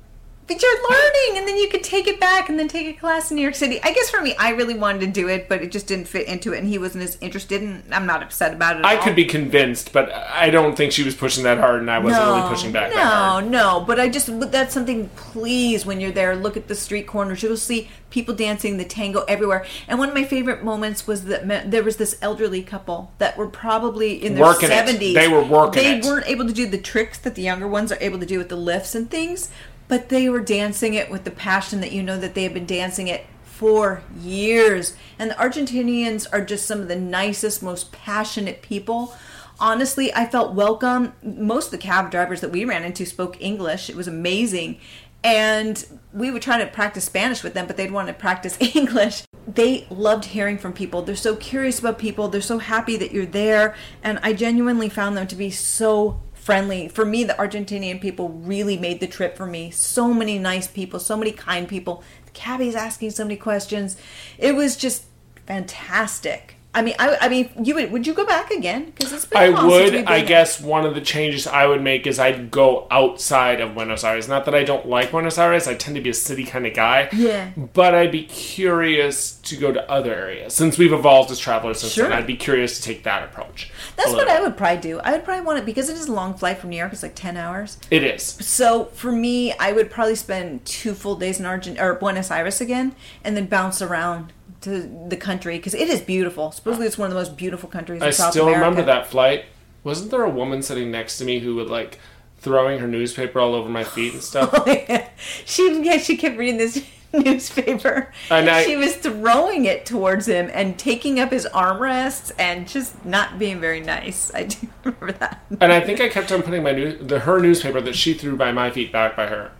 But 0.51 0.61
you're 0.61 0.89
learning, 0.89 1.37
and 1.37 1.47
then 1.47 1.57
you 1.57 1.69
could 1.69 1.83
take 1.83 2.07
it 2.07 2.19
back 2.19 2.49
and 2.49 2.59
then 2.59 2.67
take 2.67 2.87
a 2.87 2.99
class 2.99 3.31
in 3.31 3.35
New 3.35 3.41
York 3.41 3.55
City. 3.55 3.79
I 3.83 3.93
guess 3.93 4.09
for 4.09 4.21
me, 4.21 4.35
I 4.37 4.49
really 4.49 4.73
wanted 4.73 5.01
to 5.01 5.07
do 5.07 5.29
it, 5.29 5.47
but 5.47 5.61
it 5.61 5.71
just 5.71 5.87
didn't 5.87 6.05
fit 6.09 6.27
into 6.27 6.53
it, 6.53 6.59
and 6.59 6.67
he 6.67 6.77
wasn't 6.77 7.05
as 7.05 7.17
interested, 7.21 7.61
and 7.61 7.83
I'm 7.93 8.05
not 8.05 8.21
upset 8.21 8.53
about 8.53 8.75
it. 8.75 8.79
At 8.79 8.85
I 8.85 8.97
all. 8.97 9.03
could 9.03 9.15
be 9.15 9.25
convinced, 9.25 9.93
but 9.93 10.11
I 10.11 10.49
don't 10.49 10.75
think 10.75 10.91
she 10.91 11.03
was 11.03 11.15
pushing 11.15 11.45
that 11.45 11.57
hard, 11.57 11.79
and 11.79 11.89
I 11.89 11.99
wasn't 11.99 12.25
really 12.25 12.49
pushing 12.49 12.71
back 12.73 12.93
no. 12.93 13.39
No, 13.39 13.79
but 13.85 13.99
I 13.99 14.09
just 14.09 14.27
but 14.39 14.51
that's 14.51 14.73
something. 14.73 15.09
Please, 15.15 15.85
when 15.85 16.01
you're 16.01 16.11
there, 16.11 16.35
look 16.35 16.57
at 16.57 16.67
the 16.67 16.75
street 16.75 17.07
corners. 17.07 17.41
You'll 17.43 17.55
see 17.55 17.89
people 18.09 18.35
dancing 18.35 18.75
the 18.77 18.83
tango 18.83 19.21
everywhere. 19.29 19.65
And 19.87 19.97
one 19.97 20.09
of 20.09 20.15
my 20.15 20.25
favorite 20.25 20.63
moments 20.63 21.07
was 21.07 21.23
that 21.25 21.71
there 21.71 21.81
was 21.81 21.95
this 21.95 22.17
elderly 22.21 22.61
couple 22.61 23.13
that 23.19 23.37
were 23.37 23.47
probably 23.47 24.21
in 24.21 24.35
their 24.35 24.43
Working 24.43 24.69
it. 24.69 24.73
seventies. 24.73 25.15
They 25.15 25.29
were 25.29 25.41
working 25.43 25.81
They 25.81 25.97
it. 25.99 26.03
weren't 26.05 26.27
able 26.27 26.45
to 26.45 26.53
do 26.53 26.67
the 26.67 26.77
tricks 26.77 27.17
that 27.19 27.35
the 27.35 27.41
younger 27.41 27.67
ones 27.69 27.89
are 27.89 27.97
able 28.01 28.19
to 28.19 28.25
do 28.25 28.37
with 28.37 28.49
the 28.49 28.57
lifts 28.57 28.95
and 28.95 29.09
things, 29.09 29.49
but 29.91 30.07
they 30.07 30.29
were 30.29 30.39
dancing 30.39 30.93
it 30.93 31.11
with 31.11 31.25
the 31.25 31.31
passion 31.31 31.81
that 31.81 31.91
you 31.91 32.01
know 32.01 32.17
that 32.17 32.33
they 32.33 32.43
have 32.43 32.53
been 32.53 32.65
dancing 32.65 33.09
it 33.09 33.25
for 33.43 34.01
years. 34.17 34.95
And 35.19 35.29
the 35.29 35.35
Argentinians 35.35 36.25
are 36.31 36.39
just 36.39 36.65
some 36.65 36.79
of 36.79 36.87
the 36.87 36.95
nicest, 36.95 37.61
most 37.61 37.91
passionate 37.91 38.61
people 38.61 39.13
honestly, 39.59 40.13
I 40.13 40.25
felt 40.25 40.55
welcome. 40.55 41.13
Most 41.21 41.65
of 41.65 41.71
the 41.71 41.77
cab 41.77 42.09
drivers 42.09 42.39
that 42.39 42.51
we 42.51 42.65
ran 42.65 42.83
into 42.83 43.05
spoke 43.05 43.39
English. 43.41 43.89
It 43.89 43.95
was 43.97 44.07
amazing. 44.07 44.79
And 45.23 45.85
we 46.11 46.31
would 46.31 46.41
try 46.41 46.57
to 46.57 46.65
practice 46.65 47.05
Spanish 47.05 47.43
with 47.43 47.53
them, 47.53 47.67
but 47.67 47.77
they'd 47.77 47.91
want 47.91 48.07
to 48.07 48.13
practice 48.13 48.57
English. 48.75 49.23
They 49.47 49.85
loved 49.89 50.25
hearing 50.25 50.57
from 50.57 50.73
people. 50.73 51.01
They're 51.03 51.15
so 51.15 51.35
curious 51.35 51.79
about 51.79 51.99
people. 51.99 52.27
They're 52.27 52.41
so 52.41 52.57
happy 52.57 52.97
that 52.97 53.11
you're 53.11 53.25
there. 53.25 53.75
And 54.01 54.19
I 54.23 54.33
genuinely 54.33 54.89
found 54.89 55.15
them 55.15 55.27
to 55.27 55.35
be 55.35 55.51
so 55.51 56.21
friendly. 56.41 56.87
For 56.87 57.05
me, 57.05 57.23
the 57.23 57.33
Argentinian 57.33 58.01
people 58.01 58.29
really 58.29 58.77
made 58.77 58.99
the 58.99 59.07
trip 59.07 59.37
for 59.37 59.45
me. 59.45 59.69
So 59.69 60.11
many 60.11 60.39
nice 60.39 60.67
people, 60.67 60.99
so 60.99 61.15
many 61.15 61.31
kind 61.31 61.67
people. 61.67 62.03
The 62.25 62.31
cabbie's 62.31 62.75
asking 62.75 63.11
so 63.11 63.23
many 63.23 63.35
questions. 63.35 63.95
It 64.39 64.55
was 64.55 64.75
just 64.75 65.03
fantastic. 65.45 66.55
I 66.73 66.81
mean, 66.81 66.95
I, 66.99 67.17
I 67.19 67.27
mean, 67.29 67.49
you 67.61 67.75
would 67.75 67.91
would 67.91 68.07
you 68.07 68.13
go 68.13 68.25
back 68.25 68.49
again? 68.49 68.85
Because 68.85 69.11
it's 69.11 69.25
been 69.25 69.55
I 69.55 69.65
would. 69.65 69.91
been 69.91 70.07
I 70.07 70.19
there. 70.19 70.27
guess 70.27 70.61
one 70.61 70.85
of 70.85 70.95
the 70.95 71.01
changes 71.01 71.45
I 71.45 71.65
would 71.65 71.81
make 71.81 72.07
is 72.07 72.17
I'd 72.17 72.49
go 72.49 72.87
outside 72.89 73.59
of 73.59 73.73
Buenos 73.73 74.05
Aires. 74.05 74.29
Not 74.29 74.45
that 74.45 74.55
I 74.55 74.63
don't 74.63 74.87
like 74.87 75.11
Buenos 75.11 75.37
Aires. 75.37 75.67
I 75.67 75.75
tend 75.75 75.95
to 75.97 76.01
be 76.01 76.09
a 76.11 76.13
city 76.13 76.45
kind 76.45 76.65
of 76.65 76.73
guy. 76.73 77.09
Yeah. 77.11 77.49
But 77.73 77.93
I'd 77.93 78.11
be 78.13 78.23
curious 78.23 79.33
to 79.41 79.57
go 79.57 79.73
to 79.73 79.91
other 79.91 80.13
areas 80.15 80.53
since 80.53 80.77
we've 80.77 80.93
evolved 80.93 81.29
as 81.31 81.39
travelers 81.39 81.81
since 81.81 81.91
Sure. 81.93 82.07
then. 82.07 82.17
I'd 82.17 82.27
be 82.27 82.37
curious 82.37 82.77
to 82.77 82.81
take 82.83 83.03
that 83.03 83.23
approach. 83.23 83.69
That's 83.97 84.11
what. 84.13 84.29
I 84.29 84.39
would 84.41 84.55
probably 84.55 84.77
do. 84.79 84.99
I 84.99 85.11
would 85.11 85.25
probably 85.25 85.43
want 85.45 85.59
it 85.59 85.65
because 85.65 85.89
it 85.89 85.97
is 85.97 86.07
a 86.07 86.13
long 86.13 86.35
flight 86.35 86.57
from 86.59 86.69
New 86.69 86.77
York. 86.77 86.93
It's 86.93 87.03
like 87.03 87.15
ten 87.15 87.35
hours. 87.35 87.79
It 87.89 88.01
is. 88.03 88.23
So 88.23 88.85
for 88.85 89.11
me, 89.11 89.51
I 89.59 89.73
would 89.73 89.89
probably 89.91 90.15
spend 90.15 90.63
two 90.63 90.93
full 90.93 91.17
days 91.17 91.37
in 91.37 91.45
Argent 91.45 91.81
or 91.81 91.95
Buenos 91.95 92.31
Aires 92.31 92.61
again, 92.61 92.95
and 93.25 93.35
then 93.35 93.47
bounce 93.47 93.81
around 93.81 94.31
to 94.61 95.05
the 95.09 95.17
country 95.17 95.57
because 95.57 95.73
it 95.73 95.89
is 95.89 96.01
beautiful. 96.01 96.51
Supposedly, 96.51 96.87
it's 96.87 96.97
one 96.97 97.07
of 97.07 97.13
the 97.13 97.19
most 97.19 97.35
beautiful 97.37 97.69
countries 97.69 98.01
in 98.01 98.07
I 98.07 98.11
South 98.11 98.31
still 98.31 98.43
America. 98.47 98.59
remember 98.65 98.83
that 98.85 99.07
flight. 99.07 99.45
Wasn't 99.83 100.11
there 100.11 100.23
a 100.23 100.29
woman 100.29 100.61
sitting 100.61 100.91
next 100.91 101.17
to 101.17 101.25
me 101.25 101.39
who 101.39 101.55
would 101.55 101.69
like 101.69 101.99
throwing 102.39 102.79
her 102.79 102.87
newspaper 102.87 103.39
all 103.39 103.53
over 103.55 103.69
my 103.69 103.83
feet 103.83 104.13
and 104.13 104.21
stuff? 104.23 104.51
Oh, 104.67 105.07
she 105.45 105.81
yeah, 105.83 105.97
she 105.97 106.17
kept 106.17 106.37
reading 106.37 106.57
this 106.57 106.83
newspaper. 107.13 108.11
And 108.29 108.49
I- 108.49 108.63
she 108.63 108.75
was 108.75 108.95
throwing 108.95 109.65
it 109.65 109.85
towards 109.85 110.27
him 110.27 110.49
and 110.53 110.77
taking 110.79 111.19
up 111.19 111.31
his 111.31 111.47
armrests 111.53 112.31
and 112.39 112.67
just 112.67 113.03
not 113.05 113.37
being 113.39 113.59
very 113.59 113.81
nice. 113.81 114.31
I 114.33 114.43
do 114.43 114.67
remember 114.83 115.11
that. 115.13 115.43
and 115.59 115.71
I 115.73 115.79
think 115.81 115.99
I 116.01 116.09
kept 116.09 116.31
on 116.31 116.41
putting 116.43 116.63
my 116.63 116.71
new 116.71 116.97
the 116.97 117.19
her 117.21 117.39
newspaper 117.39 117.81
that 117.81 117.95
she 117.95 118.13
threw 118.13 118.35
by 118.35 118.51
my 118.51 118.69
feet 118.71 118.91
back 118.91 119.15
by 119.15 119.27
her. 119.27 119.51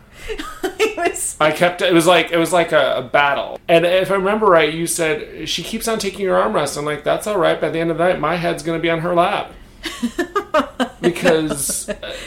Was 1.09 1.35
I 1.39 1.51
kept 1.51 1.81
it 1.81 1.93
was 1.93 2.07
like 2.07 2.31
it 2.31 2.37
was 2.37 2.51
like 2.53 2.71
a, 2.71 2.97
a 2.97 3.01
battle. 3.01 3.59
And 3.67 3.85
if 3.85 4.11
I 4.11 4.15
remember 4.15 4.45
right, 4.47 4.73
you 4.73 4.87
said 4.87 5.47
she 5.49 5.63
keeps 5.63 5.87
on 5.87 5.99
taking 5.99 6.21
your 6.21 6.39
armrest. 6.39 6.77
I'm 6.77 6.85
like, 6.85 7.03
that's 7.03 7.27
all 7.27 7.37
right. 7.37 7.59
By 7.59 7.69
the 7.69 7.79
end 7.79 7.91
of 7.91 7.97
the 7.97 8.03
night, 8.07 8.19
my 8.19 8.35
head's 8.35 8.63
gonna 8.63 8.79
be 8.79 8.89
on 8.89 8.99
her 8.99 9.13
lap. 9.15 9.51
because 11.01 11.85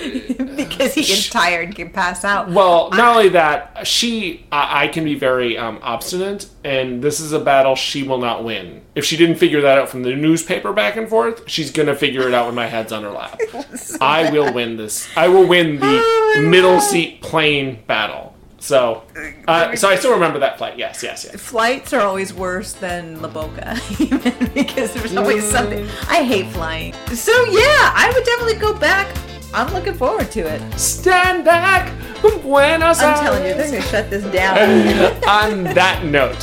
because 0.57 0.95
he 0.95 1.05
gets 1.05 1.29
tired 1.31 1.66
and 1.66 1.77
can 1.77 1.91
pass 1.91 2.25
out. 2.25 2.51
well, 2.51 2.91
not 2.91 3.16
only 3.16 3.29
that, 3.31 3.87
she 3.87 4.47
I, 4.51 4.85
I 4.85 4.89
can 4.89 5.05
be 5.05 5.14
very 5.14 5.57
um, 5.57 5.79
obstinate, 5.83 6.49
and 6.64 7.03
this 7.03 7.20
is 7.20 7.33
a 7.33 7.39
battle 7.39 7.77
she 7.77 8.03
will 8.03 8.18
not 8.18 8.45
win. 8.45 8.83
If 8.95 9.05
she 9.05 9.16
didn't 9.16 9.37
figure 9.37 9.61
that 9.61 9.79
out 9.79 9.89
from 9.89 10.03
the 10.03 10.14
newspaper 10.14 10.72
back 10.72 10.97
and 10.97 11.09
forth, 11.09 11.49
she's 11.49 11.70
gonna 11.70 11.95
figure 11.95 12.27
it 12.27 12.35
out 12.35 12.47
when 12.47 12.55
my 12.55 12.66
head's 12.66 12.93
on 12.93 13.03
her 13.05 13.11
lap. 13.11 13.39
I 14.01 14.31
will 14.31 14.53
win 14.53 14.77
this. 14.77 15.09
I 15.16 15.29
will 15.29 15.47
win 15.47 15.79
the 15.79 16.01
Oh 16.03 16.47
middle 16.49 16.75
God. 16.79 16.83
seat 16.83 17.22
plane 17.22 17.83
battle. 17.87 18.34
So, 18.65 19.03
uh, 19.47 19.77
so 19.77 19.91
I 19.91 19.97
still 19.97 20.15
remember 20.15 20.39
that 20.39 20.57
flight. 20.57 20.79
Yes, 20.79 21.03
yes, 21.03 21.27
yes. 21.31 21.39
Flights 21.39 21.93
are 21.93 22.01
always 22.01 22.33
worse 22.33 22.73
than 22.73 23.21
La 23.21 23.29
Boca, 23.29 23.77
even 24.01 24.51
because 24.55 24.95
there's 24.95 25.15
always 25.15 25.47
something. 25.47 25.87
I 26.09 26.25
hate 26.25 26.47
flying. 26.47 26.95
So 27.15 27.33
yeah, 27.51 27.93
I 27.95 28.11
would 28.15 28.25
definitely 28.25 28.55
go 28.55 28.73
back. 28.73 29.15
I'm 29.53 29.71
looking 29.75 29.93
forward 29.93 30.31
to 30.31 30.41
it. 30.41 30.62
Stand 30.79 31.45
back, 31.45 31.93
Buenos 32.23 33.03
I'm 33.03 33.23
telling 33.23 33.45
you, 33.47 33.53
they're 33.53 33.71
gonna 33.71 33.83
shut 33.83 34.09
this 34.09 34.25
down. 34.33 34.57
On 35.29 35.65
that 35.75 36.03
note, 36.07 36.43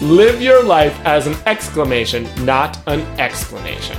live 0.00 0.40
your 0.40 0.62
life 0.62 0.96
as 1.04 1.26
an 1.26 1.34
exclamation, 1.46 2.28
not 2.44 2.78
an 2.86 3.00
explanation. 3.18 3.98